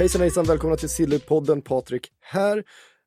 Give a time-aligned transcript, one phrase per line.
[0.00, 2.64] Hejsan hejsan, välkomna till Sillypodden, Patrik här.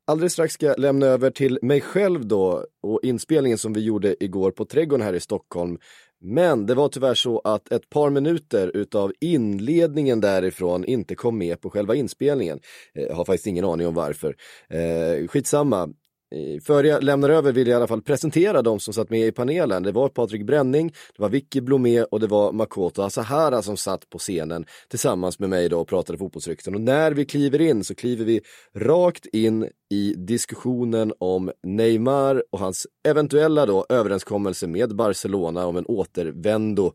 [0.07, 4.23] Alldeles strax ska jag lämna över till mig själv då och inspelningen som vi gjorde
[4.23, 5.77] igår på Trädgården här i Stockholm.
[6.21, 11.61] Men det var tyvärr så att ett par minuter utav inledningen därifrån inte kom med
[11.61, 12.59] på själva inspelningen.
[12.95, 14.35] Eh, jag har faktiskt ingen aning om varför.
[14.69, 15.89] Eh, skitsamma.
[16.33, 19.27] Eh, Före jag lämnar över vill jag i alla fall presentera de som satt med
[19.27, 19.83] i panelen.
[19.83, 24.09] Det var Patrik Bränning, det var Vicky Blomé och det var Makoto Asahara som satt
[24.09, 26.75] på scenen tillsammans med mig då och pratade fotbollsrykten.
[26.75, 28.41] Och när vi kliver in så kliver vi
[28.75, 35.85] rakt in i diskussionen om Neymar och hans eventuella då överenskommelse med Barcelona om en
[35.85, 36.93] återvändo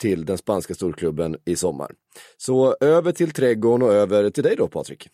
[0.00, 1.90] till den spanska storklubben i sommar.
[2.36, 5.08] Så över till trädgården och över till dig då Patrik.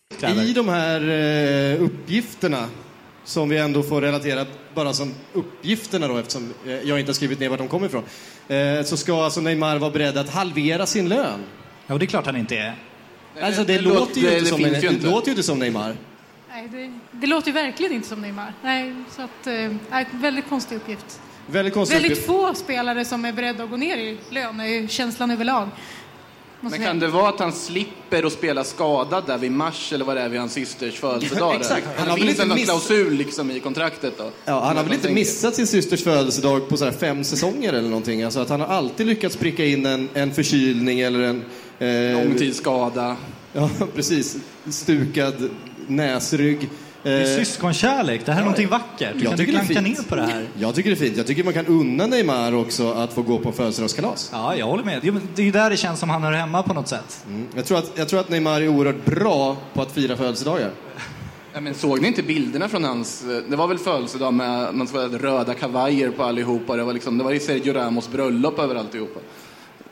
[0.46, 2.68] I de här eh, uppgifterna
[3.24, 7.40] som vi ändå får relatera bara som uppgifterna då eftersom eh, jag inte har skrivit
[7.40, 8.02] ner var de kommer ifrån.
[8.48, 11.40] Eh, så ska alltså Neymar vara beredd att halvera sin lön.
[11.86, 12.74] Ja, det är klart han inte är.
[13.42, 15.06] Alltså det, det låter, låter- ju det- inte det som, finns ju inte.
[15.06, 15.96] låter ju inte som Neymar.
[16.50, 18.52] Nej, det, det låter ju verkligen inte som Neymar.
[18.62, 19.52] Nej, så att, eh,
[19.90, 21.20] nej, väldigt konstig uppgift.
[21.46, 22.02] Väldigt konstigt.
[22.02, 25.68] Väldigt få spelare som är beredda att gå ner i lön, är ju känslan överlag.
[26.70, 30.16] Men kan det vara att han slipper att spela skadad där vid mars eller vad
[30.16, 31.56] det är vid hans systers födelsedag?
[31.56, 31.86] Exakt.
[31.96, 34.30] Han har väl inte en miss- klausul liksom i kontraktet då?
[34.44, 37.72] Ja, han har väl inte tänker- missat sin systers födelsedag på så här fem säsonger
[37.72, 38.22] eller någonting.
[38.22, 41.42] Alltså att han har alltid lyckats pricka in en, en förkylning eller en...
[41.78, 43.16] Eh, Långtidsskada.
[43.56, 44.36] Ja, precis.
[44.70, 45.50] Stukad
[45.86, 46.68] näsrygg.
[47.04, 49.12] Det är Eh, syskonkärlek, det här är någonting vackert.
[49.14, 49.98] Du jag kan tycker det är klanka fint.
[49.98, 50.46] ner på det här.
[50.58, 51.16] Jag tycker det är fint.
[51.16, 54.30] Jag tycker man kan unna Neymar också att få gå på födelsedagskalas.
[54.32, 54.98] Ja, jag håller med.
[55.02, 55.08] Det
[55.42, 57.24] är- ju där det känns som han hör hemma på något sätt.
[57.54, 60.70] Jag tror, att, jag tror att Neymar är oerhört bra på att fira födelsedagar.
[61.52, 63.22] Ja, men såg ni inte bilderna från hans...
[63.24, 66.76] eh, Det var väl födelsedag med man såg röda kavajer på allihopa.
[66.76, 69.20] Det var, liksom, det var ju Sergio Ramos bröllop över alltihopa.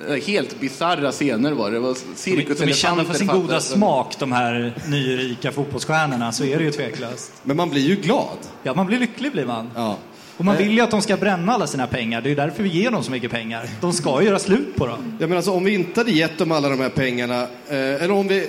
[0.09, 1.77] Eh, Helt bisarra scener var det.
[1.77, 2.67] Det var cirkuselefanter.
[2.67, 6.33] De är kända för sin goda smak, de här nyrika fotbollsstjärnorna.
[6.33, 7.33] Så är det ju tveklöst.
[7.43, 8.37] Men man blir ju glad.
[8.63, 9.71] Ja, man blir lycklig blir man.
[9.75, 9.97] Ja.
[10.37, 12.21] Och man vill ju att de ska bränna alla sina pengar.
[12.21, 13.69] Det är ju därför vi ger dem så mycket pengar.
[13.81, 15.17] De ska ju göra slut på dem.
[15.21, 18.11] Ja, men alltså, om vi inte hade gett dem alla de här pengarna, eh, eller
[18.13, 18.49] om vi...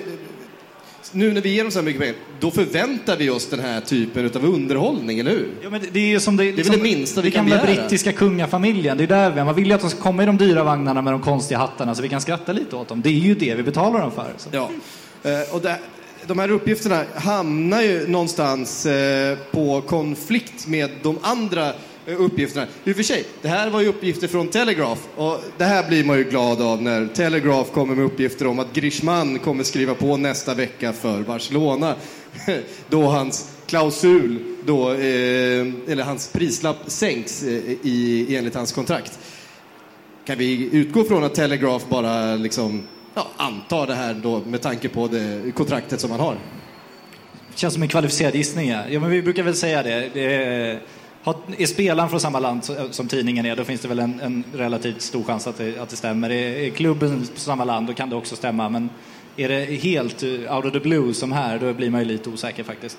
[1.11, 3.81] Nu när vi ger dem så här mycket pengar, då förväntar vi oss den här
[3.81, 5.49] typen av underhållning, eller hur?
[5.63, 7.45] Ja, men det- det är ju som det, liksom, väl det minsta vi det kan
[7.45, 7.65] begära.
[7.65, 8.97] brittiska kungafamiljen.
[8.97, 11.01] Det är där vi, man vill ju att de ska komma i de dyra vagnarna
[11.01, 13.01] med de konstiga hattarna så vi kan skratta lite åt dem.
[13.01, 14.33] Det är ju det vi betalar dem för.
[14.37, 14.49] Så.
[14.51, 14.69] Ja.
[15.23, 15.75] Eh, och det,
[16.27, 21.73] de här uppgifterna hamnar ju någonstans eh, på konflikt med de andra
[22.07, 22.67] Eh, uppgifterna.
[22.83, 26.03] I och för sig, det här var ju uppgifter från Telegraph och det här blir
[26.03, 30.17] man ju glad av när Telegraph kommer med uppgifter om att Griezmann kommer skriva på
[30.17, 31.95] nästa vecka för Barcelona.
[32.89, 37.49] då hans klausul, då, eh, eller hans prislapp sänks eh,
[37.81, 39.19] i, enligt hans kontrakt.
[40.25, 42.83] Kan vi utgå från att Telegraph bara liksom,
[43.15, 46.33] ja, antar det här då med tanke på det kontraktet som han har?
[46.33, 48.69] Det Känns som en kvalificerad gissning.
[48.69, 48.81] Ja.
[48.89, 50.09] ja, men vi brukar väl säga det.
[50.13, 50.81] det är,
[51.23, 52.61] har- är spelaren från samma land
[52.91, 55.89] som tidningen är, då finns det väl en, en relativt stor chans att det, att
[55.89, 56.29] det stämmer.
[56.29, 58.69] Är, är klubben från samma land, då kan det också stämma.
[58.69, 58.89] Men
[59.37, 62.29] är det helt eh, out of the blue som här, då blir man ju lite
[62.29, 62.97] osäker faktiskt.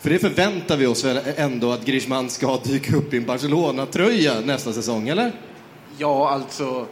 [0.00, 4.40] För det förväntar vi oss väl ändå att Griezmann ska dyka upp i en Barcelona-tröja
[4.40, 5.32] nästa säsong, eller?
[5.98, 6.86] Ja, alltså.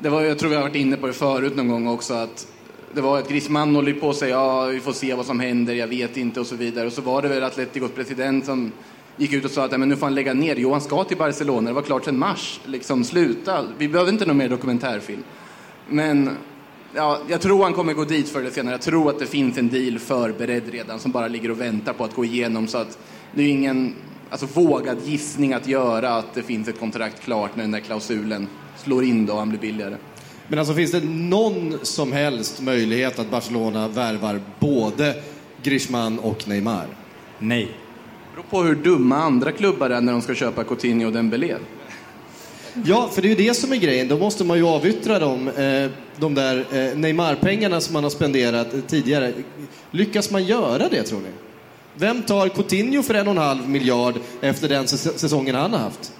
[0.00, 2.14] Det var, jag tror vi har varit inne på det förut någon gång också.
[2.14, 2.46] att
[2.94, 5.74] Det var att Griezmann håller på att säga ja, vi får se vad som händer,
[5.74, 6.86] jag vet inte och så vidare.
[6.86, 8.72] Och så var det väl Atleticos president som
[9.18, 10.56] gick ut och sa att "Nej, men nu får han lägga ner.
[10.56, 11.68] Jo, han ska till Barcelona.
[11.70, 12.60] Det var klart sedan mars.
[12.64, 13.64] Liksom, sluta.
[13.78, 15.22] Vi behöver inte någon mer dokumentärfilm.
[15.88, 16.30] Men
[16.94, 18.74] ja, jag tror han kommer gå dit förr eller senare.
[18.74, 22.04] Jag tror att det finns en deal förberedd redan som bara ligger och väntar på
[22.04, 22.68] att gå igenom.
[22.68, 22.98] Så att
[23.34, 23.94] det är ingen
[24.30, 28.48] alltså, vågad gissning att göra att det finns ett kontrakt klart när den där klausulen
[28.76, 29.96] slår in då och han blir billigare.
[30.48, 35.14] Men alltså finns det någon som helst möjlighet att Barcelona värvar både
[35.62, 36.86] Griezmann och Neymar?
[37.38, 37.76] Nej.
[38.38, 41.56] Det beror på hur dumma andra klubbar är när de ska köpa Coutinho och Dembélé.
[42.84, 44.08] Ja, för det är ju det som är grejen.
[44.08, 48.74] Då måste man ju avyttra dem, eh, de där eh, Neymar-pengarna som man har spenderat
[48.74, 49.32] eh, tidigare.
[49.90, 51.28] Lyckas man göra det, tror ni?
[51.94, 56.12] Vem tar Coutinho för en och en halv miljard efter den säsongen han har haft?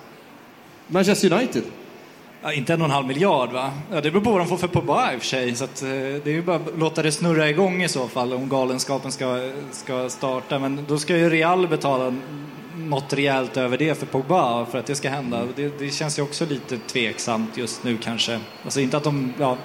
[0.87, 1.63] Manchester United.
[2.43, 3.73] Ja, inte en och en halv miljard va?
[3.93, 5.55] Ja, det beror på vad de får för Pogba i och för sig.
[5.55, 8.33] Så att, eh, det är ju bara att låta det snurra igång i så fall
[8.33, 10.59] om galenskapen ska, ska starta.
[10.59, 12.15] Men då ska ju Real betala
[12.77, 15.49] något rejält över det för Pogba för att det ska hända.
[15.57, 18.41] Det, det känns ju också lite tveksamt just nu kanske.
[18.65, 19.57] Alltså inte att de, ja.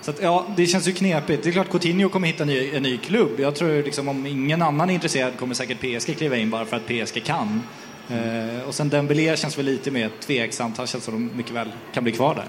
[0.00, 1.42] Så att, ja, det känns ju knepigt.
[1.42, 3.40] Det är klart Coutinho kommer hitta en ny, en ny klubb.
[3.40, 6.76] Jag tror liksom om ingen annan är intresserad kommer säkert PSG kliva in bara för
[6.76, 7.62] att PSG kan.
[8.10, 10.76] Eh, och sen Dembélé känns väl lite mer tveksamt.
[10.76, 12.44] Han känns som de mycket väl kan bli kvar där.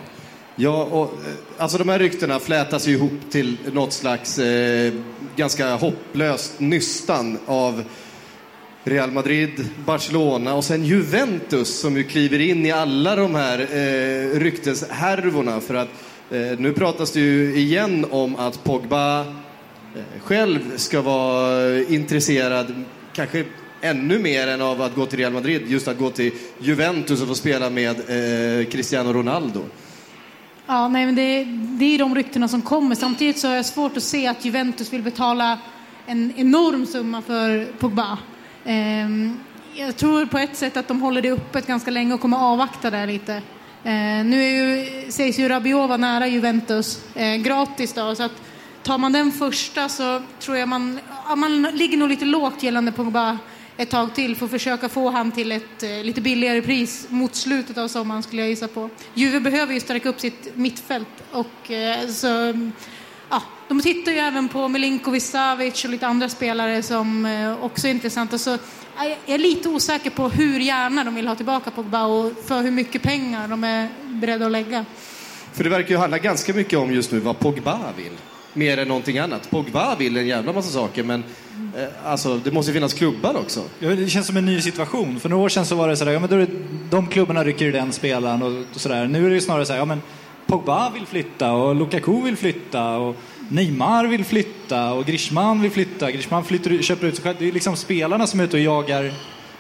[0.56, 4.94] Ja, och, eh, alltså de här ryktena flätas ju ihop till något slags eh,
[5.36, 7.84] ganska hopplöst nystan av
[8.84, 14.40] Real Madrid, Barcelona och sen Juventus som ju kliver in i alla de här eh,
[14.40, 15.90] rykteshärvorna för att
[16.32, 19.26] eh, nu pratas det ju igen om att Pogba eh,
[20.22, 22.84] själv ska vara intresserad,
[23.14, 23.44] kanske
[23.84, 27.28] ännu mer än av att gå till Real Madrid, just att gå till Juventus och
[27.28, 29.62] få spela med eh, Cristiano Ronaldo.
[30.68, 31.44] Ja, nej, men det,
[31.80, 32.96] det är ju de ryktena som kommer.
[32.96, 35.58] Samtidigt så har jag svårt att se att Juventus vill betala
[36.06, 38.18] en enorm summa för Pogba.
[38.66, 39.40] Ehm,
[39.74, 42.92] jag tror på ett sätt att de håller det öppet ganska länge och kommer avvakta
[42.92, 43.42] där lite.
[43.84, 48.42] Ehm, nu är ju, sägs ju Rabiot vara nära Juventus, eh, gratis då, så att
[48.84, 52.92] tar man den första så tror jag man, ja, man ligger nog lite lågt gällande
[52.92, 53.38] Pogba
[53.78, 57.36] ett tag till för att försöka få han till ett eh, lite billigare pris mot
[57.36, 58.90] slutet av sommaren skulle jag gissa på.
[59.14, 62.28] Juve behöver ju stärka upp sitt mittfält och eh, så
[63.30, 67.88] ja, de tittar ju även på Milinkovic Savic och lite andra spelare som eh, också
[67.88, 68.38] är intressanta.
[68.38, 68.60] Så eh,
[69.26, 72.72] jag är lite osäker på hur gärna de vill ha tillbaka Pogba och för hur
[72.72, 74.86] mycket pengar de är beredda att lägga.
[75.54, 78.18] För det verkar ju handla ganska mycket om just nu vad Pogba vill.
[78.54, 79.50] Mer än någonting annat.
[79.50, 81.24] Pogba vill en jävla massa saker men
[81.78, 83.64] eh, alltså, det måste ju finnas klubbar också.
[83.80, 85.20] Ja, det känns som en ny situation.
[85.20, 86.52] För några år sedan så var det sådär, ja men då är det,
[86.90, 89.08] de klubbarna rycker i den spelaren och, och sådär.
[89.08, 90.02] Nu är det ju snarare så här, ja men
[90.46, 93.16] Pogba vill flytta och Lukaku vill flytta och
[93.50, 96.12] Neymar vill flytta och Griezmann vill flytta.
[96.12, 97.36] Griezmann flyttar, köper ut sig själv.
[97.40, 99.14] Det är liksom spelarna som är ute och jagar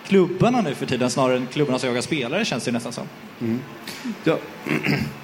[0.08, 3.08] klubbarna nu för tiden snarare än klubbarna som jagar spelare känns det nästan som.
[4.24, 4.38] Ja.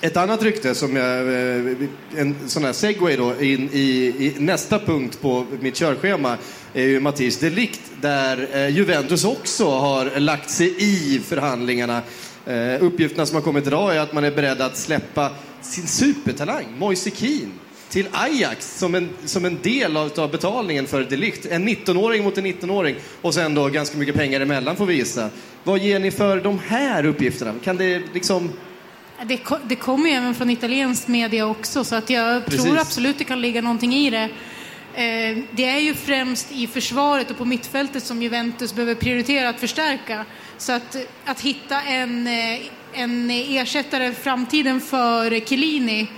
[0.00, 1.72] Ett annat rykte som jag, eh,
[2.16, 6.36] en sån här segway då in i, i nästa punkt på mitt körschema
[6.74, 12.02] är ju Mattis Delikt där eh, Juventus också har lagt sig i förhandlingarna.
[12.46, 15.30] Eh, uppgifterna som har kommit idag är att man är beredd att släppa
[15.62, 17.52] sin supertalang, Moise Kean,
[17.88, 21.46] till Ajax som en, som en del av, av betalningen för Delikt.
[21.46, 25.30] En 19-åring mot en 19-åring och sen då ganska mycket pengar emellan får vi gissa.
[25.64, 27.54] Vad ger ni för de här uppgifterna?
[27.64, 28.50] Kan det liksom...
[29.24, 32.64] Det, det kommer ju även från italiensk media också så att jag Precis.
[32.64, 34.28] tror absolut det kan ligga någonting i det.
[34.94, 39.60] Eh, det är ju främst i försvaret och på mittfältet som Juventus behöver prioritera att
[39.60, 40.24] förstärka.
[40.58, 42.60] Så att, att hitta en, eh,
[42.92, 46.08] en ersättare i framtiden för Chiellini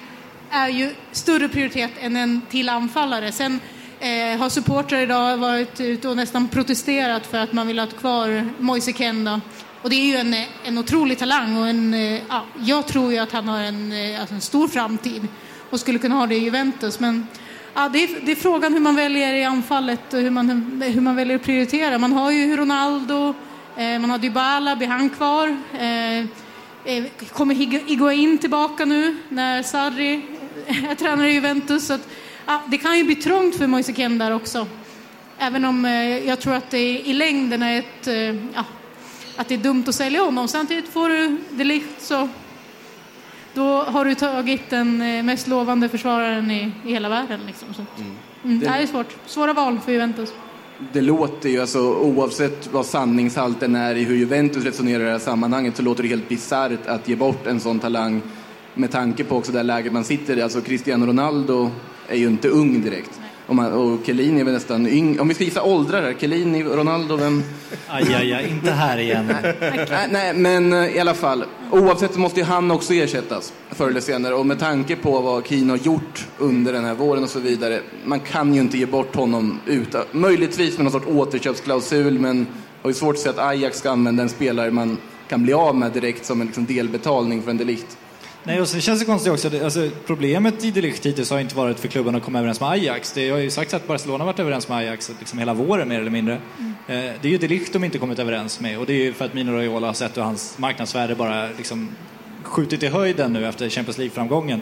[0.51, 3.33] är ju större prioritet än en till anfallare.
[3.33, 3.61] Sen
[4.01, 8.49] eh, har supportrar idag varit ute och nästan protesterat för att man vill ha kvar
[8.59, 9.41] Moise Kean då.
[9.83, 10.35] Och det är ju en,
[10.65, 14.21] en otrolig talang och en, eh, ja, jag tror ju att han har en, eh,
[14.21, 15.29] alltså en stor framtid
[15.71, 17.01] och skulle kunna ha det i Juventus.
[17.01, 17.27] Men
[17.75, 21.01] ja, det, är, det är frågan hur man väljer i anfallet och hur man, hur
[21.01, 21.99] man väljer att prioritera.
[21.99, 23.35] Man har ju Ronaldo,
[23.77, 25.57] eh, man har Dybala, blir han kvar?
[25.79, 30.23] Eh, eh, kommer Hig- Higuain tillbaka nu när Sarri
[30.91, 31.87] är tränare i Juventus?
[31.87, 32.09] Så att,
[32.47, 34.67] ja, det kan ju bli trångt för Moise Kean där också.
[35.39, 38.15] Även om eh, jag tror att det i längden är ett, eh,
[38.55, 38.65] ja,
[39.41, 40.49] att det är dumt att sälja honom.
[40.49, 42.29] Samtidigt får du de Ligt så
[43.55, 47.41] då har du tagit den eh, mest lovande försvararen i, i hela världen.
[47.47, 47.69] Liksom.
[47.71, 47.99] Att-
[48.45, 48.61] mm.
[48.61, 49.17] det här är svårt.
[49.27, 50.33] Svåra val för Juventus.
[50.93, 55.19] Det låter ju, alltså, oavsett vad sanningshalten är i hur Juventus resonerar i det här
[55.19, 58.23] sammanhanget, så låter det helt bisarrt att ge bort en sån talang
[58.75, 60.43] med tanke på också det här läget man sitter i.
[60.43, 61.71] Alltså Cristiano Ronaldo
[62.09, 63.20] är ju inte ung direkt.
[63.51, 65.21] Och, man, och Chiellini är väl nästan yng.
[65.21, 67.43] Om vi ska gissa åldrar här, Chiellini, Ronaldo, vem?
[67.89, 69.27] Aj, aj, aj, inte här igen.
[69.91, 71.45] Nej, nej, men eh, i alla fall.
[71.71, 74.35] Oavsett så måste ju han också ersättas förr eller senare.
[74.35, 77.81] Och med tanke på vad Keane har gjort under den här våren och så vidare.
[78.05, 82.19] Man kan ju inte ge bort honom utan, möjligtvis med någon sorts återköpsklausul.
[82.19, 82.47] Men
[82.83, 84.97] har ju svårt att se att Ajax ska använda en spelare man
[85.29, 87.99] kan bli av med direkt som en liksom, delbetalning för en delikt.
[88.45, 89.49] Nej, och så känns det konstigt också.
[89.51, 92.71] det- Alltså, problemet i Delict hittills har inte varit för klubben att komma överens med
[92.71, 93.13] Ajax.
[93.13, 96.01] Det har ju sagt att Barcelona har varit överens med Ajax liksom hela våren mer
[96.01, 96.39] eller mindre.
[96.59, 96.73] Mm.
[96.87, 99.25] Eh, Det är ju Delict de inte kommit överens med och det är ju för
[99.25, 101.89] att Mino Raiola har sett hur hans marknadsvärde bara liksom
[102.43, 104.61] skjutit i höjden nu efter Champions League-framgången.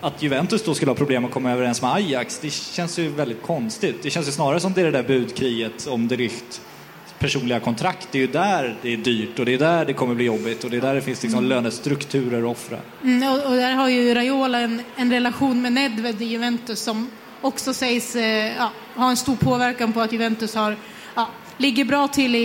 [0.00, 3.42] Att Juventus då skulle ha problem att komma överens med Ajax, det känns ju väldigt
[3.42, 3.96] konstigt.
[4.02, 6.60] Det känns ju snarare som det är det där budkriget om Delict
[7.24, 8.08] personliga kontrakt.
[8.10, 10.64] Det är ju där det är dyrt och det är där det kommer bli jobbigt
[10.64, 12.78] och det är där det finns liksom lönestrukturer att offra.
[13.02, 17.10] Mm, och, och där har ju Raiola en, en relation med Nedved i Juventus som
[17.40, 20.76] också sägs eh, ja, ha en stor påverkan på att Juventus har,
[21.14, 22.38] ja, ligger bra till i,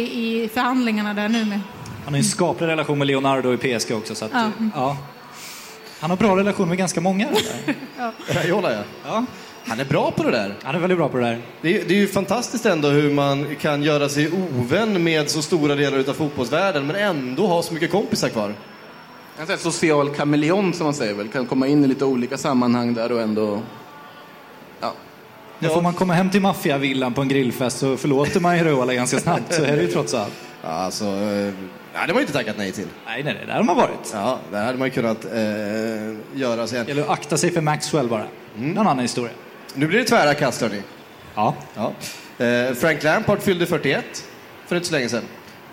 [0.44, 1.60] i förhandlingarna där nu med.
[2.06, 4.16] Han har en skaplig relation med Leonardo i PSG också.
[4.16, 4.52] Så att, Ja.
[4.76, 4.98] ja.
[6.00, 7.28] Han har bra relation med ganska många.
[8.28, 9.26] Raiola ja.
[9.70, 10.54] Han är bra på det där.
[10.64, 11.42] han är väldigt bra på det där.
[11.62, 15.42] Det är, det är ju fantastiskt ändå hur man kan göra sig ovän med så
[15.42, 18.48] stora delar av fotbollsvärlden men ändå ha så mycket kompisar kvar.
[19.40, 22.38] En sån här social kameleont som man säger väl, kan komma in i lite olika
[22.38, 23.62] sammanhang där och ändå...
[24.82, 24.94] Ja.
[25.60, 28.94] Men får man komma hem till maffiavillan på en grillfest så förlåter man ju Raiola
[28.94, 29.54] ganska snabbt.
[29.54, 30.34] Så är det ju trots allt.
[30.64, 31.54] Ja, Alltså, eh, nej,
[31.94, 32.88] det har man ju inte tackat nej till.
[33.06, 34.12] Nej, nej, där har man varit.
[34.14, 35.32] Ja, där hade man ju kunnat eh,
[36.40, 36.66] göra.
[36.66, 38.26] Det gäller att akta sig för Maxwell bara.
[38.58, 38.72] Mm.
[38.72, 39.32] Någon annan historia.
[39.74, 40.82] Nu blir det tvära kast hörni.
[41.36, 41.56] Ja.
[41.76, 41.94] Ja.
[42.46, 44.04] Eh, Frank Lampard fyllde 41
[44.68, 45.24] för inte så länge sedan.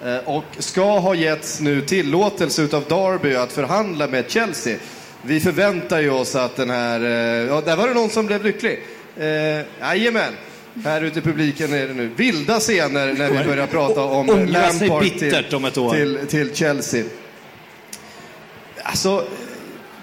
[0.05, 4.77] Eh, och ska ha getts nu tillåtelse utav Derby att förhandla med Chelsea.
[5.23, 7.01] Vi förväntar ju oss att den här...
[7.01, 8.83] Eh, ja, där var det någon som blev lycklig.
[9.81, 10.33] Jajamän.
[10.85, 15.03] Här ute i publiken är det nu vilda scener när vi börjar prata om Lampard
[15.79, 15.95] år.
[15.95, 17.05] till, till Chelsea.
[18.83, 19.25] Alltså,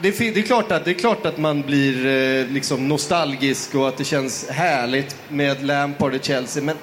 [0.03, 3.87] det, det, är klart att, det är klart att man blir eh, liksom nostalgisk och
[3.87, 6.63] att det känns härligt med Lampard i Chelsea.
[6.63, 6.75] Men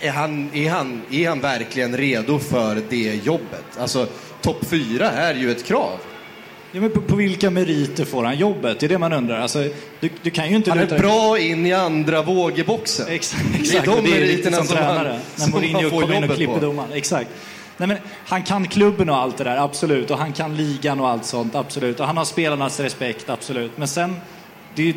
[0.00, 3.64] är han, är, han, är han verkligen redo för det jobbet?
[3.78, 4.06] Alltså,
[4.42, 5.98] topp fyra är ju ett krav.
[6.72, 8.80] Ja, men på, på vilka meriter får han jobbet?
[8.80, 9.40] Det är det man undrar.
[9.40, 9.64] Alltså,
[10.00, 13.06] du, du kan ju inte Han är luta- bra in i andra vågeboxen.
[13.08, 13.84] Exakt, Det är exakt.
[13.84, 15.20] de det är meriterna riktigt som, som han- tränare.
[15.36, 16.92] när som Mourinho han kommer in och klipper domaren.
[16.92, 17.30] Exakt.
[17.78, 20.10] Nej, men han kan klubben och allt det där, absolut.
[20.10, 22.00] Och han kan ligan och allt sånt, absolut.
[22.00, 23.78] Och han har spelarnas respekt, absolut.
[23.78, 24.16] Men sen,
[24.74, 24.94] det är ju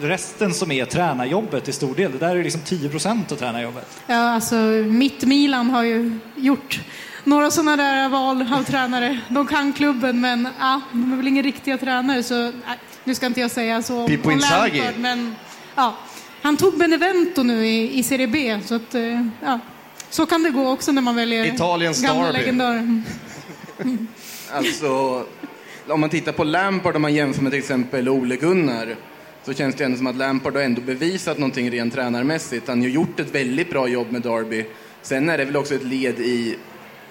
[0.00, 2.12] resten som är tränarjobbet i stor del.
[2.12, 4.00] Det där är liksom 10 procent av tränarjobbet.
[4.06, 4.54] Ja, alltså
[4.86, 6.80] mitt Milan har ju gjort
[7.24, 9.20] några sådana där val av tränare.
[9.28, 12.22] De kan klubben, men ja, de är väl inga riktiga tränare.
[12.22, 14.78] Så, nej, nu ska inte jag säga så Pippo om Inzaghi.
[14.78, 15.34] Lampard, men
[15.74, 15.94] ja,
[16.42, 18.58] han tog Benevento nu i, i Serie B.
[18.64, 19.58] Så, att, eh, ja,
[20.10, 22.38] så kan det gå också när man väljer Italiens gamla derby.
[22.38, 23.02] legendarer.
[24.52, 25.22] Alltså,
[25.88, 28.96] om man tittar på Lampard och man jämför med till exempel Ole Gunnar
[29.44, 32.68] så känns det ändå som att Lampard har ändå bevisat någonting rent tränarmässigt.
[32.68, 34.64] Han har gjort ett väldigt bra jobb med Derby.
[35.02, 36.56] Sen är det väl också ett led i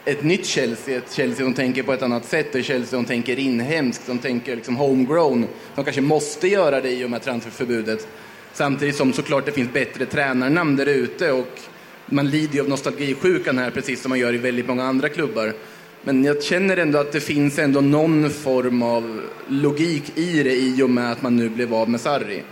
[0.05, 3.39] ett nytt Chelsea, ett Chelsea som tänker på ett annat sätt, ett Chelsea som tänker
[3.39, 5.47] inhemskt, som tänker liksom homegrown.
[5.75, 8.07] De kanske måste göra det i och med transferförbudet.
[8.53, 11.59] Samtidigt som såklart det finns bättre tränarnamn där ute och
[12.05, 15.53] man lider ju av nostalgisjukan här precis som man gör i väldigt många andra klubbar.
[16.01, 20.83] Men jag känner ändå att det finns ändå någon form av logik i det i
[20.83, 22.43] och med att man nu blev av med Sarri.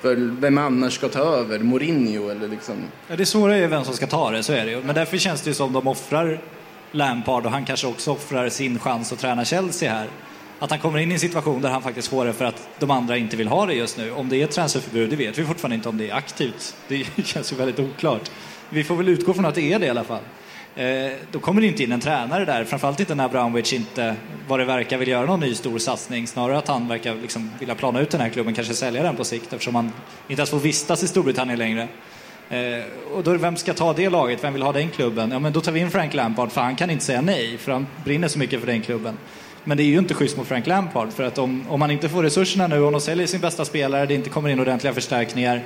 [0.00, 1.58] För vem annars ska ta över?
[1.58, 2.74] Mourinho eller liksom?
[3.08, 4.82] Ja, det svåra är ju vem som ska ta det, så är det ju.
[4.82, 6.40] Men därför känns det ju som de offrar
[6.90, 10.08] Lampard och han kanske också offrar sin chans att träna Chelsea här.
[10.58, 12.90] Att han kommer in i en situation där han faktiskt får det för att de
[12.90, 14.10] andra inte vill ha det just nu.
[14.10, 16.76] Om det är ett transferförbud, det vet vi fortfarande inte om det är aktivt.
[16.88, 18.30] Det känns ju väldigt oklart.
[18.70, 20.22] Vi får väl utgå från att det är det i alla fall.
[20.76, 24.16] Eh, då kommer det inte in en tränare där, framförallt inte när Abramovic inte,
[24.48, 26.26] vad det verkar, vill göra någon ny stor satsning.
[26.26, 29.24] Snarare att han verkar liksom vilja plana ut den här klubben, kanske sälja den på
[29.24, 29.92] sikt eftersom han
[30.28, 31.88] inte ens får vistas i Storbritannien längre.
[32.50, 34.44] Eh, och då, vem ska ta det laget?
[34.44, 35.30] Vem vill ha den klubben?
[35.30, 37.72] Ja, men då tar vi in Frank Lampard, för han kan inte säga nej, för
[37.72, 39.18] han brinner så mycket för den klubben.
[39.64, 42.08] Men det är ju inte schysst mot Frank Lampard, för att om, om han inte
[42.08, 45.62] får resurserna nu, om de säljer sin bästa spelare, det inte kommer in ordentliga förstärkningar,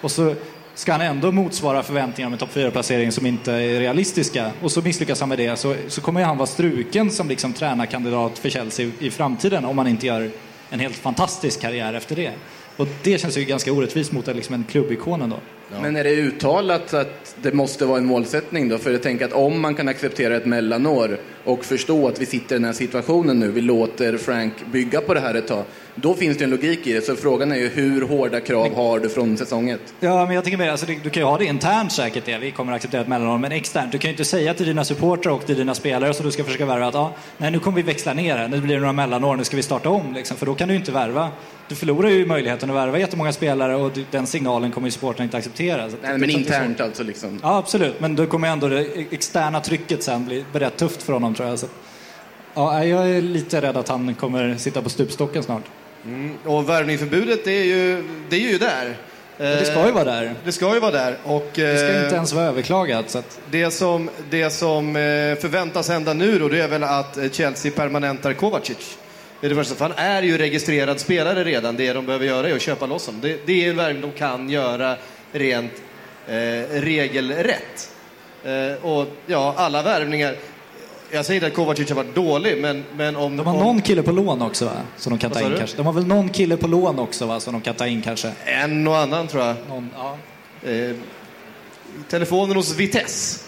[0.00, 0.34] och så
[0.76, 4.82] ska han ändå motsvara förväntningar om en topp 4-placering som inte är realistiska, och så
[4.82, 8.50] misslyckas han med det, så, så kommer ju han vara struken som liksom tränarkandidat för
[8.50, 10.30] Chelsea i framtiden, om han inte gör
[10.70, 12.32] en helt fantastisk karriär efter det.
[12.76, 15.36] Och det känns ju ganska orättvist mot liksom en klubbikon ändå.
[15.70, 18.78] Men är det uttalat att det måste vara en målsättning då?
[18.78, 22.54] För jag tänker att om man kan acceptera ett mellanår och förstå att vi sitter
[22.54, 26.14] i den här situationen nu, vi låter Frank bygga på det här ett tag, då
[26.14, 27.00] finns det en logik i det.
[27.00, 29.94] Så frågan är ju hur hårda krav har du från säsong ett?
[30.00, 32.50] Ja, men jag tänker mer, alltså, du kan ju ha det internt säkert det, vi
[32.50, 35.32] kommer att acceptera ett mellanår, men externt, du kan ju inte säga till dina supportrar
[35.32, 37.82] och till dina spelare som du ska försöka värva att ja, nej nu kommer vi
[37.82, 40.46] växla ner här, nu blir det några mellanår, nu ska vi starta om, liksom, för
[40.46, 41.28] då kan du inte värva.
[41.68, 45.36] Du förlorar ju möjligheten att värva jättemånga spelare och den signalen kommer ju supportrarna inte
[45.36, 45.86] acceptera.
[46.02, 46.84] Nej, men internt så.
[46.84, 47.40] alltså liksom.
[47.42, 51.34] Ja, absolut, men då kommer ändå det externa trycket sen bli rätt tufft för honom
[51.34, 51.58] tror jag.
[51.58, 51.66] Så.
[52.54, 55.62] Ja, jag är lite rädd att han kommer sitta på stupstocken snart.
[56.44, 58.96] Och värvningsförbudet, det är ju, det är ju där.
[59.38, 60.34] Det ska ju vara där.
[60.44, 61.16] Det ska ju vara där.
[61.24, 63.10] Och, Det ska eh, inte ens vara överklagat.
[63.10, 63.40] Så att...
[63.50, 64.92] Det som, det som eh,
[65.40, 68.98] förväntas hända nu då, det är väl att eh, Chelsea permanentar Kovacic.
[69.40, 71.76] Det är det första, för han är ju registrerad spelare redan.
[71.76, 73.20] Det de behöver göra är att köpa loss honom.
[73.20, 74.96] Det, det är en värvning de kan göra
[75.32, 75.72] rent
[76.26, 76.34] eh,
[76.70, 77.90] regelrätt.
[78.44, 80.36] Eh, och ja, alla värvningar.
[81.10, 83.36] Jag säger inte att Kovacic har varit dålig, men, men om...
[83.36, 84.72] De har om, någon kille på lån också va?
[84.96, 85.58] Som de kan ta in du?
[85.58, 85.76] kanske.
[85.76, 87.40] De har väl någon kille på lån också va?
[87.40, 88.32] Som de kan ta in kanske.
[88.44, 89.56] En och annan tror jag.
[89.68, 90.18] Någon, ja.
[90.70, 90.96] Eh,
[92.08, 93.40] telefonen hos Vitesse.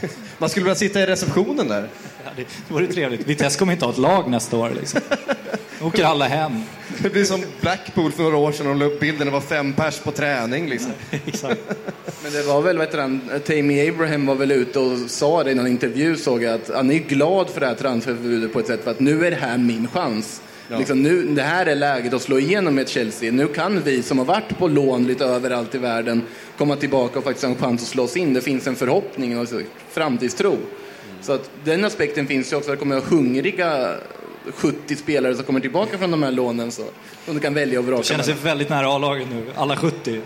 [0.38, 1.88] Man skulle vilja sitta i receptionen där.
[2.36, 3.26] Ja, det vore trevligt.
[3.26, 5.00] Vitesse kommer inte ha ett lag nästa år liksom.
[5.80, 6.62] Då åker alla hem.
[7.02, 9.26] Det blir som Blackpool för några år sedan och la upp bilden.
[9.26, 10.92] Det var fem pers på träning liksom.
[11.26, 11.60] Exakt.
[12.22, 15.50] Men det var väl, vad heter han, Tammy Abraham var väl ute och sa det
[15.50, 18.66] i någon intervju såg jag att han är glad för det här transferförbudet på ett
[18.66, 20.42] sätt för att nu är det här min chans.
[20.78, 23.32] Liksom nu, det här är läget att slå igenom med Chelsea.
[23.32, 26.22] Nu kan vi som har varit på lån lite överallt i världen
[26.58, 28.34] komma tillbaka och faktiskt ha en chans att slå oss in.
[28.34, 29.48] Det finns en förhoppning och
[29.90, 30.56] framtidstro.
[31.22, 32.70] Så att den aspekten finns ju också.
[32.70, 33.96] Det kommer att ha hungriga
[34.54, 36.84] 70 spelare som kommer tillbaka från de här lånen så,
[37.24, 38.02] som du kan välja och vraka.
[38.02, 39.46] De känner sig väldigt nära A-laget nu.
[39.56, 40.20] Alla 70.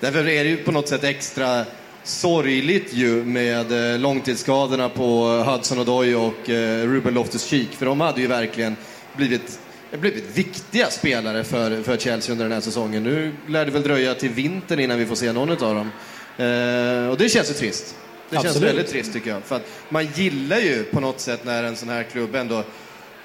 [0.00, 1.64] Därför är det ju på något sätt extra
[2.02, 7.68] sorgligt ju med eh, långtidsskadorna på Hudson Odoi och eh, Ruben Loftus-Cheek.
[7.70, 8.76] För de hade ju verkligen
[9.16, 9.58] blivit,
[9.92, 13.02] blivit viktiga spelare för, för Chelsea under den här säsongen.
[13.02, 15.90] Nu lär det väl dröja till vintern innan vi får se någon av dem.
[16.36, 17.96] Eh, och det känns ju trist.
[18.30, 18.68] Det känns Absolut.
[18.68, 19.42] väldigt trist tycker jag.
[19.42, 22.58] För att man gillar ju på något sätt när en sån här klubb ändå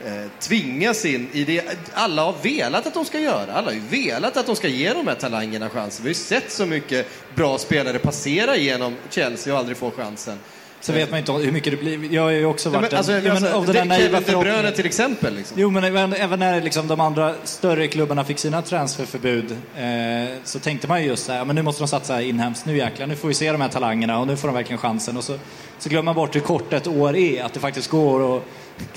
[0.06, 3.54] eh, tvingas in i det alla har velat att de ska göra.
[3.54, 6.04] Alla har ju velat att de ska ge de här talangerna chansen.
[6.04, 10.40] Vi har ju sett så mycket bra spelare passera genom Chelsea och aldrig få chansen.
[10.86, 12.14] Så vet man inte hur mycket det blir.
[12.14, 13.84] Jag har ju också Ja, varit men, alltså, en, ja, men, alltså, av den det-
[13.86, 14.74] naiva förhoppningen.
[14.74, 15.36] till exempel.
[15.36, 15.58] Liksom.
[15.60, 20.60] Jo, men även, även när liksom de andra större klubbarna fick sina transferförbud eh, så
[20.60, 23.16] tänkte man ju just så här, men nu måste de satsa inhemskt, nu jäklar, nu
[23.16, 25.18] får vi se de här talangerna och nu får de verkligen chansen.
[25.18, 25.38] Och så,
[25.80, 28.44] så glömmer man bort hur kort ett år är, att det faktiskt går att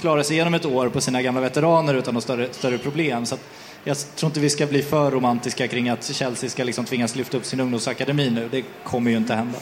[0.00, 3.26] klara sig igenom ett år på sina gamla veteraner utan några större, större problem.
[3.26, 3.40] Så att
[3.84, 7.36] jag tror inte vi ska bli för romantiska kring att Chelsea ska liksom tvingas lyfta
[7.36, 8.48] upp sin ungdomsakademi nu.
[8.50, 9.58] Det kommer ju inte hända.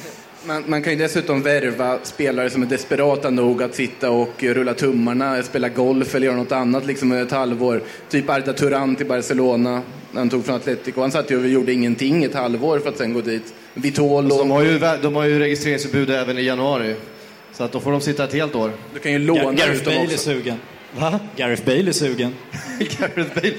[0.47, 4.75] Man, man kan ju dessutom värva spelare som är desperata nog att sitta och rulla
[4.75, 7.83] tummarna, spela golf eller göra något annat liksom ett halvår.
[8.11, 9.83] Typ Arda Turan till Barcelona,
[10.13, 11.01] när han tog från Atletico.
[11.01, 13.55] Han satt ju och gjorde ingenting ett halvår för att sen gå dit.
[13.75, 14.39] Vitolo.
[14.39, 16.95] De har, ju, de har ju registreringsförbud även i januari.
[17.53, 18.73] Så att då får de sitta ett helt år.
[18.95, 20.18] Du kan ju låna Gareth ut dem Bale är också.
[20.18, 20.57] sugen.
[20.99, 21.21] Va?
[21.37, 22.35] Gareth Bale är sugen.
[22.79, 23.55] Gareth Bale.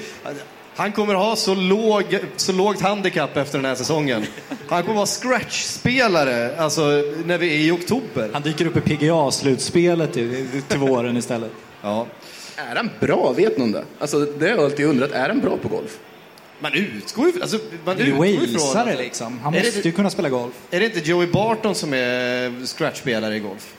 [0.76, 2.04] Han kommer ha så, låg,
[2.36, 4.24] så lågt handikapp efter den här säsongen.
[4.68, 6.80] Han kommer vara scratch-spelare alltså,
[7.24, 8.30] när vi är i oktober.
[8.32, 11.50] Han dyker upp i PGA-slutspelet i- till våren istället.
[11.82, 12.06] Ja.
[12.56, 13.32] Är han bra?
[13.32, 13.84] Vet någon det?
[13.98, 15.10] Alltså, det har jag alltid undrat.
[15.12, 15.98] Är han bra på golf?
[16.60, 18.46] Man utgår ju alltså, man Det är utgår ifrån...
[18.46, 19.38] walesare Alltså, liksom.
[19.42, 20.52] Han Är det- måste ju kunna spela golf.
[20.70, 23.74] Är det inte Joey Barton som är scratch-spelare i golf?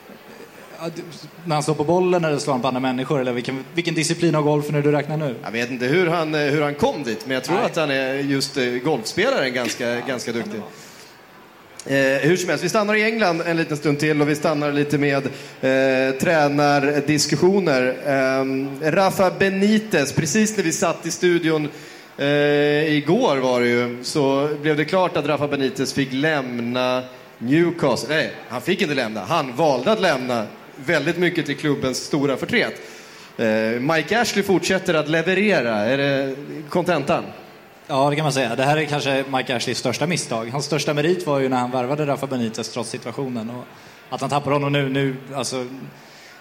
[0.80, 0.90] Ja,
[1.46, 3.22] När han slår på bollen eller slår han på andra människor?
[3.22, 5.36] Eller vilken, vilken disciplin av golf är det du räknar nu?
[5.44, 7.66] Jag vet inte hur han, eh, hur han kom dit, men jag tror Nej.
[7.66, 10.62] att han är just eh, golfspelaren ganska, ganska duktig.
[11.86, 14.72] Eh, hur som helst, vi stannar i England en liten stund till och vi stannar
[14.72, 15.26] lite med
[15.62, 17.98] eh, tränardiskussioner.
[18.06, 21.68] Eh, Rafa Benitez, precis när vi satt i studion
[22.18, 22.28] eh,
[22.98, 27.04] igår var det ju, så blev det klart att Rafa Benitez fick lämna
[27.38, 28.16] Newcastle.
[28.16, 29.26] Nej, han fick inte lämna.
[29.26, 30.46] Han valde att lämna
[30.86, 32.74] väldigt mycket till klubbens stora förtret.
[33.38, 35.76] Eh, Mike Ashley fortsätter att leverera.
[35.76, 36.36] Är det
[36.70, 37.24] kontentan?
[37.88, 38.56] Ja, det kan man säga.
[38.56, 40.50] Det här är kanske Mike Ashleys största misstag.
[40.52, 43.50] Hans största merit var ju när han värvade Rafa Benitez trots situationen.
[43.50, 43.64] Och
[44.10, 45.66] att han tappar honom nu, nu alltså,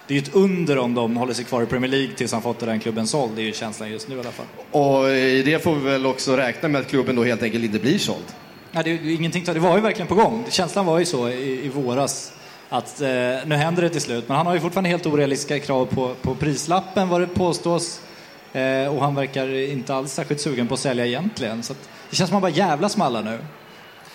[0.07, 2.41] det är ju ett under om de håller sig kvar i Premier League tills han
[2.41, 3.31] fått den klubben såld.
[3.35, 4.45] Det är ju känslan just nu i alla fall.
[4.71, 7.79] Och i det får vi väl också räkna med att klubben då helt enkelt inte
[7.79, 8.25] blir såld.
[8.71, 10.45] Ja, det, är ingenting, det var ju verkligen på gång.
[10.49, 12.33] Känslan var ju så i, i våras
[12.69, 13.07] att eh,
[13.45, 14.27] nu händer det till slut.
[14.27, 18.01] Men han har ju fortfarande helt orealistiska krav på, på prislappen vad det påstås.
[18.53, 21.63] Eh, och han verkar inte alls särskilt sugen på att sälja egentligen.
[21.63, 23.39] Så att, det känns som att han bara jävlas med alla nu.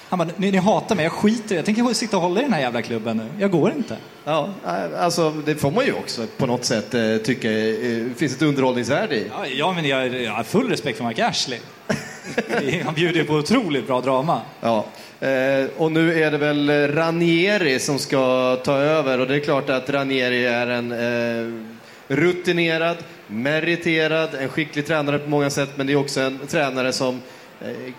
[0.09, 1.57] Han bara, ni, ni hatar mig, jag skiter.
[1.57, 3.27] Jag tänker sitta och hålla i den här jävla klubben nu.
[3.39, 3.97] Jag går inte.
[4.25, 8.37] Ja, eh, alltså det får man ju också på något sätt eh, tycka eh, finns
[8.37, 9.27] ett underhållningsvärde i.
[9.31, 11.59] Ja, ja men jag, jag har full respekt för Mike Ashley.
[12.85, 14.41] han bjuder ju på otroligt bra drama.
[14.61, 14.87] Ja.
[15.21, 19.71] Eh, och nu är det väl Ranieri som ska ta över och det är klart
[19.71, 21.63] att Ranieri är en eh,
[22.09, 27.21] rutinerad, meriterad, en skicklig tränare på många sätt men det är också en tränare som
[27.61, 27.93] eh,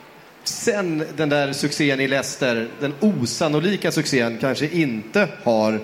[0.43, 5.79] sen den där succén i Leicester, den osannolika succén, kanske inte har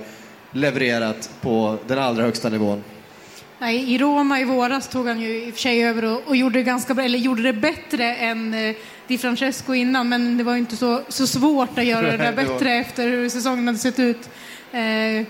[0.52, 2.84] levererat på den allra högsta nivån.
[3.62, 6.36] Nej, I Roma i våras tog han ju i och för sig över och, och
[6.36, 8.76] gjorde, det ganska bra, eller gjorde det bättre än eh,
[9.08, 12.34] Di Francesco innan, men det var ju inte så, så svårt att göra det där
[12.34, 14.30] bättre efter hur säsongen hade sett ut.
[14.72, 15.28] Eh,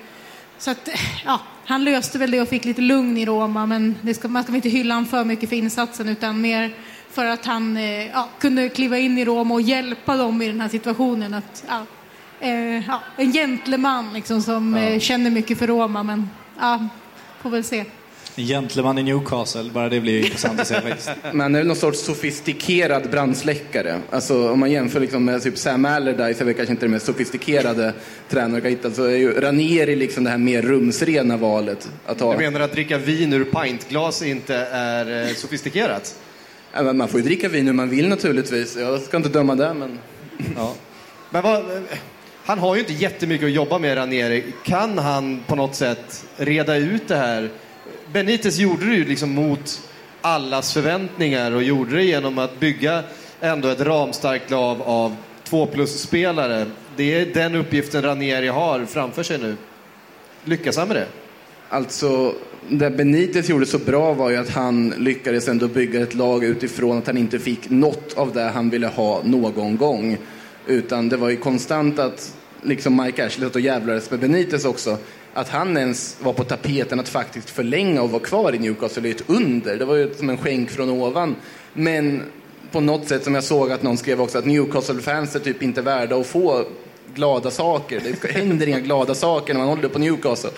[0.58, 0.90] så att,
[1.26, 4.52] ja, han löste väl det och fick lite lugn i Roma, men ska, man ska
[4.52, 6.74] väl inte hylla honom för mycket för insatsen, utan mer
[7.12, 10.62] för att han eh, ja, kunde kliva in i Roma och hjälpa dem i den
[10.62, 11.34] här situationen.
[11.34, 11.86] Att, ja,
[12.40, 16.04] eh, en gentleman liksom, som eh, känner mycket för Roma.
[16.04, 16.88] Men ja,
[17.42, 17.86] får väl se.
[18.36, 21.10] En gentleman i Newcastle, bara det blir ju intressant att se faktiskt.
[21.34, 24.00] Man är någon sorts sofistikerad brandsläckare.
[24.10, 27.94] Alltså om man jämför liksom med typ Sam Allardyce, väl kanske inte den mest sofistikerade
[28.30, 32.34] tränare kan hitta, så är ju Ranieri liksom det här mer rumsrena valet att ha.
[32.34, 36.16] Jag menar att dricka vin ur pintglas inte är eh, sofistikerat?
[36.74, 38.78] Ja, men Man får ju dricka vin hur man vill naturligtvis.
[38.78, 40.00] Jag ska inte döma det, men...
[40.56, 40.74] Ja.
[41.30, 41.64] Men vad,
[42.46, 44.44] han har ju inte jättemycket att jobba med, Ranieri.
[44.64, 47.50] Kan han på något sätt reda ut det här?
[48.14, 49.82] Benitez gjorde det ju liksom mot
[50.22, 53.04] allas förväntningar och gjorde det genom att bygga
[53.42, 56.66] ändå ett ramstarkt lag av två plus-spelare.
[56.96, 59.56] Det är den uppgiften Ranieri har framför sig nu.
[60.44, 61.08] Lyckas han med det?
[61.70, 62.34] Alltså,
[62.70, 66.98] det Benitez gjorde så bra var ju att han lyckades ändå bygga ett lag utifrån
[66.98, 70.18] att han inte fick något av det han ville ha någon gång.
[70.68, 74.98] Utan det var ju konstant att liksom Mike Ashley satt och jävlades med Benitez också.
[75.34, 79.12] Att han ens var på tapeten att faktiskt förlänga och vara kvar i Newcastle är
[79.12, 79.78] ett under.
[79.78, 81.36] Det var ju som en skänk från ovan.
[81.74, 82.24] Men
[82.72, 85.82] på något sätt som jag såg att någon skrev också att Newcastle-fans är typ inte
[85.82, 86.66] värda att få
[87.14, 88.02] glada saker.
[88.22, 90.50] Det händer inga glada saker när man håller på Newcastle.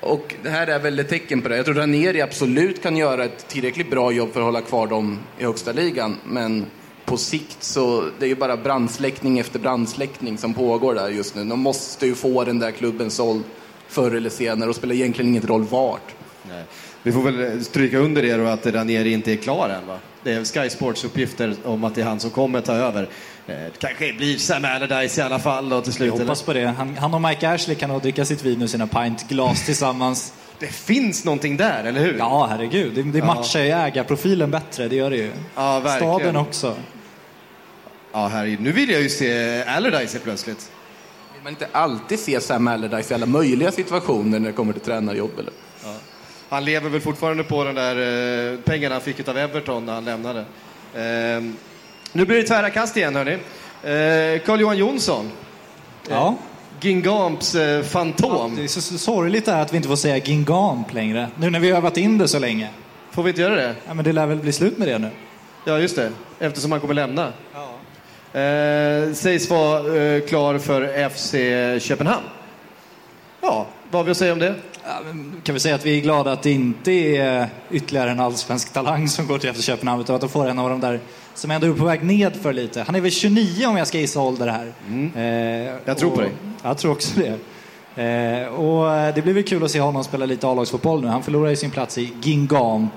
[0.00, 1.56] Och det här är väl ett tecken på det.
[1.56, 5.18] Jag tror Ranieri absolut kan göra ett tillräckligt bra jobb för att hålla kvar dem
[5.38, 6.16] i högsta ligan.
[6.24, 6.66] Men
[7.04, 11.44] på sikt så det är ju bara brandsläckning efter brandsläckning som pågår där just nu.
[11.44, 13.42] De måste ju få den där klubben såld
[13.88, 16.14] förr eller senare och spelar egentligen ingen roll vart.
[16.48, 16.64] Nej.
[17.02, 19.98] Vi får väl stryka under det då att Ranieri inte är klar än va?
[20.22, 23.02] Det är Sky Sports uppgifter om att det är han som kommer ta över.
[23.02, 23.08] Eh,
[23.46, 26.06] Det kanske blir Sam Allardyce i alla fall då till slut.
[26.14, 26.66] Jag hoppas på det.
[26.66, 30.32] Han, han och Mike Ashley kan nog dricka sitt vin ur sina pintglas tillsammans.
[30.60, 32.18] Det finns någonting där, eller hur?
[32.18, 32.94] Ja, herregud.
[32.94, 33.24] Det, det Ja.
[33.26, 35.30] matchar ju ägarprofilen bättre, det gör det ju.
[35.54, 36.14] Ja, verkligen.
[36.18, 36.76] Staden också.
[38.12, 38.60] Ja, herregud.
[38.60, 40.70] Nu vill jag ju se Allardyce plötsligt.
[41.48, 45.38] Man inte alltid se Sam Allardyce i alla möjliga situationer när det kommer till tränarjobb?
[45.38, 45.52] Eller?
[46.48, 50.04] Han lever väl fortfarande på den där eh, pengarna han fick av Everton när han
[50.04, 50.40] lämnade.
[50.94, 51.42] Eh,
[52.12, 53.32] nu blir det tvära kast igen, hörni.
[53.32, 55.30] Eh, Carl-Johan Jonsson.
[56.08, 56.34] Ja.
[56.80, 58.56] Gingamps eh, fantom.
[58.56, 61.28] Det är så, sorgligt det här att vi inte får säga Gingamp längre.
[61.36, 62.70] Nu när vi har övat in det så länge.
[63.10, 63.74] Får vi inte göra det?
[63.86, 65.10] Ja, men det lär väl bli slut med det nu.
[65.64, 66.12] Ja, just det.
[66.38, 67.32] Eftersom han kommer lämna.
[68.32, 71.34] Eh, sägs vara eh, klar för FC
[71.86, 72.24] Köpenhamn.
[73.40, 74.54] Ja, vad har vi att säga om det?
[74.84, 74.90] Ja,
[75.42, 79.08] kan vi säga att vi är glada att det inte är ytterligare en allsvensk talang
[79.08, 81.00] som går till FC Köpenhamn utan att de får en av de där
[81.34, 82.82] som ändå är på väg ned för lite.
[82.82, 84.66] Han är väl 29 om jag ska gissa ålder här.
[84.66, 85.78] Eh, Mm.
[85.84, 86.30] Jag tror på och- dig.
[86.62, 87.34] Jag tror också det.
[88.02, 91.06] Eh, och eh, det blir väl kul att se honom spela lite A-lagsfotboll nu.
[91.08, 92.92] Han förlorar ju sin plats i Gingamp.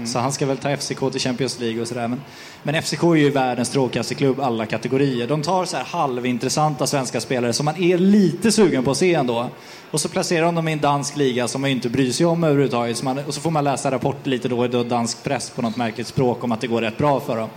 [0.00, 0.12] Mm.
[0.12, 2.08] Så han ska väl ta FCK till Champions League och sådär.
[2.08, 2.20] Men,
[2.62, 5.26] men FCK är ju världens tråkigaste klubb alla kategorier.
[5.26, 9.14] De tar så här halvintressanta svenska spelare som man är lite sugen på att se
[9.14, 9.48] ändå.
[9.90, 12.26] Och så placerar de dem i en dansk liga som man ju inte bryr sig
[12.26, 12.96] om överhuvudtaget.
[12.96, 15.62] Så man, och så får man läsa rapporter lite då i då dansk press på
[15.62, 17.48] något märkligt språk om att det går rätt bra för dem.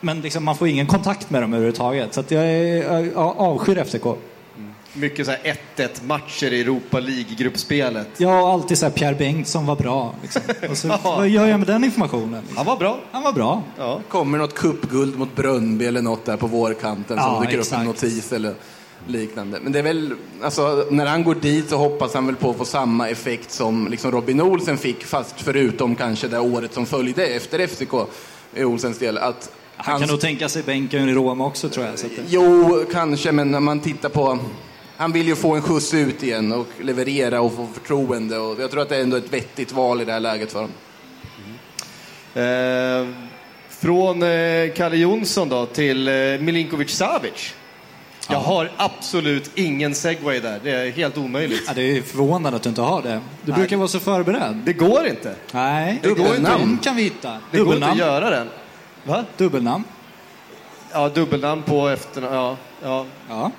[0.00, 2.14] Men liksom, man får ingen kontakt med dem överhuvudtaget.
[2.14, 4.06] Så att jag, är, jag avskyr FCK.
[4.94, 8.06] Mycket så här 1-1 matcher i Europa League-gruppspelet.
[8.16, 10.14] Jag har alltid så här Pierre Bengtsson var bra.
[10.22, 10.42] Liksom.
[10.70, 12.42] Och så, Vad gör jag med den informationen?
[12.56, 12.98] Han var bra.
[13.12, 13.62] Han var bra.
[13.78, 14.00] Ja.
[14.08, 17.80] Kommer något cupguld mot Brönnby eller något där på vårkanten som Ja, dyker upp exakt.
[17.80, 18.54] en notis eller
[19.06, 19.58] liknande.
[19.62, 22.56] Men det är väl, alltså, när han går dit så hoppas han väl på att
[22.56, 27.26] få samma effekt som liksom Robin Olsen fick, fast förutom kanske det året som följde
[27.26, 27.92] efter FCK
[28.54, 29.18] i Olsens del.
[29.18, 31.98] Att Han kan nog tänka sig bänken i Roma också tror jag.
[31.98, 34.38] Så att, det- Jo, kanske, men när man tittar på...
[35.02, 38.38] Han vill ju få en skjuts ut igen och leverera och få förtroende.
[38.38, 40.58] Och jag tror att det är ändå ett vettigt val i det här läget för
[40.60, 40.74] honom.
[42.34, 43.14] Eh,
[43.68, 47.54] från eh, Kalle Jonsson då till eh, Milinkovic Savic.
[48.28, 50.60] Jag har absolut ingen segway där.
[50.64, 51.62] Det är helt omöjligt.
[51.66, 53.20] ja, det är förvånande att du inte har det.
[53.42, 54.62] Du brukar vara så förberedd.
[54.64, 55.34] Det går inte.
[55.52, 56.28] Nej, Det går inte.
[56.32, 57.38] Dubbelnamn kan vi hitta.
[57.50, 57.98] Det går inte att Dubbelnamn.
[57.98, 58.48] göra den.
[59.04, 59.24] Va?
[59.36, 59.84] Dubbelnamn.
[60.92, 62.34] Ja, dubbelnamn på efternamn.
[62.34, 63.06] Ja, ja.
[63.28, 63.50] Ja.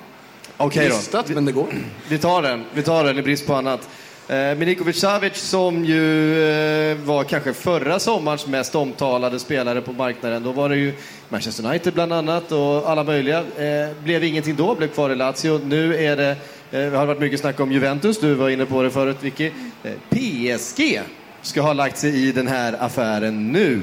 [0.56, 0.94] Okej då.
[0.94, 1.66] Krystat, men det går.
[2.08, 2.64] Vi tar den.
[2.74, 3.88] Vi tar den i brist på annat.
[4.28, 10.42] Eh, Milinkovic Savic som ju eh, var kanske förra sommarens mest omtalade spelare på marknaden.
[10.42, 10.92] Då var det ju
[11.28, 13.38] Manchester United bland annat och alla möjliga.
[13.38, 15.60] Eh, blev ingenting då, blev kvar i Lazio.
[15.64, 16.36] Nu är det,
[16.70, 19.50] eh, har varit mycket snack om Juventus, du var inne på det förut Vicky.
[19.82, 21.00] Eh, PSG
[21.42, 23.80] ska ha lagt sig i den här affären nu.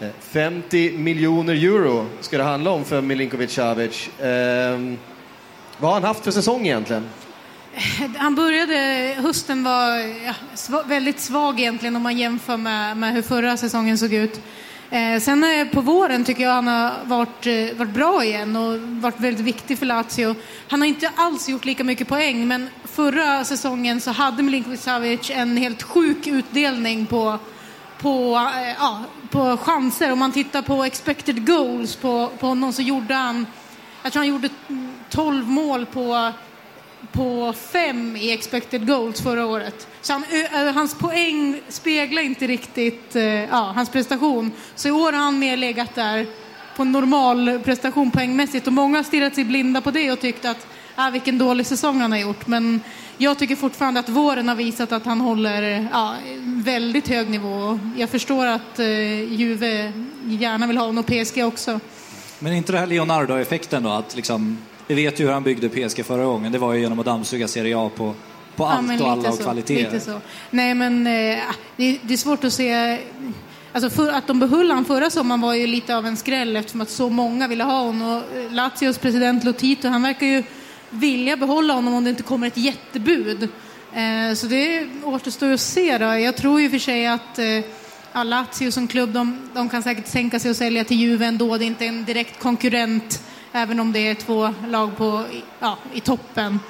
[0.00, 4.10] Eh, 50 miljoner euro ska det handla om för Milinkovic Savic.
[5.80, 7.08] Vad har han haft för säsong egentligen?
[7.74, 13.22] Eh, han började, hösten var ja, väldigt svag egentligen om man jämför med, med hur
[13.22, 14.40] förra säsongen såg ut.
[14.90, 18.78] Eh, sen eh, på våren tycker jag han har varit, eh, varit bra igen och
[18.80, 20.34] varit väldigt viktig för Lazio.
[20.68, 25.30] Han har inte alls gjort lika mycket poäng, men förra säsongen så hade Milinkovic Savic
[25.30, 27.38] en helt sjuk utdelning på,
[28.00, 30.12] på, eh, ja, på chanser.
[30.12, 33.46] Om man tittar på expected goals på, på honom så gjorde han,
[34.02, 34.48] jag tror han gjorde
[35.10, 36.32] 12 mål på
[37.12, 39.86] på fem i expected goals förra året.
[40.00, 40.24] Så han,
[40.74, 44.52] hans poäng speglar inte riktigt eh, ja, hans prestation.
[44.74, 46.26] Så i år har han mer legat där
[46.76, 48.66] på en normal prestation poängmässigt.
[48.66, 52.00] Och många har stirrat sig blinda på det och tyckt att ah, vilken dålig säsong
[52.00, 52.46] han har gjort.
[52.46, 52.80] Men
[53.16, 57.78] jag tycker fortfarande att våren har visat att han håller ja, väldigt hög nivå.
[57.96, 59.92] Jag förstår att eh, Juve
[60.24, 61.80] gärna vill ha honom och PSG också.
[62.38, 63.90] Men inte det här Leonardo-effekten då?
[63.90, 66.52] Att liksom, vi vet ju hur han byggde PSG förra gången.
[66.52, 68.14] Det var ju genom att dammsuga Serie A på,
[68.56, 70.20] på Ja, allt och alla och kvaliteter.
[70.50, 71.38] Nej, men eh,
[71.76, 72.98] det, det är svårt att se.
[73.72, 76.80] Alltså för, att de behöll han förra sommaren var ju lite av en skräll eftersom
[76.80, 78.16] att så många ville ha honom.
[78.16, 80.42] Och eh, Lazios president Lotito, han verkar ju
[80.90, 83.48] vilja behålla honom om det inte kommer ett jättebud.
[83.94, 86.04] Eh, så det återstår att se då.
[86.04, 87.64] Jag tror ju för sig att eh,
[88.12, 91.58] ja, Lazio som klubb, de, de kan säkert sänka sig och sälja till Juve ändå.
[91.58, 95.24] Det är inte en direkt konkurrent, även om det är två lag på,
[95.60, 96.60] ja, i toppen.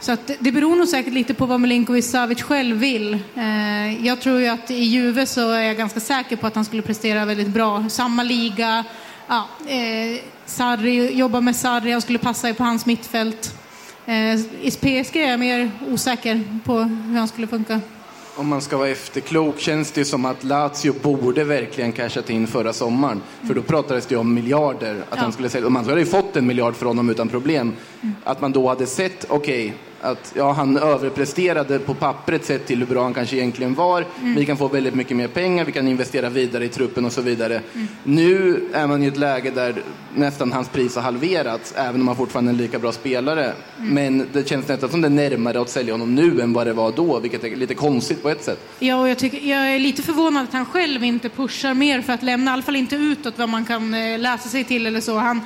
[0.00, 3.14] Så att det- beror nog säkert lite på vad Milinkovic Savic själv vill.
[3.36, 6.64] Eh, jag tror ju att i Juve så är jag ganska säker på att han
[6.64, 7.84] skulle prestera väldigt bra.
[7.88, 8.84] Samma liga,
[9.28, 13.54] ja, eh, Sarri, jobba med Sarri, han skulle passa på hans mittfält.
[14.06, 17.80] Eh, I PSG är jag mer osäker på hur han skulle funka.
[18.36, 22.72] Om man ska vara efterklok känns det som att Lazio borde verkligen cashat in förra
[22.72, 23.22] sommaren.
[23.46, 24.94] För då pratades det om miljarder.
[25.00, 25.16] Att Ja.
[25.16, 25.66] han skulle sälja.
[25.66, 27.72] Och man hade ju fått en miljard för honom utan problem.
[28.24, 32.86] Att man då hade sett, okej, att ja, han överpresterade på pappret sett till hur
[32.86, 34.04] bra han kanske egentligen var.
[34.36, 37.20] Vi kan få väldigt mycket mer pengar, vi kan investera vidare i truppen och så
[37.22, 37.60] vidare.
[38.04, 39.82] Nu är man i ett läge där
[40.14, 43.52] nästan hans pris har halverats, även om han fortfarande är en lika bra spelare.
[43.76, 46.72] Men det känns nästan som det är närmare att sälja honom nu än vad det
[46.72, 48.58] var då, vilket är lite konstigt på ett sätt.
[48.78, 52.12] Ja, och jag, tycker, jag är lite förvånad att han själv inte pushar mer för
[52.12, 55.00] att lämna, i alla fall inte utåt vad man kan eh, läsa sig till eller
[55.00, 55.16] så.
[55.16, 55.40] Han,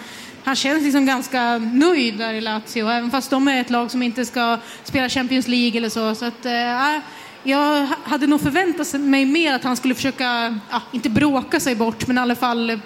[0.45, 4.03] han känns liksom ganska nöjd där i Lazio, även fast de är ett lag som
[4.03, 6.15] inte ska spela Champions League eller så.
[6.15, 7.01] så att, eh,
[7.43, 11.75] jag ha- hade nog förväntat mig mer att han skulle försöka, ja, inte bråka sig
[11.75, 12.81] bort, men i alla fall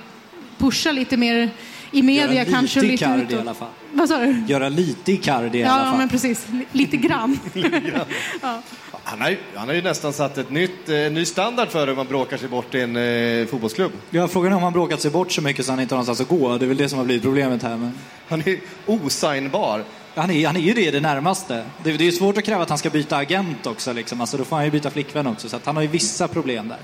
[0.59, 1.51] pusha lite mer
[1.91, 2.81] i media Göra kanske.
[2.81, 3.33] lite lite Icardi utåt.
[3.33, 3.69] i alla fall.
[3.93, 4.43] Vad sa du?
[4.47, 5.99] Göra lite Icardi i alla Ja, fall.
[5.99, 6.47] men precis.
[6.53, 7.39] L- Lite grann.
[8.43, 8.63] ja.
[9.11, 11.95] Han har, ju, han har ju nästan satt ett nytt, eh, ny standard för hur
[11.95, 13.93] man bråkar sig bort i en eh, fotbollsklubb.
[14.11, 16.21] Ja, frågan är om han bråkat sig bort så mycket så han inte har någonstans
[16.21, 16.59] att gå.
[16.59, 17.77] Det är väl det som har blivit problemet här.
[17.77, 17.99] Men...
[18.29, 19.85] Han är osignbar.
[20.15, 21.65] Han är, han är ju det det närmaste.
[21.85, 23.93] Det, det är ju svårt att kräva att han ska byta agent också.
[23.93, 24.21] Liksom.
[24.21, 25.49] Alltså, då får han ju byta flickvän också.
[25.49, 26.79] Så han har ju vissa problem där.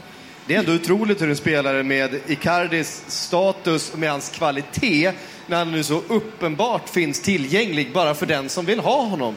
[0.47, 5.13] Det är ändå otroligt hur en spelare med Icardis status, med hans kvalitet,
[5.47, 9.37] när han nu så uppenbart finns tillgänglig bara för den som vill ha honom,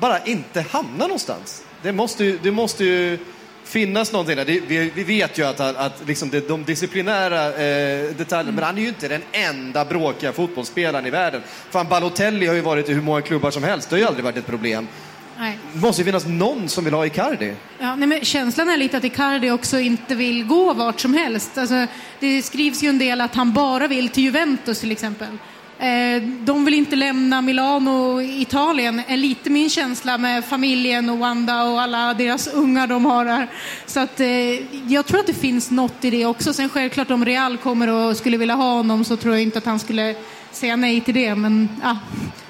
[0.00, 1.62] bara inte hamnar någonstans.
[1.82, 3.18] Det måste ju, det måste ju
[3.64, 4.44] finnas någonting där.
[4.44, 8.78] Det, vi, vi vet ju att, att liksom det, de disciplinära eh, detaljerna, men han
[8.78, 11.42] är ju inte den enda bråkiga fotbollsspelaren i världen.
[11.70, 14.24] Fan, Balotelli har ju varit i hur många klubbar som helst, det har ju aldrig
[14.24, 14.88] varit ett problem.
[15.38, 15.58] Nej.
[15.72, 17.54] Det måste ju finnas någon som vill ha Icardi.
[17.78, 21.58] Ja, nej, men känslan är lite att Icardi också inte vill gå vart som helst.
[21.58, 21.86] Alltså,
[22.20, 25.28] det skrivs ju en del att han bara vill till Juventus till exempel.
[25.80, 31.18] Eh, de vill inte lämna Milano och Italien, är lite min känsla med familjen och
[31.18, 33.48] Wanda och alla deras ungar de har där.
[33.86, 34.28] Så att, eh,
[34.92, 36.52] jag tror att det finns något i det också.
[36.52, 39.64] Sen självklart om Real kommer och skulle vilja ha honom så tror jag inte att
[39.64, 40.14] han skulle
[40.52, 41.34] säga nej till det.
[41.34, 41.98] Men ja,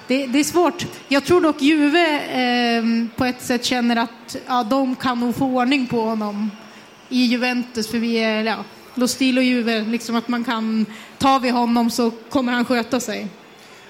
[0.07, 0.87] det, det är svårt.
[1.09, 2.85] Jag tror dock Juve eh,
[3.16, 6.51] på ett sätt känner att ja, de kan nog få ordning på honom
[7.09, 7.90] i Juventus.
[7.90, 8.57] För vi är, ja,
[8.95, 10.87] Lo Stilo Juve, liksom att man kan,
[11.20, 13.26] tar vi honom så kommer han sköta sig.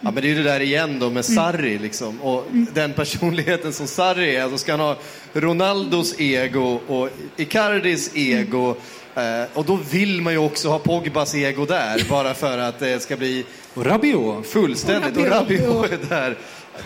[0.00, 2.20] Ja, men det är ju det där igen då med Sarri liksom.
[2.20, 4.42] Och den personligheten som Sarri är.
[4.42, 4.96] Alltså ska han ha
[5.32, 8.74] Ronaldos ego och Icardis ego.
[9.14, 12.02] Eh, och då vill man ju också ha Pogbas ego där.
[12.08, 14.46] Bara för att det ska bli Och Rabiot.
[14.46, 15.16] fullständigt.
[15.16, 15.60] Och Och Rabiot.
[15.62, 16.36] Rabiot är där.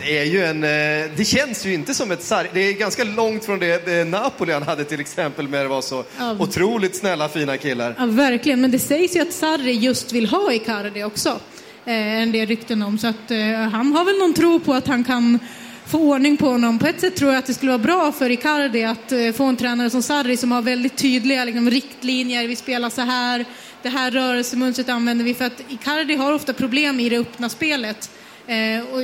[0.00, 0.64] Det är ju en...
[0.64, 2.48] eh, Det känns ju inte som ett Sarri.
[2.54, 5.48] Det är ganska långt från det, det han hade till exempel.
[5.48, 6.36] Med det var så Ja.
[6.38, 7.94] otroligt snälla, fina killar.
[7.98, 8.60] Ja, verkligen.
[8.60, 11.40] Men det sägs ju att Sarri just vill ha Icardi också.
[11.84, 12.98] Eh, en del rykten om.
[12.98, 13.38] Så att, eh,
[13.72, 15.38] han har väl någon tro på att han kan
[15.86, 16.78] få ordning på honom.
[16.78, 19.44] På ett sätt tror jag att det skulle vara bra för Icardi att eh, få
[19.44, 22.48] en tränare som Sarri som har väldigt tydliga liksom, riktlinjer.
[22.48, 23.44] Vi spelar så här.
[23.82, 25.34] Det här rörelsemönstret använder vi.
[25.34, 28.10] För att Icardi har ofta problem i det öppna spelet.
[28.46, 29.00] Eh, och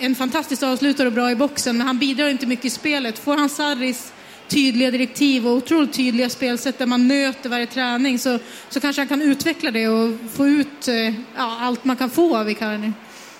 [0.00, 3.18] en fantastisk avslutare och bra i boxen, men han bidrar inte mycket i spelet.
[3.18, 4.12] Får han Sarris
[4.48, 9.08] tydliga direktiv och otroligt tydliga spelsätt där man nöter varje träning så, så kanske han
[9.08, 10.94] kan utveckla det och få ut eh,
[11.36, 12.92] ja, allt man kan få av Icardi.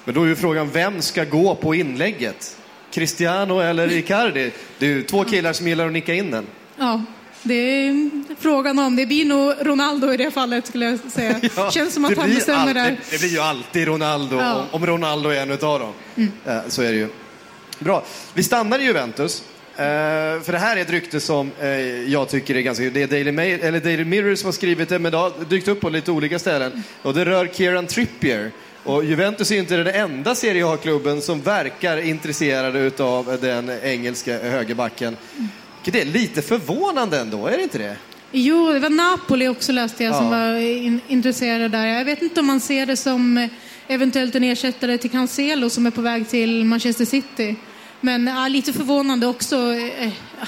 [0.05, 2.57] Men då är ju frågan, vem ska gå på inlägget?
[2.91, 4.53] Cristiano eller Icardi?
[4.79, 6.47] Det är ju två killar som gillar att nicka in den.
[6.77, 7.03] Ja,
[7.43, 8.97] det är frågan om.
[8.97, 11.41] Det blir nog Ronaldo i det fallet skulle jag säga.
[11.57, 12.97] Ja, Känns som att han bestämmer alltid, där.
[13.11, 14.67] Det blir ju alltid Ronaldo, Ja.
[14.71, 15.93] om- Ronaldo är en utav dem.
[16.17, 16.33] Mm.
[16.47, 17.09] Eh, Så är det ju.
[17.79, 18.05] Bra.
[18.35, 19.43] Vi stannar i Juventus.
[19.77, 19.83] Eh,
[20.43, 21.69] för det här är ett rykte som eh,
[22.13, 22.85] jag tycker är ganska...
[22.85, 25.69] Det är Daily, Mail, eller Daily Mirror som har skrivit det, men det har dykt
[25.69, 26.83] upp på lite olika ställen.
[27.03, 28.51] Och det rör Kieran Trippier.
[28.85, 35.17] Och Juventus är inte den enda Serie A-klubben som verkar intresserade utav den engelska högerbacken.
[35.85, 37.97] Det är lite förvånande ändå, är det inte det?
[38.33, 40.31] Jo, det var Napoli också läste jag som Ja.
[40.31, 41.87] var in, intresserade där.
[41.87, 43.51] Jag vet inte om man ser det som eh,
[43.89, 47.57] eventuellt en ersättare till Cancelo som är på väg till Manchester City.
[48.01, 49.57] Men ja, lite förvånande också.
[49.73, 50.47] eh, ja.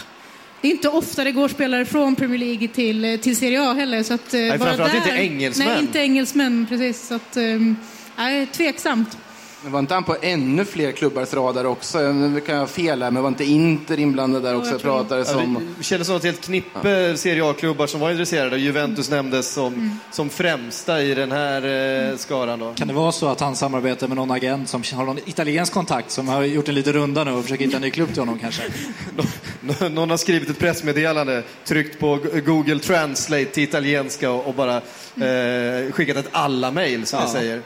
[0.61, 3.73] Det är inte ofta det går spelare från Premier League till, eh, till Serie A
[3.75, 4.03] heller.
[4.03, 5.69] Så att, eh, Nej, bara där- inte engelsmän.
[5.69, 7.07] Nej, inte engelsmän, precis.
[7.09, 7.37] Så att,
[8.17, 9.19] nej, tveksamt.
[9.63, 11.99] Men var inte han på ännu fler klubbars radar också?
[12.13, 14.71] Nu kan jag ha fel här, men var inte Inter inblandad där också?
[14.71, 14.83] jag det.
[14.83, 15.47] pratades Ja,
[15.79, 18.57] det kändes som ett helt knippe Serie A-klubbar som var intresserade.
[18.59, 19.91] Juventus nämndes som, Mm.
[20.11, 22.59] som främsta i den här eh, skaran.
[22.59, 22.73] Då.
[22.75, 26.11] Kan det vara så att han samarbetar med någon agent som har någon italiensk kontakt
[26.11, 28.39] som har gjort en liten runda nu och försöker hitta en ny klubb till honom
[28.39, 28.63] kanske?
[29.61, 34.81] Nå- Någon har skrivit ett pressmeddelande, tryckt på Google Translate till italienska och, och bara
[35.21, 37.33] eh, skickat ett alla-mail som jag Ja.
[37.33, 37.63] säger.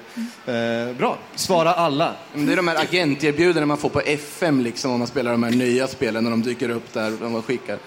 [0.88, 2.14] Eh, bra, svara alla.
[2.34, 5.50] Det är de här agenterbjudandena man får på FM liksom, om man spelar de här
[5.50, 7.12] nya spelen när de dyker upp där.
[7.20, 7.78] De var skickar.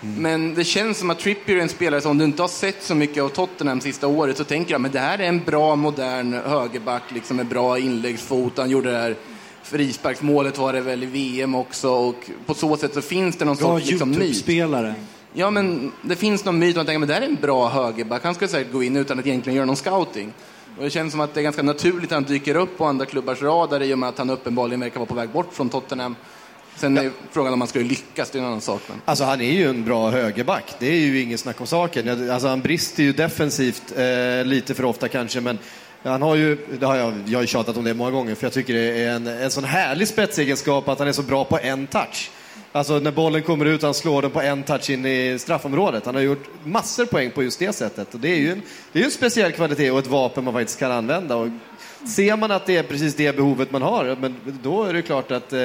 [0.00, 2.82] Men det känns som att Trippier är en spelare som om du inte har sett
[2.82, 5.76] så mycket av Tottenham sista året så tänker jag men det här är en bra
[5.76, 8.58] modern högerback liksom med bra inläggsfot.
[8.58, 9.16] Han gjorde det här
[9.62, 13.56] frisparksmålet var det väl i VM också och på så sätt så finns det någon
[13.56, 14.18] Bra sorts liksom, myt.
[14.18, 14.94] YouTube-spelare.
[15.34, 18.24] Ja, men det finns någon myt man tänker men det här är en bra högerback.
[18.24, 20.32] Han skulle säkert gå in utan att egentligen göra någon scouting.
[20.78, 23.06] Och det känns som att det är ganska naturligt att han dyker upp på andra
[23.06, 26.16] klubbars radar i och med att han uppenbarligen verkar vara på väg bort från Tottenham.
[26.76, 28.82] Sen är frågan om han skulle lyckas, det är en annan sak.
[28.88, 29.00] Men...
[29.04, 32.30] Alltså han är ju en bra högerback, det är ju ingen snack om saken.
[32.30, 35.58] Alltså han brister ju defensivt eh, lite för ofta kanske, men
[36.02, 38.46] han har ju, det har jag, jag har ju tjatat om det många gånger, för
[38.46, 41.58] jag tycker det är en, en sån härlig spetsegenskap att han är så bra på
[41.58, 42.30] en touch.
[42.74, 46.06] Alltså när bollen kommer ut, han slår den på en touch in i straffområdet.
[46.06, 48.14] Han har gjort massor poäng på just det sättet.
[48.14, 50.78] Och det är ju en, det är en speciell kvalitet och ett vapen man faktiskt
[50.78, 51.36] kan använda.
[51.36, 51.48] Och
[52.16, 55.30] ser man att det är precis det behovet man har, men då är det klart
[55.30, 55.58] att eh,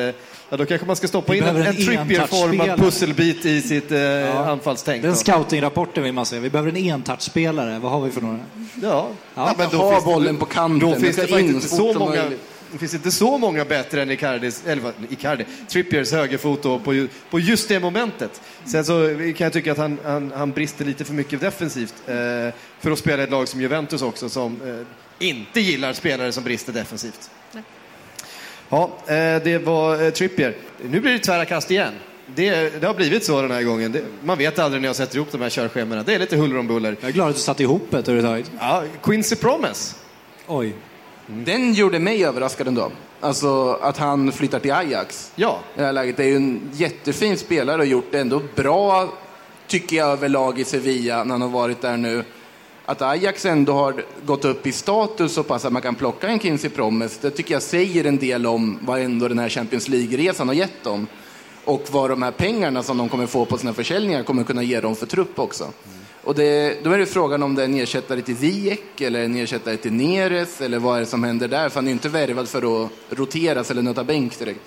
[0.50, 3.92] ja, då kanske man ska stoppa Vi in en, en en Trippier-formad pusselbit i sitt
[3.92, 5.02] eh, anfallstänk.
[5.02, 5.18] Den då.
[5.18, 6.40] scouting-rapporten vill man se.
[6.40, 7.80] Vi behöver en entouch-spelare.
[7.80, 8.40] Vad har vi för några?
[8.82, 10.90] Ja, Ja, men ha finns det- bollen på kanten.
[10.90, 12.42] Då finns det in faktiskt så inte så många, möjligt.
[12.72, 17.40] Det finns inte så många bättre än Icardis, eller Icardi, Trippiers högerfot på, ju- på
[17.40, 18.42] just det momentet.
[18.66, 22.16] Sen så kan jag tycka att han, han, han brister lite för mycket defensivt eh,
[22.80, 24.62] för att spela ett lag som Juventus också som
[25.20, 27.30] eh, inte gillar spelare som brister defensivt.
[28.70, 30.56] Ja, eh, det var eh, Trippier.
[30.90, 31.94] Nu blir det tvära kast igen.
[32.36, 33.92] Det, det har blivit så den här gången.
[33.92, 36.04] Det, man vet aldrig när jag sätter ihop de här körschemana.
[36.04, 36.96] Det är lite huller om buller.
[37.00, 38.52] Jag är glad att du satte ihop det överhuvudtaget.
[38.60, 39.96] Ja, Quincy Promise.
[40.48, 40.74] Oj.
[41.28, 42.92] Den gjorde mig överraskad ändå.
[43.22, 45.32] Alltså att han flyttar till Ajax.
[45.36, 46.18] Ja, I det här läget.
[46.18, 49.10] Det är ju en jättefin spelare och gjort det ändå bra,
[49.68, 52.24] tycker jag, överlag i Sevilla när han har varit där nu.
[52.86, 56.40] Att Ajax ändå har gått upp i status så pass att man kan plocka en
[56.40, 60.48] Kinsey Promes, det tycker jag säger en del om vad ändå den här Champions League-resan
[60.48, 61.08] har gett dem.
[61.66, 64.82] Och vad de här pengarna som de kommer få på sina försäljningar kommer kunna ge
[64.82, 65.68] dem för trupp också.
[66.28, 69.36] Och det, då är det frågan om det är en ersättare till Ziyech eller en
[69.36, 71.70] ersättare till Neres eller vad är det som händer där?
[71.70, 74.60] För han är ju inte värvad för att roteras eller nöta bänk direkt.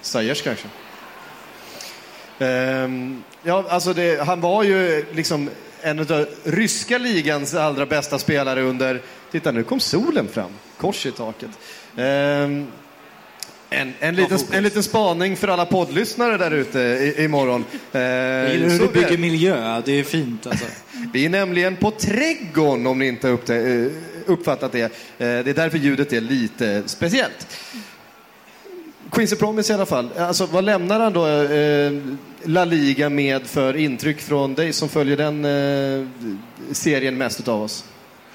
[0.00, 0.68] Ziyech kanske.
[2.38, 8.62] Ehm, ja, alltså det, han var ju liksom en av ryska ligans allra bästa spelare
[8.62, 9.02] under...
[9.30, 10.50] Titta, nu kom solen fram.
[10.76, 11.50] Kors i taket.
[11.96, 12.66] Ehm,
[13.70, 17.64] en, en, liten, en liten spaning för alla poddlyssnare där ute i- imorgon.
[17.92, 19.82] Gillar hur du bygger miljö.
[19.84, 20.64] Det är fint alltså.
[21.12, 24.80] vi är nämligen på Trädgården om ni inte har uppte- eh, uppfattat det.
[24.82, 27.46] Eh, Det är därför ljudet är lite speciellt.
[29.10, 30.08] Quincy Promise i alla fall.
[30.18, 31.92] Alltså, vad lämnar han då eh,
[32.44, 36.06] La Liga med för intryck från dig som följer den eh,
[36.72, 37.84] serien mest utav oss?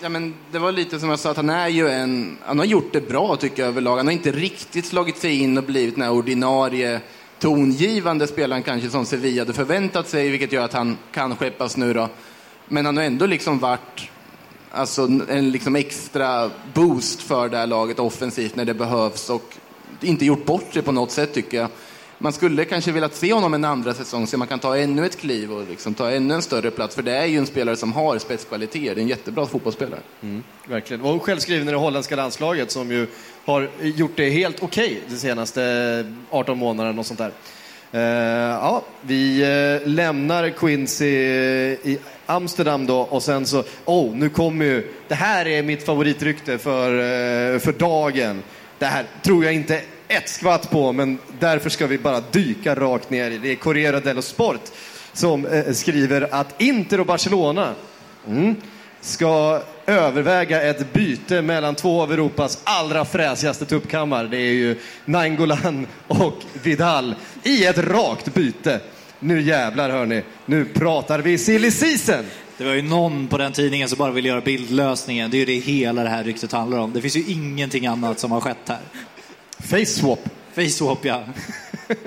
[0.04, 2.38] Ja, men det var lite som jag sa, att han är ju en...
[2.46, 3.98] Han har gjort det bra tycker jag överlag.
[3.98, 7.02] Han har inte riktigt slagit sig in och blivit den här ordinarie
[7.40, 11.94] tongivande spelaren kanske som Sevilla hade förväntat sig, vilket gör att han kan skeppas nu
[11.94, 12.10] då.
[12.68, 14.10] Men han har ändå liksom varit
[14.72, 19.56] alltså, en liksom extra boost för det här laget offensivt när det behövs och
[20.02, 21.70] inte gjort bort sig på något sätt tycker jag
[22.24, 25.20] man skulle kanske velat se honom en andra säsong så man kan ta ännu ett
[25.20, 26.96] kliv och liksom ta ännu en större plats.
[26.96, 28.96] För det är ju en spelare som har spetskvaliteter.
[28.96, 30.00] Det är en jättebra fotbollsspelare.
[30.22, 31.02] Mm, verkligen.
[31.02, 33.08] Och självskriven i det holländska landslaget som ju
[33.46, 37.32] har gjort det helt okej de senaste 18 månaderna och sånt där.
[37.94, 44.66] Uh, ja, vi uh, lämnar Quincy i Amsterdam då och sen så, oh, nu kommer
[44.66, 48.44] ju, det här är mitt favoritrykte för, uh, för dagen.
[48.80, 53.10] Det här tror jag inte ett skvatt på, men därför ska vi bara dyka rakt
[53.10, 53.52] ner i det.
[53.52, 54.62] är Corriere dello Sport
[55.14, 57.76] som eh, skriver att Inter och Barcelona
[58.28, 58.56] mm,
[59.02, 64.24] ska överväga ett byte mellan två av Europas allra fräsigaste tuppkammar.
[64.24, 68.80] Det är ju Nangolan och Vidal i ett rakt byte.
[69.20, 72.26] Nu jävlar hörni, nu pratar vi silly season.
[72.58, 75.32] Det var ju någon på den tidningen som bara ville göra bildlösningen.
[75.32, 76.94] Det är ju det hela det här ryktet handlar om.
[76.94, 78.80] Det finns ju ingenting annat som har skett här.
[79.60, 80.30] Face swap.
[80.54, 81.24] Face swap, ja.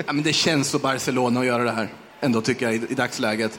[0.06, 1.88] Ja, men det känns så Barcelona att göra det här,
[2.20, 3.58] ändå tycker jag i, i dagsläget.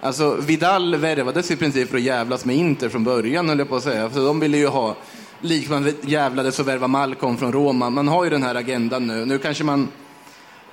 [0.00, 3.76] Alltså, Vidal värvades i princip för att jävlas med Inter från början, höll jag på
[3.76, 4.10] att säga.
[4.10, 4.96] För de ville ju ha,
[5.40, 7.90] lik man jävlades och värva Malcolm från Roma.
[7.90, 9.24] Man har ju den här agendan nu.
[9.24, 9.88] Nu kanske man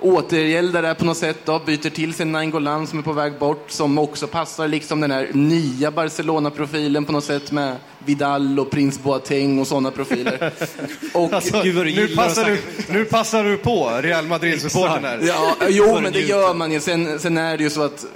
[0.04, 3.70] återgäldar det på något sätt då, byter till sig Nainggolan som är på väg bort,
[3.70, 9.00] som också passar liksom den här nya Barcelona-profilen på något sätt med Vidal och Prince
[9.02, 10.52] Boateng och sådana profiler.
[11.14, 15.20] Och, Alltså, Gud, vad du nu, passar du, nu passar du på Real Madrid-supporten här.
[15.22, 16.80] Ja, jo, men det gör man ju.
[16.80, 18.06] Sen, sen är det ju så att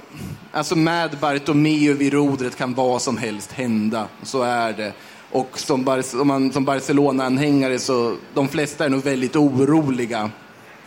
[0.51, 4.07] alltså med Bartomeu vid rodret kan vad som helst hända.
[4.23, 4.93] Så är det.
[5.31, 10.29] Och som, Bar- som Barcelona-anhängare så de flesta är nog väldigt oroliga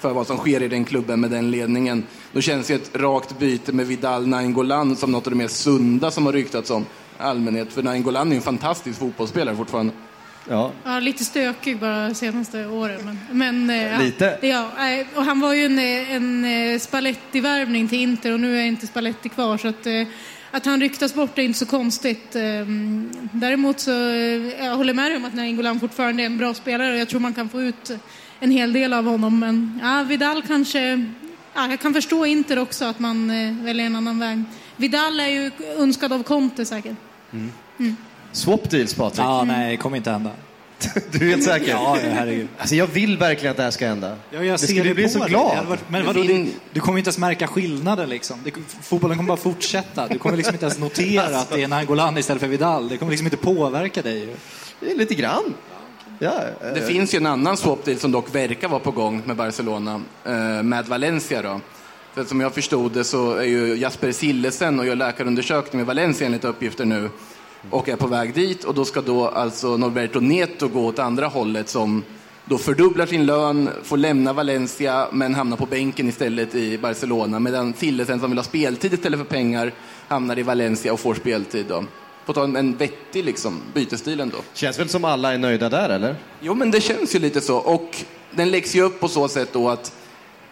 [0.02, 2.04] för vad som sker i den klubben med den ledningen.
[2.32, 6.10] Då känns ju ett rakt byte med Vidal Nainggolan som något av det mer sunda
[6.10, 6.86] som har ryktats om
[7.18, 7.72] allmänhet.
[7.72, 9.92] För Nainggolan är ju en fantastisk fotbollsspelare fortfarande.
[10.48, 10.72] Ja.
[10.84, 13.18] Ja, lite stökig bara senaste åren.
[13.30, 14.38] Men, men, eh, Lite?
[14.42, 14.70] Ja,
[15.14, 18.86] och han var ju en, eh, en eh, Spalletti-värvning till Inter och nu är inte
[18.86, 19.56] Spalletti kvar.
[19.58, 19.86] Så att,
[20.50, 22.36] att han ryktas bort är inte så konstigt.
[22.36, 22.42] Eh,
[23.32, 23.90] Däremot så
[24.60, 27.20] jag håller med dig om att Nainggolan fortfarande är en bra spelare och jag tror
[27.20, 27.90] man kan få ut
[28.42, 29.38] en hel del av honom.
[29.40, 31.06] Men ja, Vidal kanske...
[31.54, 34.42] Ja, jag kan förstå Inter också att man eh, väljer en annan väg.
[34.76, 36.96] Vidal är ju önskad av Conte säkert.
[38.32, 39.20] Swap deals Patrik.
[39.24, 40.30] Ja, nej, kommer inte hända.
[41.12, 41.70] Du är helt säker?
[41.70, 42.48] Ja, herregud.
[42.58, 44.16] Alltså jag vill verkligen att det här ska hända.
[44.30, 45.50] Ja, jag det ser skulle det bli så glad.
[45.50, 48.38] Det hade varit- Men vadå, du, du kommer inte ens märka skillnaden liksom.
[48.44, 48.50] Det,
[48.82, 50.08] fotbollen kommer bara fortsätta.
[50.08, 52.88] Du kommer liksom inte ens notera att det är Nangolan istället för Vidal.
[52.88, 54.28] Det kommer liksom inte påverka dig.
[54.80, 55.54] Det lite grann.
[56.22, 59.22] Ja, eh, Det finns ju en annan swap deal som dock verkar vara på gång
[59.26, 61.60] med Barcelona, eh, med Valencia då.
[62.14, 66.26] För som jag förstod det så är ju Jasper Sillesen och gör läkarundersökning med Valencia
[66.26, 67.10] enligt uppgifter nu
[67.70, 71.26] och är på väg dit och då ska då alltså Norberto Neto gå åt andra
[71.26, 72.02] hållet som
[72.44, 77.74] då fördubblar sin lön, får lämna Valencia men hamnar på bänken istället i Barcelona medan
[77.74, 79.72] Sillesen som vill ha speltid istället för pengar
[80.08, 81.84] hamnar i Valencia och får speltid då.
[82.26, 84.38] På ta en, en vettig liksom, bytesstil ändå.
[84.54, 86.16] Känns väl som alla är nöjda där eller?
[86.40, 87.56] Jo, men det känns ju lite så.
[87.56, 87.96] Och
[88.30, 89.92] den läggs ju upp på så sätt då att,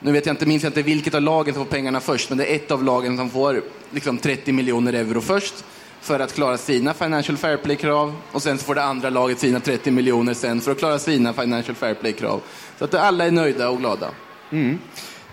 [0.00, 2.38] nu vet jag inte, minns jag inte vilket av lagen som får pengarna först, men
[2.38, 5.54] det är ett av lagen som får liksom 30 miljoner euro först
[6.00, 9.60] för att klara sina Financial Fair Play-krav och sen så får det andra laget sina
[9.60, 12.40] 30 miljoner sen för att klara sina Financial Fair Play-krav.
[12.78, 14.10] Så att alla är nöjda och glada.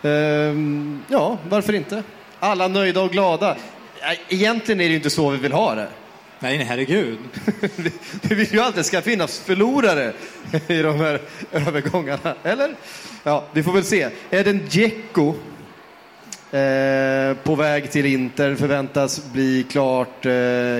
[0.04, 2.04] Ehm, ja, varför inte?
[2.40, 3.56] Alla nöjda och glada.
[4.30, 5.88] Egentligen är det ju inte så vi vill ha det.
[6.40, 7.18] Nej, nej, herregud.
[8.22, 10.14] Vi vill ju alltid ska finnas förlorare
[10.68, 11.22] i de här
[11.52, 12.76] övergångarna, eller?
[13.24, 14.10] Ja, vi får väl se.
[14.30, 15.36] Eden Dzeko
[16.52, 20.32] eh, på väg till Inter förväntas bli klart eh,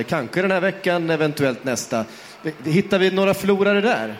[0.08, 2.04] kanske den här veckan, eventuellt nästa.
[2.64, 4.16] Hittar vi några förlorare där?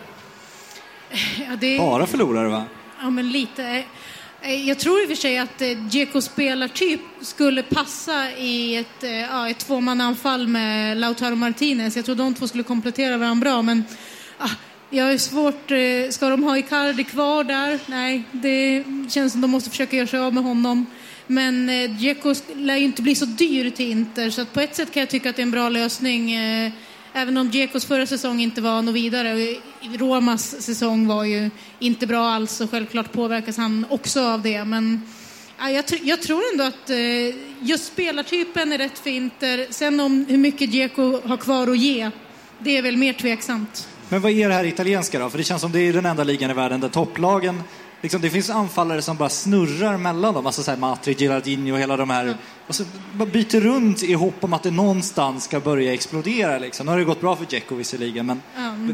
[1.39, 1.79] Ja, det...
[1.79, 2.65] Bara förlorare, va?
[3.01, 3.85] Ja, men lite.
[4.43, 9.03] Eh, jag tror i och för sig att eh, Djeko spelartyp skulle passa i ett,
[9.03, 11.97] eh, ja, ett tvåmannaanfall med Lautaro Martinez.
[11.97, 13.85] Jag tror de två skulle komplettera varandra bra, men
[14.39, 14.51] ah,
[14.91, 15.71] jag har svårt...
[16.15, 17.79] Ska de ha Icardi kvar där?
[17.87, 20.87] Nej, det känns som de måste försöka göra sig av med honom.
[21.27, 21.69] Men
[21.99, 25.01] Djeko lär ju inte bli så dyr till Inter, så att på ett sätt kan
[25.01, 26.35] jag tycka att det är en bra lösning.
[27.13, 29.57] Även om Dzekos förra säsong inte var något vidare.
[29.95, 34.65] Romas säsong var ju inte bra alls och självklart påverkas han också av det.
[34.65, 35.03] Men
[35.59, 36.97] jag, tr- jag tror ändå att eh,
[37.61, 39.67] just spelartypen är rätt för Inter.
[39.71, 42.11] Sen om hur mycket Dzeko har kvar att ge,
[42.59, 43.89] det är väl mer tveksamt.
[44.09, 45.31] Men vad är det här italienska då?
[45.31, 47.63] För det känns som det är den enda ligan i världen där topplagen
[48.03, 51.79] Liksom, det finns anfallare som bara snurrar mellan dem, alltså så här Matri, Girardinho och
[51.79, 52.37] hela de här.
[52.67, 56.59] Och så bara byter runt i hopp om att det någonstans ska börja explodera.
[56.59, 56.87] Liksom.
[56.87, 58.41] Nu har det gått bra för Dzeko visserligen, men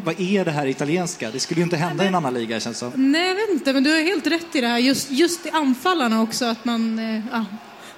[0.05, 1.31] vad är det här italienska?
[1.31, 3.13] Det skulle ju inte hända i en annan liga känns det som.
[3.13, 4.79] Nej, jag vet inte, men du har helt rätt i det här.
[4.79, 7.45] Just, just i anfallarna också, att man eh, ja,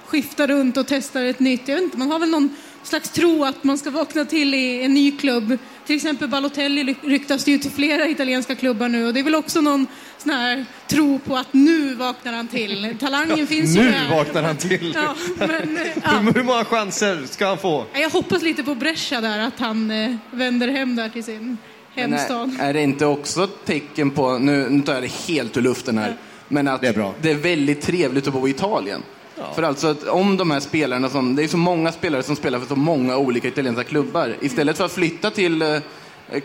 [0.05, 1.67] skiftar runt och testar ett nytt.
[1.67, 4.83] Jag vet inte, man har väl någon slags tro att man ska vakna till i
[4.83, 5.57] en ny klubb.
[5.85, 9.23] Till exempel Balotelli ry- ryktas det ju till flera italienska klubbar nu och det är
[9.23, 9.87] väl också någon
[10.27, 12.95] sån här tro på att nu vaknar han till.
[12.99, 14.09] Talangen finns ju Nu där.
[14.09, 14.93] vaknar han till.
[14.95, 16.09] Ja, men, ja.
[16.35, 17.85] Hur, många chanser ska han få?
[17.93, 21.57] Jag hoppas lite på Brescia där, att han eh, vänder hem där till sin
[21.95, 22.55] Men hemstad.
[22.59, 25.61] är, är det inte också ett tecken på, nu, nu tar jag det helt ur
[25.61, 26.15] luften här,
[26.47, 27.13] men att Det är bra.
[27.21, 29.03] det är väldigt trevligt att bo i Italien.
[29.55, 32.59] För alltså att om de här spelarna som, det är så många spelare som spelar
[32.59, 34.35] för så många olika italienska klubbar.
[34.41, 35.77] Istället för att flytta till eh,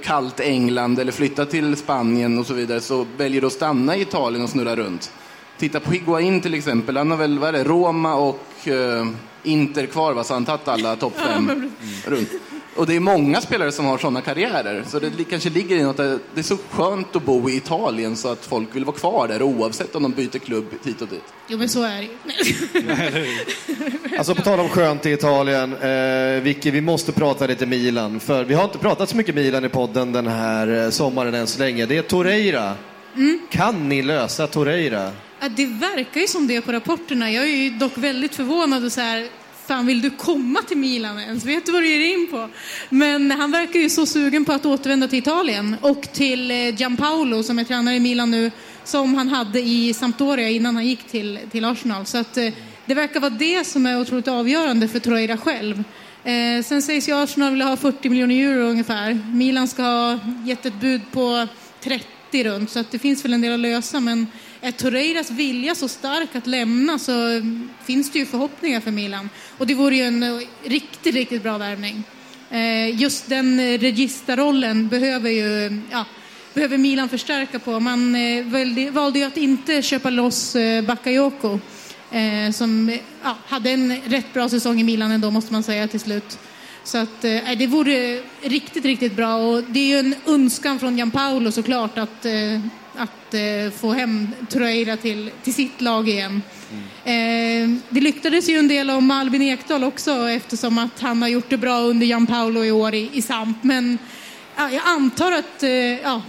[0.02, 4.00] kallt England eller flytta till Spanien och så vidare så väljer de att stanna i
[4.02, 5.12] Italien och snurra runt.
[5.58, 9.06] Titta på Higuain till exempel, han har väl, vad är det, Roma och eh,
[9.42, 11.72] Inter kvar va, så han tagit alla topp fem
[12.06, 12.30] runt.
[12.76, 16.00] Och det är många spelare som har sådana karriärer, så det kanske ligger i något
[16.00, 19.28] att det är så skönt att bo i Italien så att folk vill vara kvar
[19.28, 21.24] där oavsett om de byter klubb hit och dit.
[21.48, 23.26] Jo, men så är det.
[24.18, 28.20] Alltså på tal om skönt i Italien, eh, Vicky, vi måste prata lite Milan.
[28.20, 31.46] För vi har inte pratat så mycket Milan i podden den här eh, sommaren än
[31.46, 31.86] så länge.
[31.86, 32.74] Det är Torreira.
[33.50, 35.10] Kan ni lösa Torreira?
[35.40, 37.30] Ja, det verkar ju som det på rapporterna.
[37.30, 39.28] Jag är ju dock väldigt förvånad och så här,
[39.66, 41.44] fan vill du komma till Milan ens?
[41.44, 42.48] Vet du vad du ger in på?
[42.88, 47.42] Men han verkar ju så sugen på att återvända till Italien och till eh, Gianpaolo
[47.42, 48.50] som är tränare i Milan nu,
[48.84, 52.06] som han hade i Sampdoria innan han gick till, till Arsenal.
[52.06, 52.52] Så att, eh,
[52.86, 55.84] det verkar vara det som är otroligt avgörande för Troira själv.
[56.24, 59.20] Eh, sen sägs ju Arsenal vilja ha 40 miljoner euro ungefär.
[59.32, 61.48] Milan ska ha gett ett bud på
[61.80, 64.00] 30 runt, så att det finns väl en del att lösa.
[64.00, 64.26] Men
[64.62, 67.12] är Torreiras vilja så stark att lämna så
[67.84, 69.28] finns det ju förhoppningar för Milan.
[69.58, 72.02] Och det vore ju en eh, riktigt, riktigt bra värvning.
[72.50, 76.04] Eh, just den eh, registerrollen behöver ju ja,
[76.54, 77.80] behöver Milan förstärka på.
[77.80, 78.16] Man
[78.92, 80.56] valde, ju att inte köpa loss
[80.86, 81.58] Bakayoko
[82.54, 86.38] som ja, hade en rätt bra säsong i Milan ändå måste man säga till slut.
[86.84, 90.96] Så att, eh, det vore riktigt, riktigt bra och det är ju en önskan från
[90.96, 92.60] Gianpaolo såklart att, eh,
[92.96, 96.42] att eh, få hem Torreira till, till sitt lag igen.
[97.04, 101.50] Eh, det lyckades ju en del om Albin Ekdal också eftersom att han har gjort
[101.50, 103.64] det bra under Gianpaolo i år i, i Samp.
[103.64, 103.98] Men
[104.56, 106.22] ja, jag antar att eh, ja,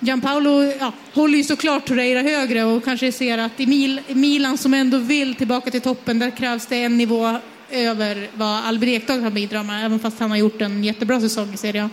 [0.00, 4.74] Gianpaolo ja, håller ju såklart Torreira högre och kanske ser att i Mil, Milan som
[4.74, 7.38] ändå vill tillbaka till toppen, där krävs det en nivå
[7.70, 11.54] över vad Albin Ekdal kan bidra med, även fast han har gjort en jättebra säsong
[11.54, 11.90] i Serie A.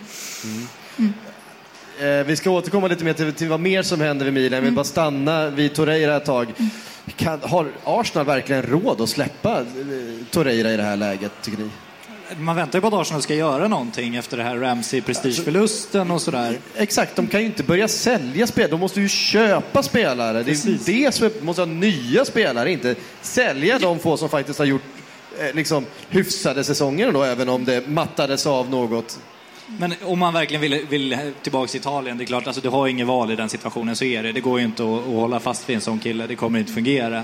[2.00, 4.54] Eh, vi ska återkomma lite mer till, till vad mer som händer vid Milan.
[4.54, 6.54] Jag vill bara stanna vid Torreira ett tag.
[7.16, 9.66] Kan, har Arsenal verkligen råd att släppa eh,
[10.32, 11.70] Torreira i det här läget, tycker ni?
[12.38, 16.58] Man väntar ju på att Arsenal ska göra någonting efter det här Ramsey-prestigeförlusten och sådär.
[16.76, 18.72] Exakt, de kan ju inte börja sälja spelare.
[18.72, 20.44] De måste ju köpa spelare.
[20.44, 24.60] Det är det som är, måste ha nya spelare, inte sälja de få som faktiskt
[24.60, 24.82] har gjort
[25.40, 29.20] eh, liksom, hyfsade säsonger då, även om det mattades av något.
[29.68, 32.88] Men om man verkligen vill, vill tillbaka till Italien, det är klart, alltså, du har
[32.88, 34.32] inget val i den situationen, så är det.
[34.32, 36.74] Det går ju inte att, att hålla fast vid en sån kille, det kommer inte
[36.74, 37.24] fungera.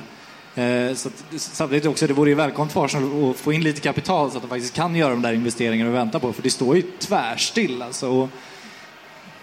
[0.56, 3.82] Eh, så att, samtidigt också, det vore ju välkommet för Arsenal att få in lite
[3.82, 6.50] kapital så att de faktiskt kan göra de där investeringarna och vänta på, för det
[6.50, 8.10] står ju tvärstill alltså.
[8.10, 8.30] Och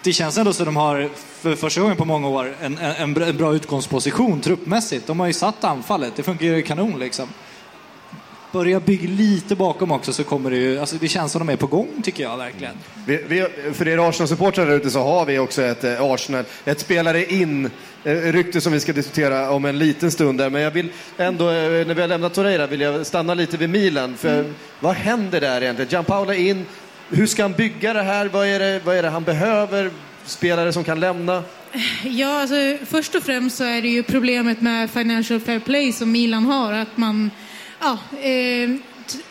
[0.03, 3.13] det känns ändå som de har, för första gången på många år, en, en, en
[3.13, 5.07] bra- en bra utgångsposition truppmässigt.
[5.07, 7.29] De har ju satt anfallet, det funkar ju kanon liksom.
[8.51, 11.57] Börja bygga lite bakom också så kommer det ju, alltså det känns som de är
[11.57, 12.73] på gång tycker jag verkligen.
[13.05, 16.79] Vi, vi, för er Arsenal-supportrar där ute så har vi också ett eh, Arsenal, ett
[16.79, 17.69] spelare in
[18.03, 20.49] eh, rykte som vi ska diskutera om en liten stund där.
[20.49, 23.69] Men jag vill ändå, eh, när vi har lämnat Torreira, vill jag stanna lite vid
[23.69, 24.17] Milan.
[24.17, 24.45] För
[24.79, 25.91] vad händer där egentligen?
[25.91, 26.65] Gianpaolo in,
[27.09, 28.25] hur ska han bygga det här?
[28.25, 29.91] Vad är det, vad är det han behöver?
[30.25, 31.43] Spelare som kan lämna?
[32.03, 36.11] Ja, alltså, först och främst så är det ju problemet med Financial Fair Play som
[36.11, 36.73] Milan har.
[36.73, 37.31] Att man,
[37.79, 38.69] ja, eh,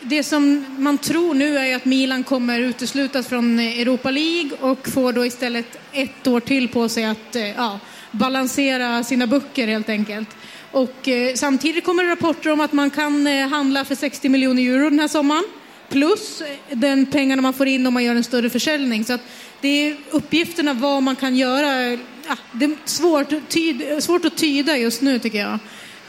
[0.01, 5.13] det som man tror nu är att Milan kommer uteslutas från Europa League och får
[5.13, 7.79] då istället ett år till på sig att eh, ja,
[8.11, 10.29] balansera sina böcker helt enkelt.
[10.71, 14.61] Och eh, samtidigt kommer det rapporter om att man kan eh, handla för 60 miljoner
[14.61, 15.43] euro den här sommaren.
[15.89, 19.05] Plus eh, den pengarna man får in om man gör en större försäljning.
[19.05, 19.21] Så att
[19.61, 21.81] det är uppgifterna vad man kan göra.
[21.81, 25.59] Eh, ja, det är svårt, tyd, svårt att tyda just nu tycker jag.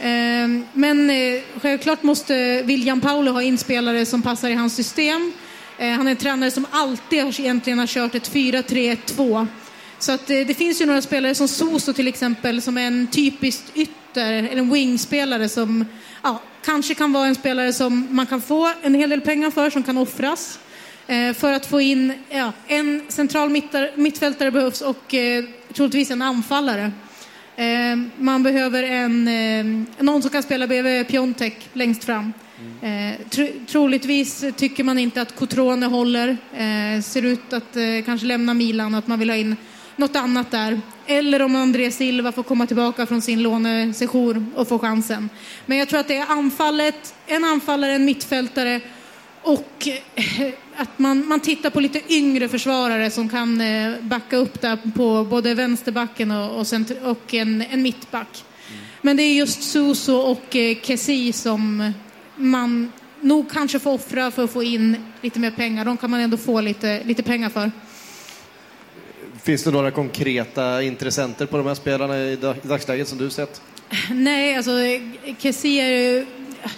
[0.01, 5.32] Ehm, men eh, självklart måste William Paolo ha inspelare som passar i hans system.
[5.78, 9.46] Eh, han är en tränare som alltid egentligen har kört ett 4-3-1-2.
[9.99, 13.07] Så att eh, det finns ju några spelare som Soso till exempel som är en
[13.07, 15.84] typisk ytter, eller en wingspelare som
[16.22, 19.70] ja, kanske kan vara en spelare som man kan få en hel del pengar för,
[19.70, 20.59] som kan offras.
[21.34, 23.51] För att få in, ja, en central
[23.94, 26.92] mittfältare behövs och eh, troligtvis en anfallare.
[27.59, 32.32] Eh, man behöver en, eh, någon som kan spela bredvid Piontek längst fram.
[32.82, 36.36] Eh, tro, troligtvis tycker man inte att Cotrone håller.
[37.00, 39.56] Ser ut att eh, kanske lämna Milan, att man vill ha in
[39.96, 40.80] något annat där.
[41.06, 45.28] Eller om André Silva får komma tillbaka från sin lånesejour och få chansen.
[45.66, 48.80] Men jag tror att det är anfallet, en anfallare, en mittfältare
[49.49, 54.61] och eh, att man, man tittar på lite yngre försvarare som kan eh, backa upp
[54.61, 58.44] där på både vänsterbacken och, och, center, och en, en mittback.
[59.03, 61.92] Men det är just Suso och eh, Kessi som
[62.36, 65.84] man nog kanske får offra för att få in lite mer pengar.
[65.84, 67.70] De kan man ändå få lite, lite pengar för.
[69.42, 73.30] Finns det några konkreta intressenter på de här spelarna i dag- i dagsläget som du
[73.30, 73.62] sett?
[74.11, 74.72] Nej, alltså
[75.38, 76.26] Kessie är ju...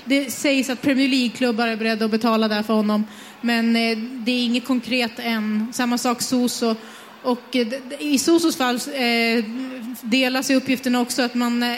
[0.04, 3.04] Det sägs att Premier League-klubbar är beredda att betala där för honom.
[3.40, 5.72] Men eh, det är inget konkret än.
[5.72, 6.76] Samma sak Soso.
[7.22, 7.66] Och eh,
[7.98, 9.44] i Sosos fall eh,
[10.02, 11.68] delas i uppgifterna också att man, eh,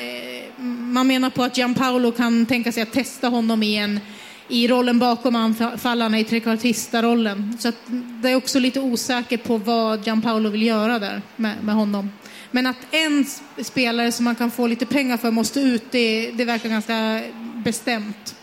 [0.67, 4.01] man menar på att Gianpaolo kan tänka sig att testa honom i, en,
[4.49, 7.57] i rollen bakom anfallarna, i trekvartista-rollen.
[7.61, 7.77] Så att
[8.23, 12.11] det är också lite osäkert på vad Gianpaolo vill göra där med, med honom.
[12.51, 13.27] Men att en
[13.65, 17.21] spelare som man kan få lite pengar för måste ut, det, det verkar ganska
[17.65, 18.35] bestämt.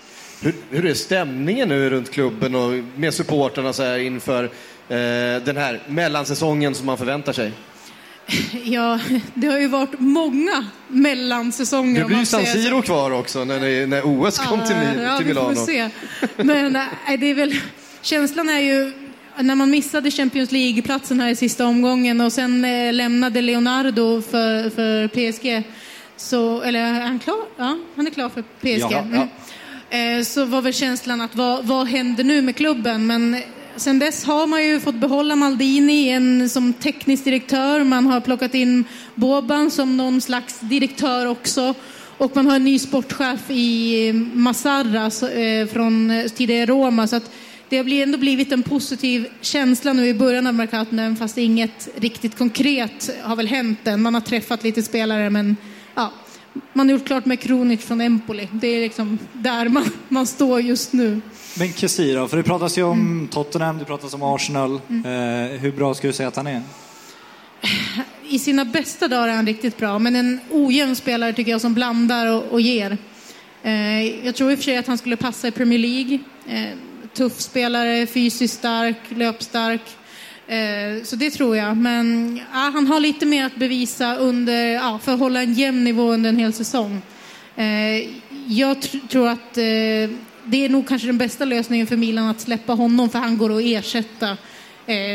[0.42, 5.58] Hur, hur är stämningen nu runt klubben och med supporterna så här inför eh, den
[5.58, 7.52] här mellansäsongen som man förväntar sig?
[8.64, 9.00] Ja,
[9.34, 12.00] det har ju varit många mellansäsonger.
[12.02, 12.46] Det blir San.
[12.46, 15.66] Siro kvar också när, ni, när OS kom till, Mi- ja, till vi får Milano.
[15.66, 15.90] se.
[16.38, 17.56] Men nej, det är väl,
[18.02, 18.94] känslan är ju
[19.38, 24.70] när man missade Champions League-platsen här i sista omgången och sen eh, lämnade Leonardo för,
[24.70, 25.64] för PSG.
[26.20, 27.46] Så, eller är han klar?
[27.58, 28.92] Ja, han är klar för PSG.
[28.92, 29.28] Jaha,
[29.92, 30.20] Mm.
[30.20, 33.08] Eh, så var väl känslan att vad, vad händer nu med klubben?
[33.08, 33.42] Men
[33.76, 37.84] sen dess har man ju fått behålla Maldini en, som teknisk direktör.
[37.84, 41.74] Man har plockat in Boban som någon slags direktör också.
[42.18, 45.06] Och man har en ny sportchef i Massarra
[45.42, 47.08] eh, från tidigare Roma.
[47.08, 47.32] Så att
[47.70, 52.38] det har ändå blivit en positiv känsla nu i början av Mercaton, fast inget riktigt
[52.38, 54.02] konkret har väl hänt än.
[54.02, 55.56] Man har träffat lite spelare, men
[56.00, 56.12] ja,
[56.74, 58.48] man har gjort klart med Kronic från Empoli.
[58.52, 61.22] Det är liksom där man, man står just nu.
[61.58, 62.28] Men Kessie då?
[62.28, 63.28] För det pratas ju om Mm.
[63.28, 64.72] Tottenham, det pratas om Arsenal.
[64.74, 66.62] Eh, hur bra skulle du säga att han är?
[68.30, 71.74] I sina bästa dagar är han riktigt bra, men en ojämn spelare tycker jag som
[71.74, 72.98] blandar och, och ger.
[73.64, 76.20] Eh, jag tror i och för sig att han skulle passa i Premier League.
[76.48, 76.78] Eh,
[77.14, 79.82] tuff spelare, fysiskt stark, löpstark.
[80.50, 81.78] Eh, så det tror jag.
[81.78, 85.84] Men ja, han har lite mer att bevisa under, ja, för att hålla en jämn
[85.84, 87.02] nivå under en hel säsong.
[87.56, 87.98] Eh,
[88.48, 89.64] jag tr- tror att eh,
[90.46, 93.58] det är nog kanske den bästa lösningen för Milan att släppa honom för han går
[93.58, 94.38] att ersätta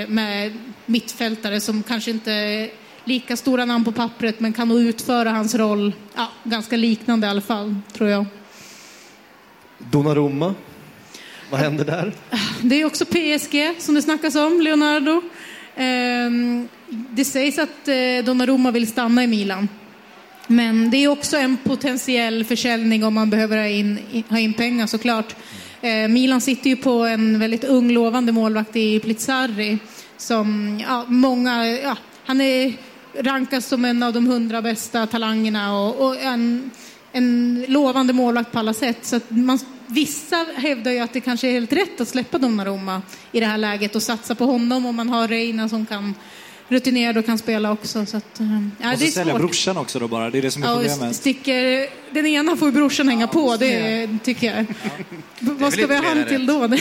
[0.08, 0.52] med
[0.86, 2.70] mittfältare som kanske inte är
[3.04, 7.30] lika stora namn på pappret men kan nog utföra hans roll ja, ganska liknande i
[7.30, 8.26] alla fall, tror jag.
[9.78, 10.54] Donnarumma,
[11.50, 12.12] vad händer där?
[12.62, 15.22] Det är också PSG som det snackas om, Leonardo.
[15.76, 19.68] Ehm, det sägs att eh, Donnarumma vill stanna i Milan.
[20.46, 24.86] Men det är också en potentiell försäljning om man behöver ha in, ha in pengar
[24.86, 25.34] såklart.
[25.80, 29.78] Eh, Milan sitter ju på en väldigt ung lovande målvakt i Plizzarri
[30.16, 32.72] som ja, många, ja, han är
[33.18, 36.70] rankas som en av de hundra bästa talangerna och, och en,
[37.14, 38.98] en lovande målvakt på alla sätt.
[39.02, 43.02] Så att man, vissa hävdar ju att det kanske är helt rätt att släppa Donnarumma
[43.32, 46.14] i det här läget och satsa på honom om man har Reina som kan
[46.68, 48.06] rutinerad och kan spela också.
[48.06, 48.46] Så att, eh,
[48.80, 49.40] ja, Måste det är sälja svårt.
[49.40, 51.16] brorsan också då bara, det är det som är Ja, och problemet.
[51.16, 54.66] sticker, den ena får ju brorsan hänga på, det tycker jag.
[55.40, 56.68] Vad ska vi ha han till då?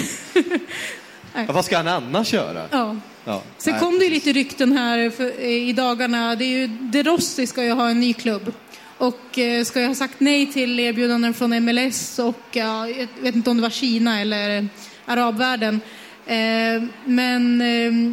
[1.36, 2.66] Ja, vad ska han annars göra?
[2.72, 2.96] ja.
[3.26, 3.80] Ja, Sen nej.
[3.82, 6.36] kom det ju lite rykten här för, i dagarna.
[6.36, 8.54] Det är ju, De Rossi ska ju ha en ny klubb.
[9.04, 13.36] Och eh, ska ju ha sagt nej till erbjudanden från MLS och ja, jag vet
[13.36, 14.68] inte om det var Kina eller
[15.06, 15.82] arabvärlden.
[16.26, 18.12] Eh, men, eh,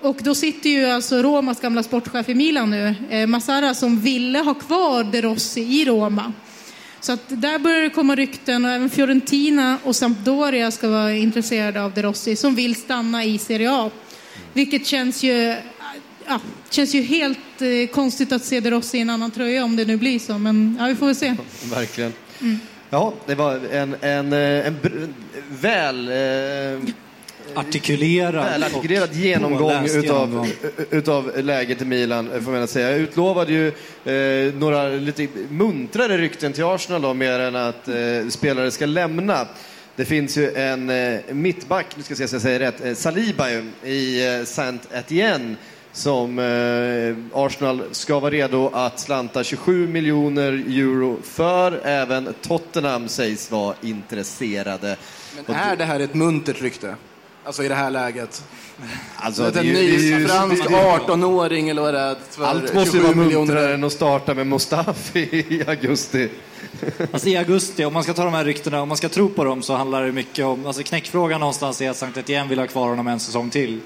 [0.00, 4.54] och då sitter ju alltså Romas gamla sportchef i Milan nu, Massara, som ville ha
[4.54, 6.32] kvar De Rossi i Roma.
[7.00, 11.82] Så att där börjar det komma rykten och även Fiorentina och Sampdoria ska vara intresserade
[11.82, 13.90] av De Rossi som vill stanna i Serie A.
[14.52, 15.56] Vilket känns ju,
[16.26, 19.76] ja, känns ju helt eh, konstigt att se De Rossi i en annan tröja om
[19.76, 20.38] det nu blir så.
[20.38, 21.34] Men ja, vi får väl se.
[21.74, 22.12] Verkligen.
[22.40, 22.58] Mm.
[22.90, 25.12] Ja, det var en, en, eh, en br-
[25.48, 26.94] väl eh,
[27.54, 30.48] Artikulerad välartikulerad genomgång utav, genomgång.
[30.90, 32.90] utav läget i Milan, får man säga.
[32.90, 33.66] Jag utlovade ju
[34.04, 37.94] eh, några lite muntrare rykten till Arsenal då, mer än att eh,
[38.28, 39.46] spelare ska lämna.
[39.96, 42.94] Det finns ju en eh, mittback, nu ska jag se så jag säger rätt, eh,
[42.94, 45.54] Saliba ju, i eh, Saint Etienne
[45.92, 51.80] som eh, Arsenal ska vara redo att slanta 27 miljoner euro för.
[51.84, 54.96] Även Tottenham sägs vara intresserade.
[55.46, 56.96] Men är det här ett muntert rykte?
[57.44, 58.44] Alltså i det här läget?
[59.16, 61.94] Alltså, det är en ju- det är ju- ny fransk det är- 18-åring eller vad
[61.94, 62.16] det är.
[62.38, 63.46] Allt måste ju 27 vara miljoner.
[63.46, 66.28] muntrare än att starta med Mustafi i augusti.
[67.12, 69.44] Alltså i augusti, om man ska ta de här ryktena, om man ska tro på
[69.44, 72.66] dem så handlar det mycket om, alltså knäckfrågan någonstans är att Sankt Etienne vill ha
[72.66, 73.80] kvar honom en säsong till.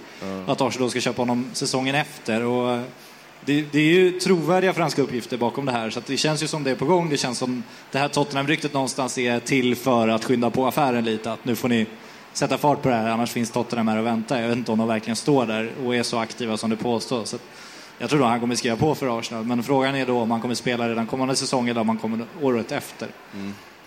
[0.46, 2.44] Att Arsenal ska köpa honom säsongen efter.
[2.44, 2.82] Och eh,
[3.44, 6.64] det, det är ju trovärdiga franska uppgifter bakom det här, så det känns ju som
[6.64, 7.10] det är på gång.
[7.10, 11.32] Det känns som det här Tottenham-ryktet någonstans är till för att skynda på affären lite.
[11.32, 11.86] Att nu får ni
[12.32, 14.40] sätta fart på det här, annars finns Tottenham här och vänta.
[14.40, 17.34] Jag vet inte om de verkligen står där och är så aktiva som det påstås.
[17.98, 20.40] Jag tror nog han kommer skriva på för Arsenal, men frågan är då om han
[20.40, 23.08] kommer spela redan kommande säsong eller om han kommer året efter.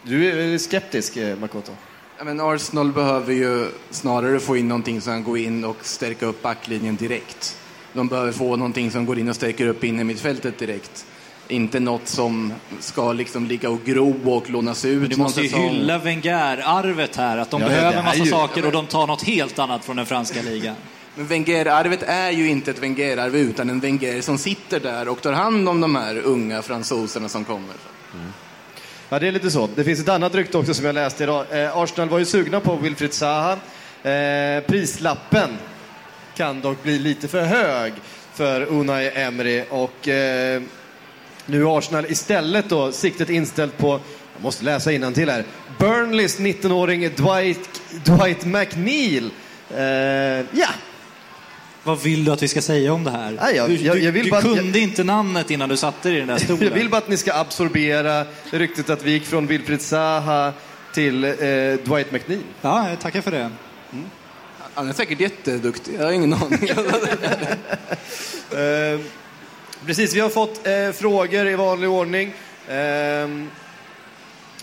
[0.03, 1.71] Du är skeptisk, eh, Makoto?
[2.17, 6.41] Ja, men Arsenal behöver ju snarare få in någonting som går in och stärka upp
[6.41, 7.57] backlinjen direkt.
[7.93, 11.05] De behöver få någonting som går in och stärker upp inne i mittfältet direkt.
[11.47, 15.49] Inte något som ska liksom ligga och gro och lånas ut Men du måste ju
[15.49, 15.69] säsong.
[15.69, 19.23] hylla Wenger-arvet här, att de Ja, behöver massa ju- saker Ja, och de tar något
[19.23, 20.75] helt annat från den franska ligan.
[21.19, 25.33] Men Wenger-arvet är ju inte ett Wenger-arv utan en Wenger som sitter där och tar
[25.33, 27.75] hand om de här unga fransoserna som kommer.
[29.09, 29.69] Ja, det är lite så.
[29.75, 31.45] Det finns ett annat rykte också som jag läste idag.
[31.51, 33.57] Eh, Arsenal var ju sugna på Wilfried Zaha.
[34.03, 35.49] Eh, prislappen
[36.35, 37.93] kan dock bli lite för hög
[38.33, 40.61] för Unai Emery och eh,
[41.45, 43.89] nu är Arsenal istället då siktet inställt på,
[44.33, 45.43] jag måste läsa till här,
[45.79, 49.31] Burnleys 19-åring Dwight, Dwight McNeil.
[49.69, 50.75] Eh, yeah.
[51.83, 53.37] Vad vill du att vi ska säga om det här?
[53.41, 56.17] Nej, jag- du jag- jag vill du bara- kunde inte namnet innan du satte dig
[56.17, 56.63] i den där stolen.
[56.67, 60.53] jag vill bara att ni ska absorbera ryktet att vi gick från Wilfried Zaha
[60.93, 61.31] till eh,
[61.83, 62.41] Dwight McNeil.
[62.61, 63.51] Ja, jag tackar för det.
[64.73, 66.69] Han är säkert jätteduktig, jag har ingen aning.
[68.51, 68.99] Eh,
[69.85, 72.33] precis, vi har fått eh, frågor i vanlig ordning.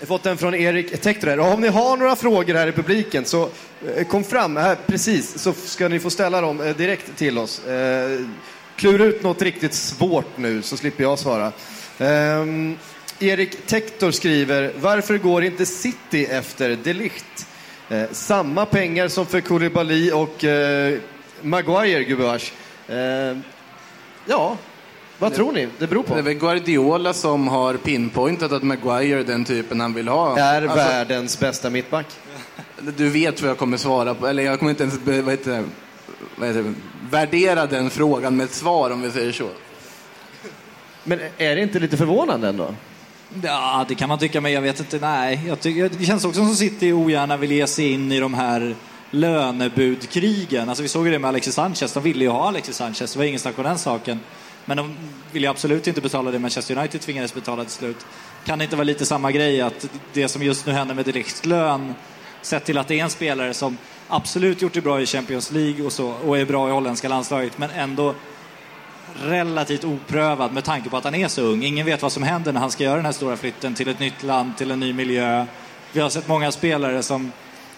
[0.00, 1.38] Jag har fått en från Erik Tektor här.
[1.38, 3.48] Om ni har några frågor här i publiken så
[3.96, 7.64] eh, kom fram här precis så ska ni få ställa dem eh, direkt till oss.
[7.64, 8.20] Eh,
[8.76, 11.52] klura ut något riktigt svårt nu så slipper jag svara.
[13.18, 17.46] Erik Tektor skriver, varför går inte City efter Delicht?
[18.12, 20.44] Samma pengar som för Koulibaly och
[21.42, 22.52] Maguire, gubevars.
[24.26, 24.56] Ja,
[25.18, 25.68] vad tror ni?
[25.78, 26.14] Det beror på.
[26.14, 30.38] Det är väl Guardiola som har pinpointat att Maguire är den typen han vill ha.
[30.38, 32.06] Är Alltså, världens bästa mittback.
[32.96, 35.64] Du vet vad jag kommer svara på, eller jag kommer inte ens vad heter det,
[36.36, 36.74] vad heter det,
[37.10, 39.48] värdera den frågan med ett svar om vi säger så.
[41.04, 42.74] Men är det inte lite förvånande ändå?
[43.42, 44.98] Ja, det kan man tycka, men jag vet inte.
[44.98, 48.34] Nej, jag tycker, det känns också som City ogärna vill ge sig in i de
[48.34, 48.74] här
[49.10, 50.68] lönebudkrigen.
[50.68, 51.92] Alltså, vi såg ju det med Alexis Sanchez.
[51.92, 54.20] De ville ju ha Alexis Sanchez, det var ingen snack om den saken.
[54.66, 54.96] Men de
[55.32, 58.06] ville ju absolut inte betala det Manchester United tvingades betala till slut.
[58.44, 61.44] Kan det inte vara lite samma grej att det som just nu händer med Delichts
[61.44, 61.94] lön,
[62.42, 65.86] sett till att det är en spelare som absolut gjort det bra i Champions League
[65.86, 68.14] och så, och är bra i holländska landslaget, men ändå
[69.22, 71.64] relativt oprövad med tanke på att han är så ung.
[71.64, 74.00] Ingen vet vad som händer när han ska göra den här stora flytten till ett
[74.00, 75.46] nytt land, till en ny miljö.
[75.92, 77.32] Vi har sett många spelare som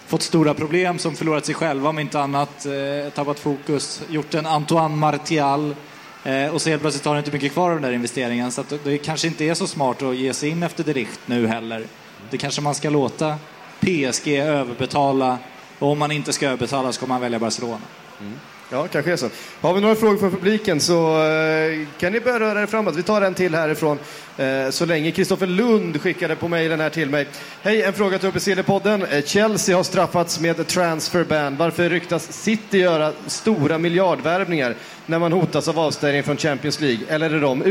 [0.07, 4.45] fått stora problem, som förlorat sig själva om inte annat, eh, tappat fokus, gjort en
[4.45, 5.75] Antoine Martial eh,
[6.23, 8.51] Eh, och så helt plötsligt har du inte mycket kvar av den där investeringen.
[8.51, 11.47] Så att det kanske inte är så smart att ge sig in efter Delicht nu
[11.47, 11.85] heller.
[12.29, 13.35] Det kanske man ska låta
[13.79, 15.37] PSG överbetala
[15.79, 17.81] och om man inte ska överbetala så kommer man välja Barcelona.
[18.21, 18.33] Mm.
[18.71, 19.29] Ja, kanske är så.
[19.61, 22.95] Har vi några frågor från publiken så eh, kan ni börja röra er framåt.
[22.95, 23.99] Vi tar en till härifrån
[24.37, 25.11] eh, så länge.
[25.11, 27.27] Kristoffer Lund skickade på mejlen här till mig.
[27.61, 29.13] Hej, en fråga till UPC-podden.
[29.13, 31.57] Eh, Chelsea har straffats med transferban.
[31.57, 37.05] Varför ryktas City göra stora miljardvärvningar när man hotas av avstängning från Champions League?
[37.09, 37.63] Eller är de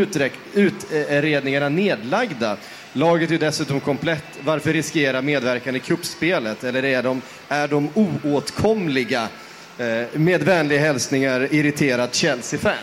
[0.54, 2.56] utredningarna nedlagda?
[2.92, 4.24] Laget är ju dessutom komplett.
[4.44, 6.64] Varför riskera medverkan i kuppspelet?
[6.64, 9.28] Eller är de, är de oåtkomliga?
[9.78, 12.74] Eh, med vänliga hälsningar, irriterat Chelsea-fan.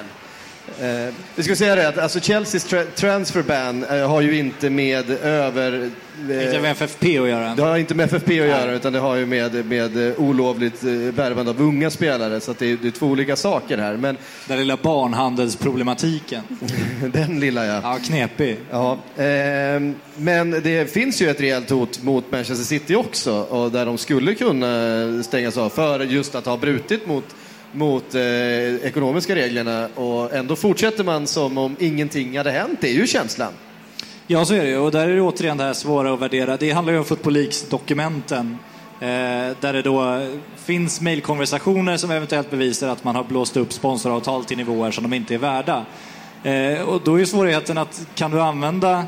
[0.81, 4.69] Eh, vi ska säga det att alltså Chelseas tra- transfer ban eh, har ju inte
[4.69, 5.89] med över...
[6.29, 7.55] eh, Inte med FFP att göra.
[7.55, 10.89] det har inte med FFP att göra utan det har ju med, med olovligt eh,
[10.91, 13.97] värvande av unga spelare så det, är, det är två olika saker här.
[13.97, 16.41] Men Den lilla barnhandelsproblematiken.
[17.13, 17.79] den lilla ja.
[17.83, 18.57] Ja, knepig.
[18.71, 23.85] Ja, ehm, men det finns ju ett rejält hot mot Manchester City också och där
[23.85, 27.25] de skulle kunna stängas av för just att ha brutit mot,
[27.75, 28.21] mot eh,
[28.75, 32.77] ekonomiska reglerna och ändå fortsätter man som om ingenting hade hänt.
[32.81, 33.53] Det är ju känslan.
[34.27, 34.77] Ja, så är det ju.
[34.77, 36.57] Och där är det återigen det här svåra att värdera.
[36.57, 38.57] Det handlar ju om Football Leaks-dokumenten.
[38.99, 39.07] Eh,
[39.59, 44.57] där det då finns mejlkonversationer som eventuellt bevisar att man har blåst upp sponsoravtal till
[44.57, 45.85] nivåer som de inte är värda.
[46.43, 49.03] Eh, och då är ju svårigheten att kan du använda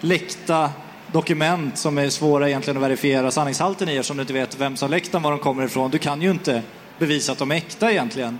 [0.00, 0.70] läckta
[1.12, 4.90] dokument som är svåra egentligen att verifiera sanningshalten i eftersom du inte vet vem som
[4.90, 5.90] läckt dem, var de kommer ifrån.
[5.90, 6.62] Du kan ju inte
[7.02, 8.38] bevisa att de är äkta egentligen.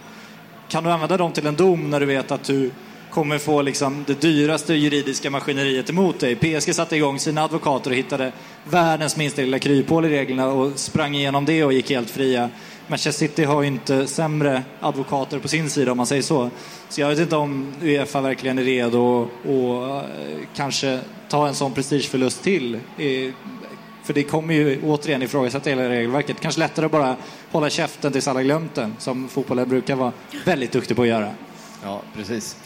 [0.68, 2.70] Kan du använda dem till en dom när du vet att du
[3.10, 6.36] kommer få liksom det dyraste juridiska maskineriet emot dig?
[6.36, 8.32] PSG satte igång sina advokater och hittade
[8.64, 12.50] världens minsta lilla kryphål i reglerna och sprang igenom det och gick helt fria.
[12.86, 16.50] Manchester City har ju inte sämre advokater på sin sida om man säger så.
[16.88, 21.72] Så jag vet inte om Uefa verkligen är redo att eh, kanske ta en sån
[21.72, 22.74] prestigeförlust till.
[22.74, 23.32] Eh,
[24.02, 26.40] för det kommer ju återigen ifrågasätta hela regelverket.
[26.40, 27.16] Kanske lättare att bara
[27.52, 30.12] hålla käften tills alla glömt den, som fotbollen brukar vara
[30.44, 31.30] väldigt duktig på att göra.
[31.84, 32.56] Ja, precis.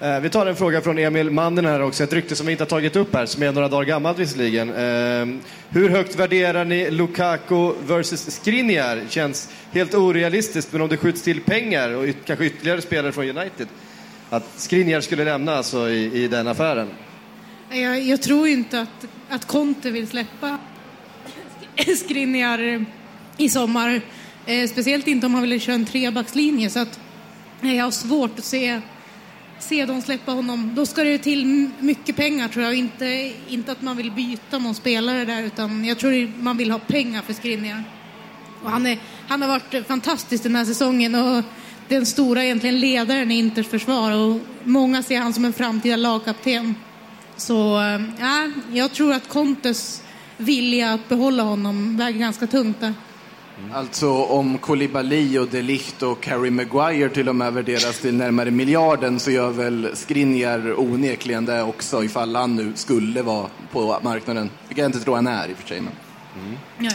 [0.00, 2.64] Eh, Vi tar en fråga från Emil Mannen här också, ett rykte som vi inte
[2.64, 4.68] har tagit upp här, som är några dagar gammalt visserligen.
[4.70, 9.00] Eh, Hur högt värderar ni Lukaku versus Skriniar?
[9.08, 13.24] Känns helt orealistiskt, men om det skjuts till pengar och yt- kanske ytterligare spelare från
[13.38, 13.66] United,
[14.30, 16.88] att Skriniar skulle lämna alltså i, i den affären?
[17.70, 20.58] Jag, jag tror ju inte att, att Conte vill släppa
[22.04, 22.84] Skriniar
[23.36, 24.00] i sommar.
[24.46, 26.70] Eh, speciellt inte om man vill köra en trebackslinje.
[26.70, 27.00] Så att,
[27.62, 28.80] eh, jag har svårt att se,
[29.58, 30.72] se dem släppa honom.
[30.74, 32.74] Då ska det till mycket pengar tror jag.
[32.74, 36.78] Inte, inte att man vill byta någon spelare där utan jag tror man vill ha
[36.78, 37.84] pengar för Skriniar.
[38.62, 41.44] Och han, är, han har varit fantastisk den här säsongen och
[41.88, 46.74] den stora egentligen ledaren i Inters försvar och många ser han som en framtida lagkapten.
[47.36, 50.02] Så eh, jag tror att Contes
[50.36, 52.94] vilja att behålla honom väger ganska tungt där.
[53.72, 58.50] Alltså om Koulibaly och De Ligt och Harry Maguire till och med värderas till närmare
[58.50, 64.50] miljarden så gör väl Skriniar onekligen det också ifall han nu skulle vara på marknaden.
[64.68, 65.80] Vilket jag inte tror han är i och för sig.
[65.80, 65.92] Men...
[66.78, 66.90] Ja.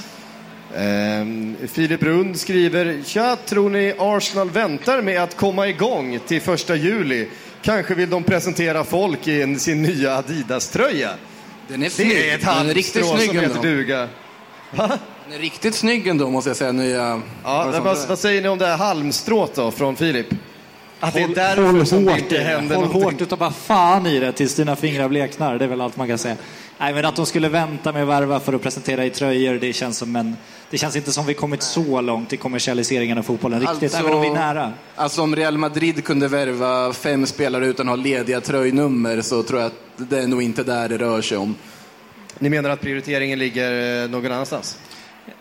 [0.76, 6.76] Ehm, Filip Rund skriver, Tja, tror ni Arsenal väntar med att komma igång till första
[6.76, 7.28] juli?
[7.62, 11.10] Kanske vill de presentera folk i en, sin nya Adidas-tröja?
[11.68, 14.08] Den är Det är ett snygg som heter duga.
[15.30, 16.72] Den är riktigt snygg ändå måste jag säga.
[16.72, 17.22] Nya...
[17.44, 20.28] Ja, men vad, vad säger ni om det här halmstrået då från Filip?
[21.00, 22.38] Att det är Håll, därför håll som det hårt det.
[22.40, 23.04] händer Håll någonting.
[23.12, 25.58] hårt utav bara fan i det tills dina fingrar bleknar.
[25.58, 26.36] Det är väl allt man kan säga.
[26.78, 29.74] Nej, men att de skulle vänta med att värva för att presentera i tröjor, det
[29.74, 30.36] känns som en...
[30.70, 34.14] Det känns inte som vi kommit så långt i kommersialiseringen av fotbollen riktigt, Alltså- även
[34.14, 34.74] om vi är nära.
[34.96, 39.60] Alltså om Real Madrid kunde värva fem spelare utan att ha lediga tröjnummer så tror
[39.60, 41.56] jag att det är nog inte där det rör sig om.
[42.40, 44.78] Ni menar att prioriteringen ligger eh, någon annanstans?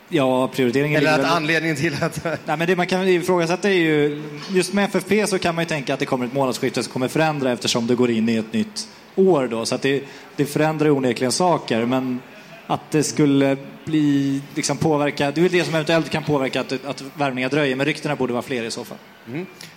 [0.08, 2.24] Ja, prioriteringen Eller att väl- anledningen till att...
[2.24, 5.68] Nej, men det man kan ifrågasätta är ju, just med FFP så kan man ju
[5.68, 8.52] tänka att det kommer ett månadsskifte som kommer förändra eftersom det går in i ett
[8.52, 9.66] nytt år då.
[9.66, 10.02] Så att det,
[10.36, 11.84] det förändrar onekligen saker.
[11.84, 12.20] Men
[12.66, 16.72] att det skulle bli, liksom påverka, det är väl det som eventuellt kan påverka att,
[16.72, 17.76] att värvningar dröjer.
[17.76, 18.98] Men ryktena borde vara fler i så fall.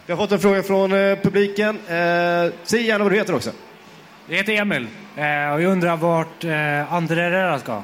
[0.05, 1.69] Vi har fått en fråga från eh, publiken.
[1.87, 3.51] Eh, säg gärna vad du heter också.
[4.27, 5.23] Jag heter Emil eh,
[5.53, 7.83] och jag undrar vart eh, André Herrera ska.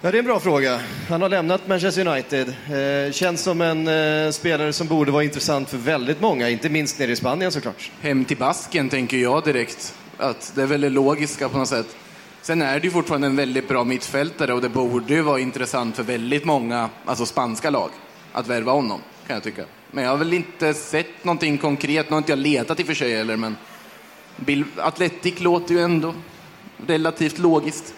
[0.00, 0.80] Ja, det är en bra fråga.
[1.08, 2.48] Han har lämnat Manchester United.
[2.48, 6.98] Eh, känns som en eh, spelare som borde vara intressant för väldigt många, inte minst
[6.98, 7.90] nere i Spanien såklart.
[8.00, 9.94] Hem till Basken tänker jag direkt.
[10.18, 11.96] Att det är väl det logiska på något sätt.
[12.42, 15.96] Sen är det ju fortfarande en väldigt bra mittfältare och det borde ju vara intressant
[15.96, 17.90] för väldigt många, alltså spanska lag,
[18.32, 19.64] att värva honom, kan jag tycka.
[19.90, 22.86] Men jag har väl inte sett någonting konkret, nu har inte jag letat i och
[22.86, 23.56] för sig heller, men
[24.36, 26.14] Bil- Atletic låter ju ändå
[26.86, 27.94] relativt logiskt.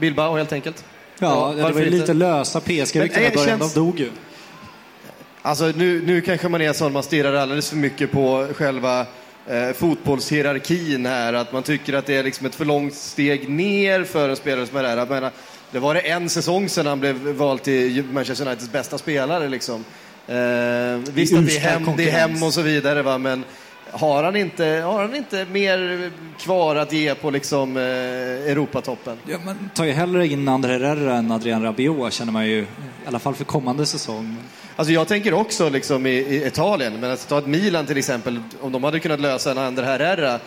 [0.00, 0.84] Bilbao helt enkelt.
[1.18, 1.90] Ja, det var ju inte?
[1.90, 3.58] lite lösa PSG-rykten i början.
[3.58, 4.10] känns- De dog ju.
[5.42, 9.00] Alltså nu, nu kanske man är sån, man stirrar alldeles för mycket på själva
[9.46, 11.32] eh, fotbollshierarkin här.
[11.32, 14.66] Att man tycker att det är liksom ett för långt steg ner för en spelare
[14.66, 14.96] som är där.
[14.96, 15.30] Jag menar,
[15.70, 19.48] det var det en säsong sedan han blev vald till Manchester Uniteds bästa spelare.
[19.48, 19.84] Liksom.
[20.28, 20.36] Eh,
[21.12, 23.18] visst att det är, hem, det är hem och så vidare, va?
[23.18, 23.44] men
[23.92, 29.18] har han, inte, har han inte mer kvar att ge på liksom, eh, Europatoppen?
[29.26, 32.66] Ja, man tar ju hellre in André Herrera än Adrian Rabiot känner man ju, i
[33.06, 34.36] alla fall för kommande säsong.
[34.76, 38.40] Alltså jag tänker också liksom i, i Italien, men att ta ett Milan till exempel,
[38.60, 40.40] om de hade kunnat lösa en Ander Herrera,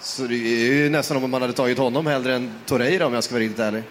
[0.00, 3.24] så det är ju nästan om man hade tagit honom hellre än Torreira om jag
[3.24, 3.82] ska vara riktigt ärlig.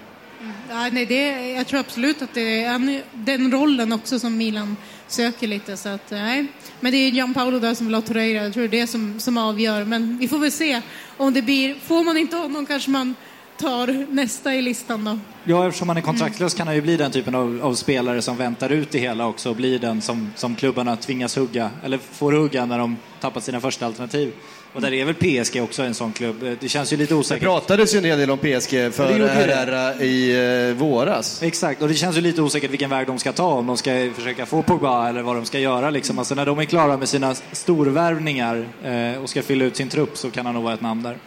[0.70, 4.76] Ja, nej, det, jag tror absolut att det är den rollen också som Milan
[5.08, 5.78] söker lite.
[5.78, 6.48] Så att, eh, nej.
[6.80, 8.44] Men det är Gianpaolo där som vill ha Torreira.
[8.44, 9.86] Jag tror det är det som, som avgör.
[9.86, 10.82] Men vi får väl se
[11.18, 11.76] om det blir...
[11.76, 13.16] Får man inte honom kanske man
[13.58, 15.20] tar nästa i listan då.
[15.44, 18.38] Ja, eftersom han är kontraktlös kan han ju bli den typen av, av spelare som
[18.38, 22.32] väntar ut det hela också och blir den som, som klubbarna tvingas hugga, eller får
[22.32, 24.34] hugga när de tappar sina första alternativ.
[24.76, 26.58] Och där är väl PSG också en sån klubb.
[26.60, 27.44] Det känns ju lite Det osäkert.
[27.44, 29.28] pratades ju en hel del om PSG det för det.
[29.28, 31.44] Herrera i eh, våras.
[31.44, 34.10] Exakt, och det känns ju lite osäkert vilken väg de ska ta, om de ska
[34.16, 35.90] försöka få Pogba eller vad de ska göra.
[35.90, 36.20] Liksom.
[36.20, 40.18] Alltså, när de är klara med sina storvärvningar eh, och ska fylla ut sin trupp
[40.18, 41.18] så kan han nog vara ett namn där.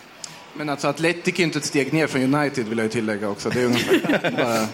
[0.55, 3.51] Men alltså Atletic är inte ett steg ner från United vill jag ju tillägga också.
[3.51, 4.67] Det är ungefär bara...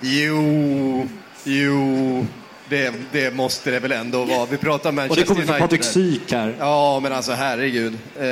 [0.00, 1.08] Jo,
[1.44, 2.26] jo,
[2.72, 4.46] det, det måste det väl ändå vara.
[4.46, 5.68] Vi pratar Och Manchester det kommer från United.
[5.68, 6.54] Patrik Syk här.
[6.58, 7.92] Ja, men alltså herregud.
[8.16, 8.22] Eh,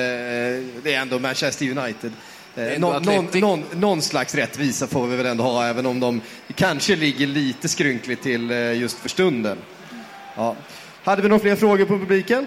[0.83, 2.13] det är ändå Manchester United.
[2.57, 6.21] Eh, någon, någon, någon, någon slags rättvisa får vi väl ändå ha, även om de
[6.55, 9.59] kanske ligger lite skrynkligt till eh, just för stunden.
[10.37, 10.57] Ja.
[11.05, 12.47] Hade vi några fler frågor på publiken?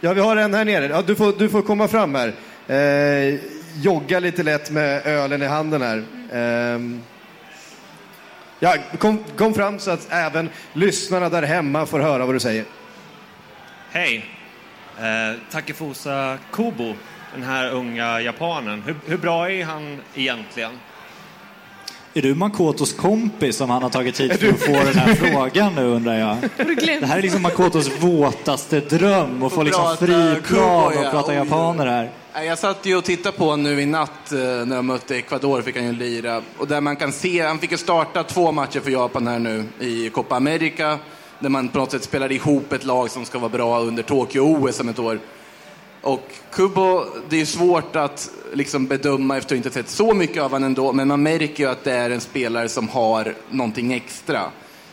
[0.00, 0.86] Ja, vi har en här nere.
[0.86, 2.34] Ja, du, får, du får komma fram här.
[2.66, 3.40] Eh,
[3.82, 6.04] jogga lite lätt med ölen i handen här.
[6.32, 7.02] Ehm,
[8.64, 12.64] ja, kom, kom fram så att även lyssnarna där hemma får höra vad du säger.
[13.90, 14.24] Hej!
[14.98, 16.94] Eh, Takefusa Kobo,
[17.34, 18.82] den här unga japanen.
[18.86, 20.70] Hur, hur bra är han egentligen?
[22.14, 25.74] Är du Makotos kompis som han har tagit hit för att få den här frågan
[25.74, 26.36] nu undrar jag?
[27.00, 31.86] Det här är liksom Makotos våtaste dröm att få liksom fri plan och prata japaner
[31.86, 32.10] här.
[32.36, 35.62] Jag satt ju och tittade på honom nu i natt eh, när de mötte Ecuador,
[35.62, 36.42] fick han ju lira.
[36.58, 39.64] Och där man kan se, han fick ju starta två matcher för Japan här nu
[39.80, 40.98] i Copa America.
[41.38, 44.80] Där man på något sätt spelar ihop ett lag som ska vara bra under Tokyo-OS
[44.80, 45.20] om ett år.
[46.02, 50.50] Och Kubo, det är svårt att liksom bedöma efter att inte sett så mycket av
[50.50, 54.42] honom ändå, men man märker ju att det är en spelare som har någonting extra.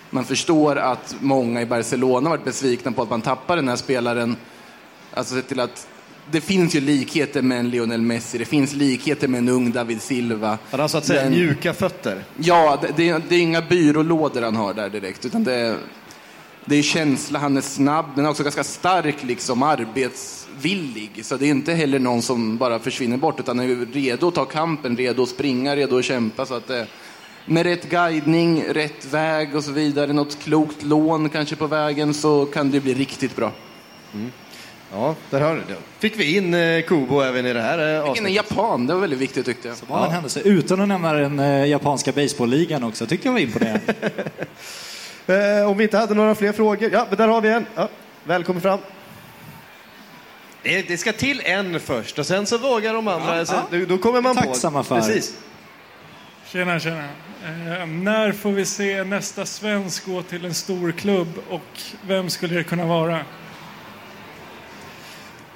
[0.10, 4.36] Man förstår att många i Barcelona varit besvikna på att man tappar den här spelaren.
[5.14, 5.88] Alltså sett till att
[6.32, 10.02] det finns ju likheter med en Lionel Messi, det finns likheter med en ung David
[10.02, 10.58] Silva.
[10.72, 12.24] Han har så att säga Men- mjuka fötter.
[12.38, 15.76] Ja, det, det, är- det är inga byrålådor han har där direkt, utan det
[16.66, 21.26] det är känsla, han är snabb, men också ganska stark, liksom arbetsvillig.
[21.26, 24.46] Så det är inte heller någon som bara försvinner bort, utan är redo att ta
[24.46, 26.46] kampen, redo att springa, redo att kämpa.
[26.46, 26.88] Så att det,
[27.46, 32.46] med rätt guidning, rätt väg och så vidare, något klokt lån kanske på vägen, så
[32.46, 33.52] kan det bli riktigt bra.
[34.94, 35.76] Ja, där hör du det.
[36.00, 38.36] Fick vi in eh, Kubo även i det här eh, Vilken är avsnittet.
[38.52, 39.78] japan, det var väldigt viktigt tyckte jag.
[39.98, 43.94] Av en händelse, utan att nämna den eh, japanska baseballligan också, tyckte jag var imponerande.
[45.28, 46.90] Eh, om vi inte hade några fler frågor.
[46.94, 47.66] Ja, men där har vi en.
[47.76, 47.90] Ja,
[48.24, 48.80] välkommen fram.
[50.64, 53.38] Det, det ska till en först och sen så vågar de andra.
[53.38, 53.78] Ja, sen, ja.
[53.78, 54.84] Då, då kommer man Tacksamma på.
[54.84, 54.96] för.
[54.96, 55.34] Precis.
[56.52, 57.04] Tjena, tjena.
[57.46, 62.56] Eh, när får vi se nästa svensk gå till en stor klubb och vem skulle
[62.56, 63.20] det kunna vara?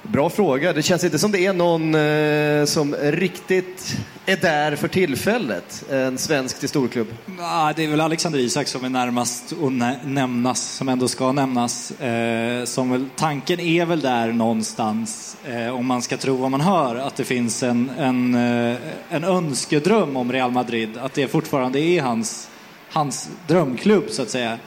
[0.08, 0.72] Bra fråga.
[0.72, 3.96] Det känns inte som det är någon eh, som riktigt
[4.26, 5.84] är där för tillfället.
[5.90, 7.06] En svensk till storklubb.
[7.38, 11.32] Nah, det är väl Alexander Isak som är närmast att nä- nämnas, som ändå ska
[11.32, 11.90] nämnas.
[11.90, 16.60] Eh, som väl, tanken är väl där någonstans, eh, om man ska tro vad man
[16.60, 18.76] hör, att det finns en, en, eh,
[19.10, 20.90] en önskedröm om Real Madrid.
[20.98, 22.48] Att det fortfarande är hans,
[22.92, 24.58] hans drömklubb, så att säga.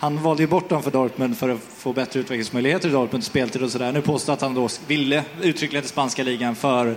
[0.00, 3.62] Han valde ju bort dem för Dortmund för att få bättre utvecklingsmöjligheter i Dortmund, speltid
[3.62, 3.92] och sådär.
[3.92, 6.96] Nu påstår att han då ville uttryckligen till spanska ligan för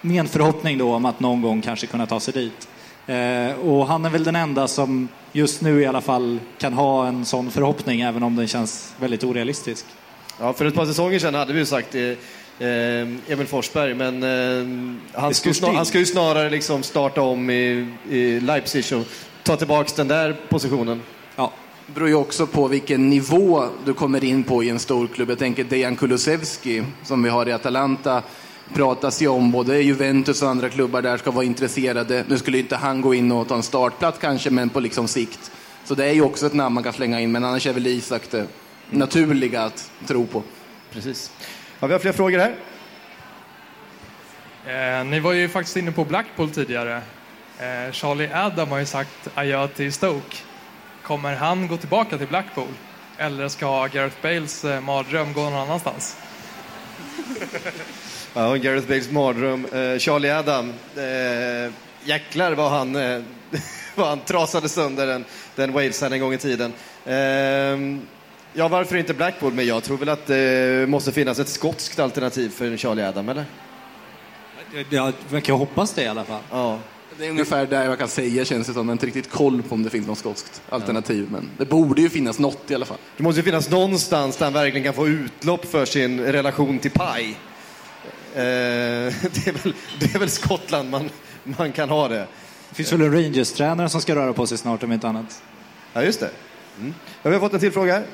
[0.00, 2.68] med en förhoppning då om att någon gång kanske kunna ta sig dit.
[3.06, 7.06] Eh, och han är väl den enda som just nu i alla fall kan ha
[7.06, 9.86] en sån förhoppning, även om den känns väldigt orealistisk.
[10.40, 14.22] Ja, för ett par säsonger sedan hade vi ju sagt eh, eh, Emil Forsberg, men
[14.22, 19.06] eh, han, ska snar, han ska ju snarare liksom starta om i, i Leipzig och
[19.42, 21.02] ta tillbaka den där positionen.
[21.36, 21.52] Ja.
[21.86, 25.30] Beror ju också på vilken nivå du kommer in på i en stor klubb.
[25.30, 28.22] Jag tänker Dejan Kulusevski som vi har i Atalanta
[28.74, 29.50] pratas ju om.
[29.50, 32.24] Både Juventus och andra klubbar där ska vara intresserade.
[32.28, 35.08] Nu skulle ju inte han gå in och ta en startplats kanske, men på liksom
[35.08, 35.50] sikt.
[35.84, 37.86] Så det är ju också ett namn man kan slänga in, men annars är väl
[37.86, 38.46] Isak det
[38.90, 40.42] naturliga att tro på.
[40.92, 41.32] Precis.
[41.80, 42.54] Ja, vi har fler frågor här.
[45.00, 46.96] Eh, ni var ju faktiskt inne på Blackpool tidigare.
[47.58, 50.36] Eh, Charlie Adam har ju sagt adjö till Stoke.
[51.04, 52.68] Kommer han gå tillbaka till Blackpool?
[53.18, 56.16] Eller ska Gareth Bales eh, mardröm gå någon annanstans?
[58.36, 59.64] Ja, Gareth Bales mardröm.
[59.64, 60.72] Eh, Charlie Adam.
[60.96, 61.72] Eh,
[62.04, 63.22] jäklar vad han, eh,
[63.94, 65.24] vad han trasade sönder den,
[65.56, 66.72] den Walesen en gång i tiden.
[67.04, 68.04] Eh,
[68.56, 69.52] Ja, varför inte Blackpool?
[69.52, 73.44] Men jag tror väl att det måste finnas ett skotskt alternativ för Charlie Adam, eller?
[74.90, 76.40] Jag verkar hoppas det i alla fall.
[76.50, 76.78] Ja.
[77.18, 78.80] Det är ungefär där jag kan säga känns det som.
[78.80, 81.28] Jag har inte riktigt koll på om det finns något skotskt alternativ.
[81.30, 82.98] Men det borde ju finnas något i alla fall.
[83.16, 86.90] Det måste ju finnas någonstans där han verkligen kan få utlopp för sin relation till
[86.90, 87.24] paj.
[87.30, 87.34] Eh,
[88.34, 91.10] det, är väl, det är väl Skottland man,
[91.44, 92.26] man kan ha det.
[92.68, 95.42] Det finns väl en Rangers-tränare som ska röra på sig snart om inte annat.
[95.92, 96.30] Ja, just det.
[96.78, 96.94] Mm.
[97.22, 98.04] Ja, vi har fått en till fråga här.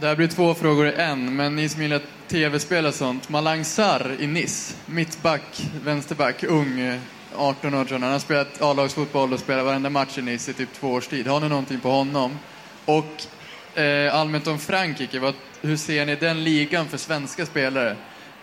[0.00, 3.28] Det här blir två frågor i en, men ni som gillar tv-spel och sånt.
[3.28, 7.00] Malang Sarr i Nice, mittback, vänsterback, ung, eh,
[7.36, 8.04] 18 år tror jag.
[8.04, 11.26] Han har spelat A-lagsfotboll och spelat varenda match i Nice i typ två års tid.
[11.26, 12.38] Har ni någonting på honom?
[12.84, 17.96] Och eh, allmänt om Frankrike, vad, hur ser ni den ligan för svenska spelare?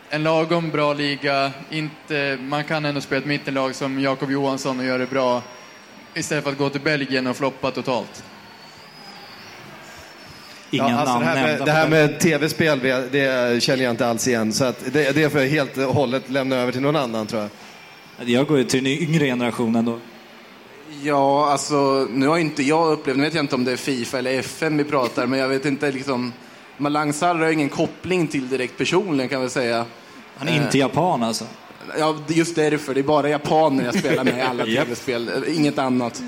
[0.09, 4.85] En lagom bra liga, inte, man kan ändå spela ett mittenlag som Jakob Johansson och
[4.85, 5.41] göra det bra
[6.13, 8.23] istället för att gå till Belgien och floppa totalt.
[10.72, 13.93] Inga ja, alltså namn det här med, det här med tv-spel, det, det känner jag
[13.93, 14.53] inte alls igen.
[14.53, 17.41] Så att det, det får jag helt och hållet lämna över till någon annan tror
[17.41, 17.49] jag.
[18.30, 19.99] Jag går ju till den yngre generationen då.
[21.01, 24.20] Ja, alltså nu har inte jag upplevt, nu vet jag inte om det är Fifa
[24.20, 26.34] eller FM vi pratar, men jag vet inte liksom.
[26.78, 29.86] Malang Sarr har ingen koppling till direkt personligen kan jag väl säga.
[30.38, 31.45] Han är inte japan alltså.
[31.99, 32.93] Ja, just därför.
[32.93, 36.22] Det är bara japaner jag spelar med i alla tv-spel, inget annat.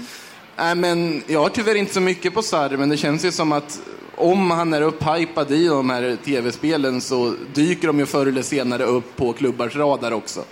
[0.56, 3.52] Nej, men jag har tyvärr inte så mycket på Sarri, men det känns ju som
[3.52, 3.80] att
[4.20, 8.84] om han är upphypad i de här tv-spelen så dyker de ju förr eller senare
[8.84, 10.44] upp på klubbars radar också.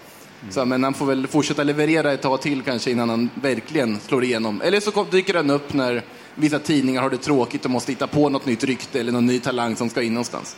[0.50, 4.24] Så, men han får väl fortsätta leverera ett tag till kanske innan han verkligen slår
[4.24, 4.62] igenom.
[4.62, 6.04] Eller så dyker han upp när
[6.36, 9.40] vissa tidningar har det tråkigt och måste hitta på något nytt rykte eller någon ny
[9.40, 10.58] talang som ska in någonstans.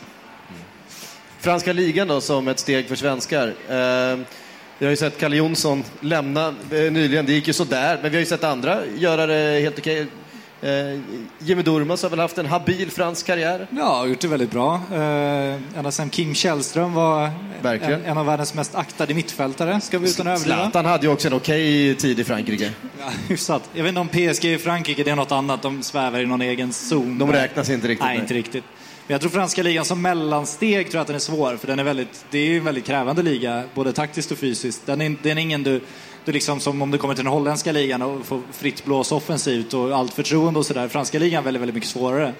[1.38, 3.48] Franska ligan då, som ett steg för svenskar.
[3.48, 4.18] Eh,
[4.78, 8.16] vi har ju sett Kalle Jonsson lämna eh, nyligen, det gick ju sådär, men vi
[8.16, 10.06] har ju sett andra göra det helt okej.
[10.62, 11.00] Eh,
[11.38, 13.66] Jimmy Durmaz har väl haft en habil fransk karriär?
[13.70, 14.80] Ja, gjort det väldigt bra.
[14.92, 17.30] Eh, ända sedan Kim Källström var
[17.62, 20.56] en, en av världens mest aktade mittfältare, ska vi utan att överdriva.
[20.56, 22.70] Zlatan hade ju också en okej tid i Frankrike.
[23.00, 23.70] Ja, hyfsat.
[23.74, 25.62] Jag vet inte om PSG i Frankrike, det är något annat.
[25.62, 27.18] De svävar i någon egen zon.
[27.18, 28.22] De räknas inte riktigt, Nej, nej.
[28.22, 28.64] inte riktigt.
[29.06, 31.78] Men jag tror franska ligan som mellansteg tror jag att den är svår, för den
[31.78, 34.86] är väldigt, det är ju en väldigt krävande liga, både taktiskt och fysiskt.
[34.86, 35.80] Den är, den är ingen du,
[36.24, 39.74] du liksom som om du kommer till den holländska ligan och får fritt blås offensivt
[39.74, 40.88] och allt förtroende och sådär.
[40.88, 42.32] Franska ligan är väldigt, väldigt mycket svårare.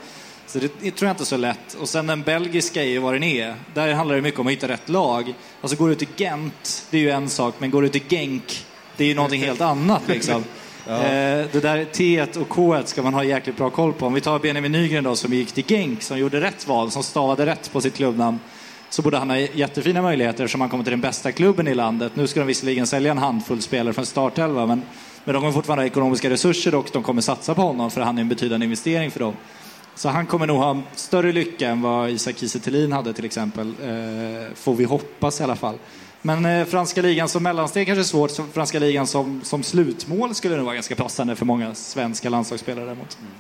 [0.46, 1.74] Så det, det tror jag inte är så lätt.
[1.80, 3.54] Och sen den belgiska är ju vad den är.
[3.74, 5.34] Där handlar det mycket om att hitta rätt lag.
[5.60, 8.66] Alltså går du till Gent, det är ju en sak, men går du till Genk,
[8.96, 10.34] det är ju någonting helt annat liksom.
[10.34, 10.46] Ja.
[10.90, 14.06] Eh, det där T och K ska man ha jäkligt bra koll på.
[14.06, 17.02] Om vi tar Benjamin Nygren då som gick till Genk, som gjorde rätt val, som
[17.02, 18.38] stavade rätt på sitt klubbnamn.
[18.90, 22.16] Så borde han ha jättefina möjligheter som han kommer till den bästa klubben i landet.
[22.16, 24.82] Nu ska de visserligen sälja en handfull spelare från startelva, men,
[25.24, 28.18] men de kommer fortfarande ha ekonomiska resurser och de kommer satsa på honom för han
[28.18, 29.34] är en betydande investering för dem.
[29.94, 33.68] Så han kommer nog ha större lycka än vad Isak Kiese Thelin hade till exempel.
[33.68, 35.78] Eh, får vi hoppas i alla fall.
[36.22, 38.30] Men eh, franska ligan som mellansteg kanske är svårt.
[38.30, 42.84] Så franska ligan som, som slutmål skulle nog vara ganska passande för många svenska landslagsspelare
[42.84, 43.18] däremot.
[43.20, 43.32] Mm.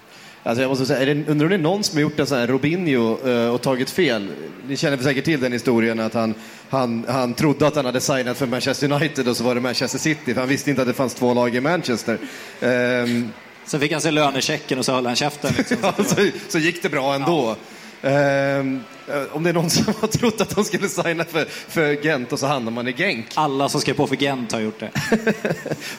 [0.42, 2.26] Alltså jag måste säga, är det, undrar om det är någon som har gjort en
[2.26, 4.28] sån här Robinho eh, och tagit fel?
[4.68, 6.34] Ni känner säkert till den historien att han,
[6.68, 9.98] han, han trodde att han hade signat för Manchester United och så var det Manchester
[9.98, 12.18] City, för han visste inte att det fanns två lag i Manchester.
[12.60, 13.28] Ehm,
[13.64, 15.54] Sen fick han se lönechecken och så höll han käften.
[15.58, 15.76] Liksom.
[15.82, 17.56] ja, så, så gick det bra ändå.
[18.02, 22.04] Ehm, eh, om det är någon som har trott att de skulle signa för, för
[22.04, 23.26] Gent och så hamnar man i Genk.
[23.34, 24.90] Alla som skrev på för Gent har gjort det.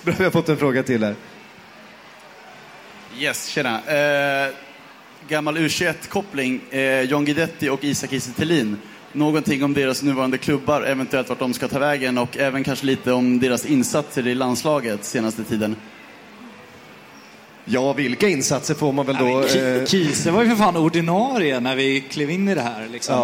[0.04, 1.16] Bra, vi har fått en fråga till här.
[3.20, 3.82] Yes, tjena.
[4.48, 4.54] Eh,
[5.28, 6.60] gammal U21-koppling.
[6.70, 8.76] Eh, John Guidetti och Isak Kiese.
[9.14, 13.12] Någonting om deras nuvarande klubbar, eventuellt vart de ska ta vägen och även kanske lite
[13.12, 15.76] om deras insatser i landslaget senaste tiden.
[17.66, 19.26] Ja, vilka insatser får man väl då?
[19.26, 22.88] Ki- eh, Kiese var ju för fan ordinarie när vi klev in i det här.
[22.92, 23.16] Liksom.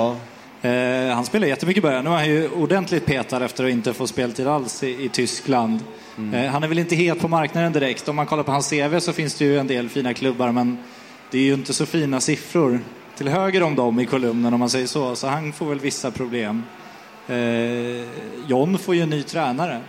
[1.09, 2.03] Eh, han spelade jättemycket i början.
[2.03, 5.79] Nu är han ju ordentligt petad efter att inte få speltid alls i, i Tyskland.
[6.17, 6.33] Mm.
[6.33, 8.07] Eh, han är väl inte het på marknaden direkt.
[8.07, 10.77] Om man kollar på hans CV så finns det ju en del fina klubbar men
[11.31, 12.79] det är ju inte så fina siffror
[13.17, 15.15] till höger om dem i kolumnen om man säger så.
[15.15, 16.63] Så han får väl vissa problem.
[17.27, 18.07] Eh,
[18.47, 19.81] John får ju en ny tränare.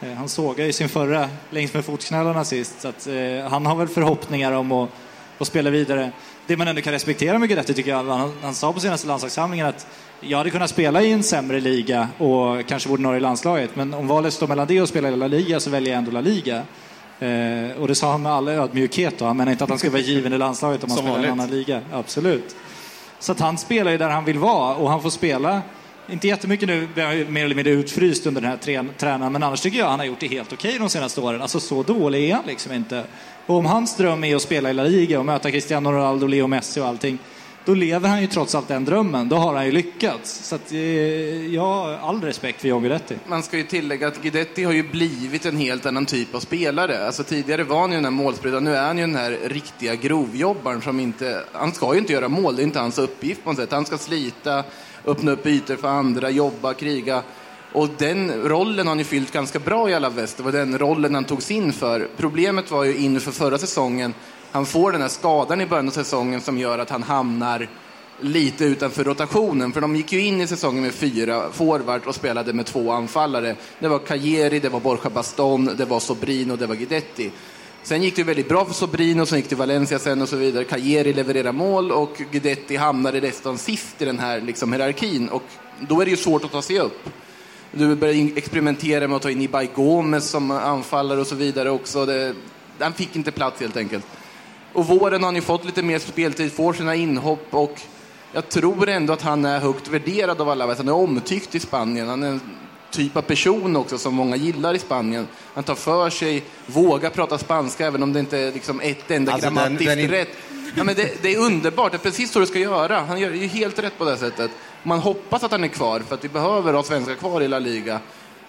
[0.00, 2.80] Eh, Han sågade ju sin förra längs med fotknölarna sist.
[2.80, 4.90] Så att, eh, han har väl förhoppningar om att,
[5.38, 6.10] att spela vidare.
[6.46, 9.66] Det man ändå kan respektera mycket Guidetti tycker jag, han, han sa på senaste landslagssamlingen
[9.66, 9.86] att
[10.28, 13.76] jag hade kunnat spela i en sämre liga och kanske vore i landslaget.
[13.76, 16.10] Men om valet står mellan det och spela i La Liga så väljer jag ändå
[16.10, 16.62] La Liga.
[17.20, 19.24] Eh, och det sa han med all ödmjukhet då.
[19.24, 21.32] Han menar inte att han ska vara given i landslaget om han spelar i en
[21.32, 21.80] annan liga.
[21.92, 22.56] Absolut.
[23.18, 25.62] Så att han spelar ju där han vill vara och han får spela
[26.10, 26.88] Inte jättemycket nu,
[27.28, 30.06] mer eller mindre utfryst under den här trän- tränaren, men annars tycker jag han har
[30.06, 31.42] gjort det helt okej de senaste åren.
[31.42, 33.04] Alltså så dålig är han liksom inte.
[33.46, 36.46] Och om hans dröm är att spela i La Liga och möta Cristiano Ronaldo, Leo
[36.46, 37.18] Messi och allting,
[37.64, 39.28] då lever han ju trots allt den drömmen.
[39.28, 40.48] Då har han ju lyckats.
[40.48, 43.16] Så att, eh, jag har all respekt för John Guidetti.
[43.26, 47.06] Man ska ju tillägga att Guidetti har ju blivit en helt annan typ av spelare.
[47.06, 49.94] Alltså tidigare var han ju den här målspridaren, nu är han ju den här riktiga
[49.94, 51.44] grovjobbaren som inte...
[51.52, 53.72] Han ska ju inte göra mål, det är inte hans uppgift på något sätt.
[53.72, 54.64] Han ska slita,
[55.04, 57.22] öppna upp ytor för andra, jobba, kriga.
[57.72, 60.36] Och den rollen har han ju fyllt ganska bra i alla väst.
[60.36, 62.08] Det var den rollen han togs in för.
[62.16, 64.14] Problemet var ju inför förra säsongen,
[64.54, 67.68] han får den här skadan i början av säsongen som gör att han hamnar
[68.20, 69.72] lite utanför rotationen.
[69.72, 73.56] För de gick ju in i säsongen med fyra forward och spelade med två anfallare.
[73.78, 77.30] Det var Cajeri, det var Borja Baston, det var Sobrino, det var Guidetti.
[77.82, 80.36] Sen gick det ju väldigt bra för Sobrino, sen gick det Valencia sen och så
[80.36, 80.64] vidare.
[80.64, 85.28] Cajeri levererar mål och Guidetti hamnade nästan sist i den här liksom, hierarkin.
[85.28, 85.42] Och
[85.88, 87.08] då är det ju svårt att ta sig upp.
[87.72, 92.06] Du började experimentera med att ta in Ibai Gomez som anfallare och så vidare också.
[92.06, 92.34] Det,
[92.78, 94.06] han fick inte plats helt enkelt.
[94.74, 97.80] Och våren har han ju fått lite mer speltid, får sina inhopp och
[98.32, 100.74] jag tror ändå att han är högt värderad av alla.
[100.74, 102.08] Han är omtyckt i Spanien.
[102.08, 102.40] Han är en
[102.90, 105.26] typ av person också som många gillar i Spanien.
[105.54, 109.32] Han tar för sig, vågar prata spanska även om det inte är liksom ett enda
[109.32, 110.28] Alltså, den- grammatiskt den är- rätt.
[110.76, 113.00] Ja, men det, det är underbart, det är precis så du ska göra.
[113.00, 114.50] Han gör ju helt rätt på det sättet.
[114.82, 117.58] Man hoppas att han är kvar, för att vi behöver ha svenskar kvar i La
[117.58, 118.00] Liga.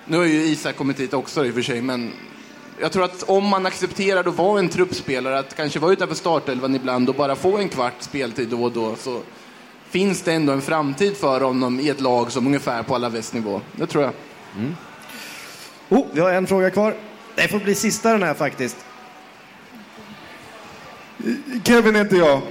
[0.06, 2.12] Nu har ju Isak kommit hit också i och för sig, men
[2.80, 6.76] jag tror att om man accepterar att vara en truppspelare, att kanske vara utanför startelvan
[6.76, 9.22] ibland och bara få en kvart speltid då och då, så
[9.90, 13.62] finns det ändå en framtid för honom i ett lag som ungefär på alla nivå.
[13.72, 14.14] Det tror jag.
[15.90, 16.96] Oh, vi har en fråga kvar.
[17.36, 18.78] Det får bli sista den här faktiskt.
[21.64, 22.42] Kevin heter jag.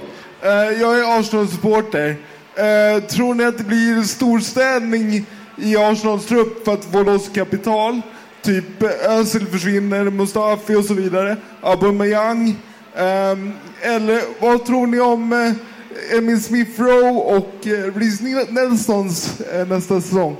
[0.41, 2.15] Eh, Jag är Arsenal-supporter.
[2.55, 5.25] Eh, Tror ni att det blir storstädning
[5.57, 8.01] i Arsenals trupp för att få loss kapital?
[8.45, 11.37] Typ Özil försvinner, Mustafi och så vidare.
[11.61, 12.55] Aubameyang.
[12.95, 19.67] Ehm, Eller vad tror ni om eh, Emil Smith Rowe och eh, Reece Nelsons eh,
[19.67, 20.37] nästa säsong?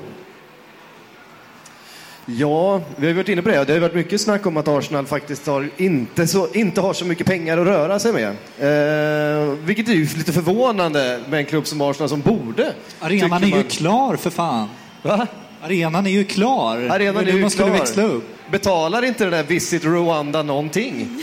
[2.26, 3.64] Ja, vi har varit inne på det.
[3.64, 7.06] Det har varit mycket snack om att Arsenal faktiskt har inte, så, inte har så
[7.06, 8.28] mycket pengar att röra sig med.
[8.28, 12.74] Eh, vilket är ju lite förvånande med en klubb som Arsenal som borde.
[13.00, 13.64] Arenan är ju man.
[13.64, 14.70] klar för fan.
[15.02, 15.28] Va?
[15.66, 16.78] Arenan är ju klar.
[16.78, 17.78] Arenan Det är nu ju man skulle klar.
[17.80, 18.24] växla upp.
[18.52, 21.20] Betalar inte den där Visit Rwanda någonting?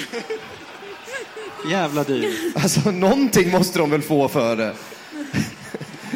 [1.71, 2.35] Jävla dyr.
[2.55, 4.73] Alltså någonting måste de väl få för det.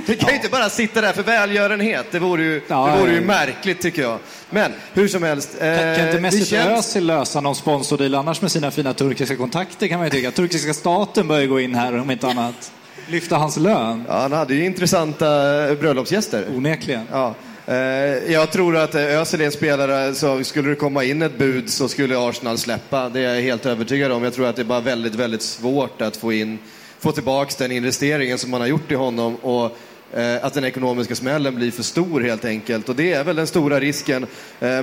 [0.06, 2.06] Det kan ju inte bara sitta där för välgörenhet.
[2.10, 4.18] Det vore ju, Ja, det vore ju märkligt tycker jag.
[4.50, 5.58] Men hur som helst.
[5.58, 9.36] Kan, kan inte det Mesut känns- Özil lösa någon sponsordeal annars med sina fina turkiska
[9.36, 10.30] kontakter kan man ju tycka.
[10.30, 12.72] Turkiska staten bör ju gå in här om inte annat.
[13.08, 14.04] Lyfta hans lön.
[14.08, 16.44] Ja, han hade ju intressanta eh, bröllopsgäster.
[16.56, 17.06] Onekligen.
[17.12, 17.34] Ja.
[17.68, 21.38] Eh, jag tror att eh, Özil är en spelare, så skulle det komma in ett
[21.38, 23.08] bud så skulle Arsenal släppa.
[23.08, 24.24] Det är jag helt övertygad om.
[24.24, 26.58] Jag tror att det är bara väldigt, väldigt svårt att få in,
[26.98, 29.76] få tillbaka den investeringen som man har gjort i honom och
[30.18, 32.88] eh, att den ekonomiska smällen blir för stor helt enkelt.
[32.88, 34.26] Och det är väl den stora risken.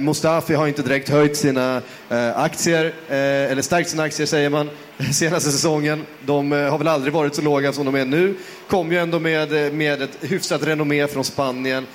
[0.01, 1.81] Mustafi har inte direkt höjt sina
[2.35, 4.69] aktier, eller stärkt sina aktier säger man,
[5.13, 6.05] senaste säsongen.
[6.25, 8.35] De har väl aldrig varit så låga som de är nu.
[8.67, 11.85] Kom ju ändå med, med ett hyfsat renommé från Spanien.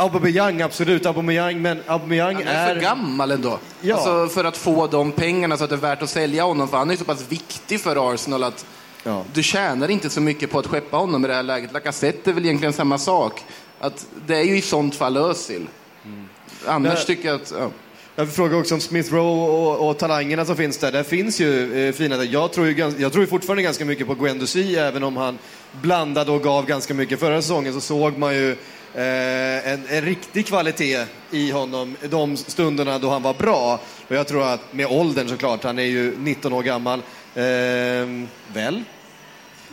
[0.00, 1.06] Aubameyang, absolut.
[1.06, 3.58] Aubameyang, men Aubameyang Han är för gammal ändå.
[3.80, 3.94] Ja.
[3.96, 6.68] Alltså för att få de pengarna så att det är värt att sälja honom.
[6.68, 8.66] För han är ju så pass viktig för Arsenal att
[9.32, 11.72] du tjänar inte så mycket på att skeppa honom i det här läget.
[11.72, 13.42] Lacazette är väl egentligen samma sak.
[13.80, 15.66] Att det är ju i sånt fall Özil.
[16.66, 17.52] Annars Men- tycker jag att...
[17.58, 17.70] Ja.
[18.16, 20.92] Jag vill fråga också om Smith Rowe och, och talangerna som finns där.
[20.92, 22.24] Där finns ju eh, fina...
[22.24, 25.38] Jag tror ju, gans- jag tror ju fortfarande ganska mycket på Guendouzi, även om han
[25.82, 27.20] blandade och gav ganska mycket.
[27.20, 28.56] Förra säsongen så såg man ju
[28.94, 33.80] en, en riktig kvalitet i honom de stunderna då han var bra.
[34.08, 36.98] Och jag tror att med åldern såklart, han är ju 19 år gammal.
[37.34, 37.42] Eh,
[38.54, 38.82] väl?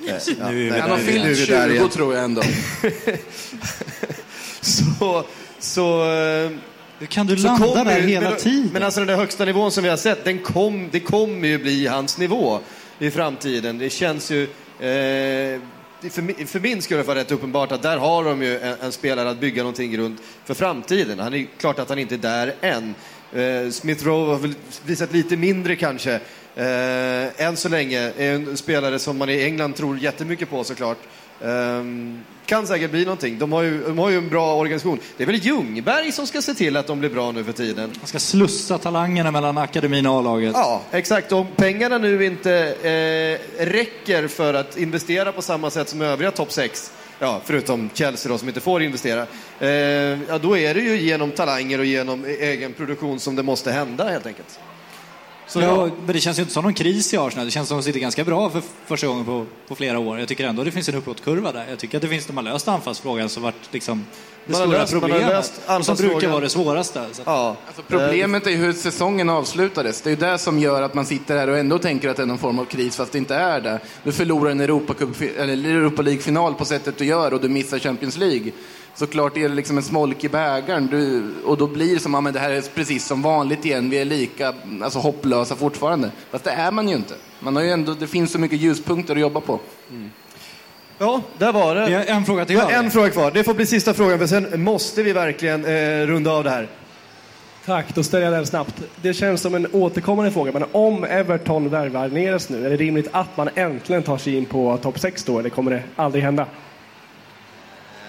[0.08, 1.36] Eh, ja, Nu är Han har fyllt där
[1.68, 1.90] 20 igen.
[1.90, 2.42] tror jag ändå.
[4.62, 5.24] så,
[5.60, 6.50] så, eh,
[7.00, 8.70] Hur kan du så landa där ju- hela men, tiden?
[8.74, 11.58] Men alltså den där högsta nivån som vi har sett, den kom, det kommer ju
[11.58, 12.60] bli hans nivå
[13.00, 13.78] i framtiden.
[13.78, 14.44] Det känns ju...
[14.80, 15.60] Eh,
[16.02, 18.92] för, för min skull var det rätt uppenbart att där har de ju en, en
[18.92, 21.20] spelare att bygga någonting runt för framtiden.
[21.20, 22.96] Han är klart att han inte är där än.
[23.34, 24.54] Eh, Smith Rowe har väl
[24.86, 26.20] visat lite mindre kanske.
[26.56, 30.98] Eh, än så länge är en spelare som man i England tror jättemycket på såklart.
[31.44, 33.40] Ehm, kan säkert bli någonting.
[33.40, 35.00] De har, ju, de har ju en bra organisation.
[35.18, 37.92] Det är väl Ljungberg som ska se till att de blir bra nu för tiden.
[38.00, 40.52] Man ska slussa talangerna mellan akademin och A-laget.
[40.54, 41.32] Ja, exakt.
[41.32, 46.52] Om pengarna nu inte eh, räcker för att investera på samma sätt som övriga topp
[46.52, 49.28] 6 ja, förutom Chelsea då som inte får investera,
[49.60, 49.70] eh,
[50.28, 54.10] ja, då är det ju genom talanger och genom egen produktion som det måste hända
[54.10, 54.60] helt enkelt.
[55.48, 57.46] Så ja, men det känns ju inte som någon kris i Arsenal.
[57.46, 60.20] Det känns som att de sitter ganska bra för första gången på, på flera år.
[60.20, 61.66] Jag tycker ändå det finns en uppåtkurva där.
[61.70, 64.06] Jag tycker att det finns, de har löst anfallsfrågan som varit liksom
[64.46, 65.86] det Man stora löst- problemet.
[65.86, 67.06] som brukar vara det svåraste.
[67.12, 67.22] Så.
[67.26, 67.56] Ja.
[67.68, 70.02] Alltså, problemet är ju hur säsongen avslutades.
[70.02, 72.24] Det är ju det som gör att man sitter här och ändå tänker att det
[72.24, 73.80] är någon form av kris fast det inte är det.
[74.04, 78.52] Du förlorar en eller Europa League-final på sättet du gör och du missar Champions League.
[78.96, 82.24] Såklart är det liksom en smolk i bägaren du, och då blir det som att
[82.24, 83.90] men det här är precis som vanligt igen.
[83.90, 84.54] Vi är lika
[84.84, 86.12] alltså, hopplösa fortfarande.
[86.32, 87.14] Fast det är man ju inte.
[87.40, 89.60] Man har ju ändå, det finns så mycket ljuspunkter att jobba på.
[90.98, 91.82] Ja, där var det.
[91.82, 92.72] Har en fråga till kvar.
[92.72, 93.32] en fråga kvar.
[93.32, 96.68] Det får bli sista frågan för sen måste vi verkligen eh, runda av det här.
[97.66, 98.82] Tack, då ställer jag den snabbt.
[99.02, 103.10] Det känns som en återkommande fråga, men om Everton värvar Neres nu, är det rimligt
[103.12, 106.46] att man äntligen tar sig in på topp 6 då, eller kommer det aldrig hända?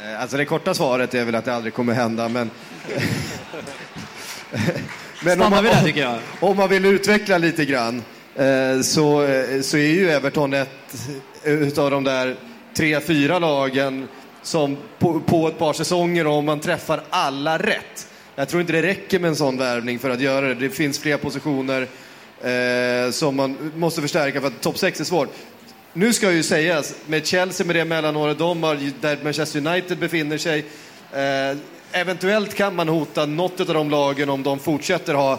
[0.07, 2.51] Eh, Alltså det korta svaret är väl att det aldrig kommer hända, men...
[5.35, 6.19] Stannar vi där, tycker jag.
[6.41, 8.03] Om man vill utveckla lite grann
[8.35, 11.09] eh, så, eh, så är ju Everton ett
[11.45, 12.37] utav de där
[12.77, 14.09] tre, fyra lagen
[14.43, 18.09] som på, på ett par säsonger, om man träffar alla rätt.
[18.35, 20.55] Jag tror inte det räcker med en sån värvning för att göra det.
[20.55, 21.89] Det finns fler positioner
[22.43, 25.29] eh, som man måste förstärka för att topp 6 är svårt.
[25.99, 30.39] Nu ska ju sägas, med Chelsea med det mellanåret de har, där Manchester United befinner
[30.39, 30.65] sig,
[31.13, 31.59] eh,
[31.93, 35.33] eventuellt kan man hota något av de lagen om de fortsätter ha,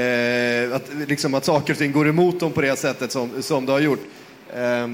[0.00, 3.66] eh, att, liksom att saker och ting går emot dem på det sättet som, som
[3.66, 4.00] det har gjort.
[4.54, 4.88] Eh,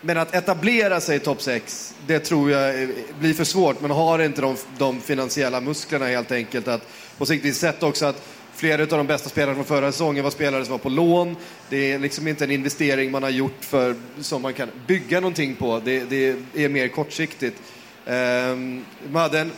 [0.00, 2.88] men att etablera sig i topp 6, det tror jag eh,
[3.20, 3.80] blir för svårt.
[3.80, 6.68] Man har inte de, de finansiella musklerna helt enkelt.
[6.68, 6.88] Att
[7.18, 8.22] på sikt, vi sett också att
[8.62, 11.36] flera av de bästa spelarna från förra säsongen var spelare som var på lån.
[11.68, 15.54] Det är liksom inte en investering man har gjort för, som man kan bygga någonting
[15.54, 15.80] på.
[15.84, 17.62] Det, det är mer kortsiktigt.
[18.06, 19.50] Um, man hade en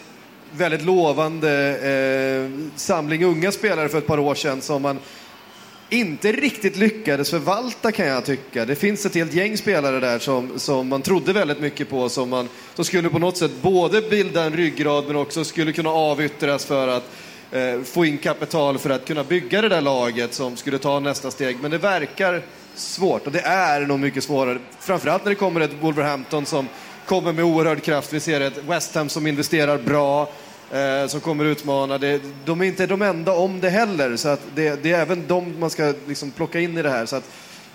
[0.53, 4.99] väldigt lovande eh, samling unga spelare för ett par år sedan som man
[5.91, 8.65] inte riktigt lyckades förvalta kan jag tycka.
[8.65, 12.29] Det finns ett helt gäng spelare där som, som man trodde väldigt mycket på som,
[12.29, 16.65] man, som skulle på något sätt både bilda en ryggrad men också skulle kunna avyttras
[16.65, 17.11] för att
[17.55, 21.31] Eh, få in kapital för att kunna bygga det där laget som skulle ta nästa
[21.31, 21.57] steg.
[21.63, 22.43] Men det verkar
[22.75, 24.59] svårt och det är nog mycket svårare.
[24.81, 26.69] Framförallt när det kommer ett Wolverhampton som
[27.07, 28.13] kommer med oerhörd kraft.
[28.13, 30.29] Vi ser ett West Ham som investerar bra
[30.73, 31.99] eh, som kommer utmana.
[31.99, 35.27] Det, de är inte de enda om det heller, så att det, det är även
[35.27, 37.07] de man ska liksom plocka in i det här.
[37.07, 37.31] Så att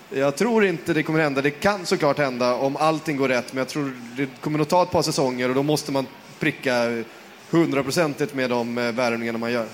[0.10, 1.41] jag tror inte det kommer hända.
[1.41, 4.84] Det kan såklart hända om allting går rätt, men jag tror det kommer nog ta
[4.84, 6.07] ett par säsonger och då måste man
[6.39, 7.03] pricka
[7.50, 9.66] hundraprocentigt med de eh, värvningarna man gör.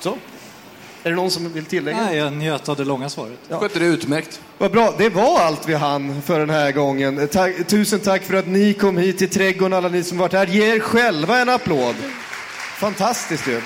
[0.00, 0.16] Så.
[1.02, 2.04] Är det någon som vill tillägga?
[2.04, 3.38] Nej, jag njöt av det långa svaret.
[3.50, 4.40] Skötte det utmärkt.
[4.58, 7.28] Vad bra, det var allt vi hann för den här gången.
[7.28, 10.46] Tack, tusen tack för att ni kom hit till Trädgården, alla ni som varit här.
[10.46, 11.94] Ge er själva en applåd.
[12.78, 13.60] Fantastiskt ju.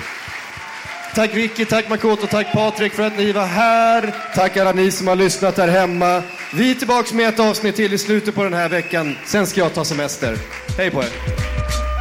[1.15, 4.15] Tack Vicky, tack Makoto, tack Patrik för att ni var här.
[4.35, 6.23] Tack alla ni som har lyssnat där hemma.
[6.53, 9.15] Vi är tillbaka med ett avsnitt till i slutet på den här veckan.
[9.25, 10.37] Sen ska jag ta semester.
[10.77, 11.09] Hej på er.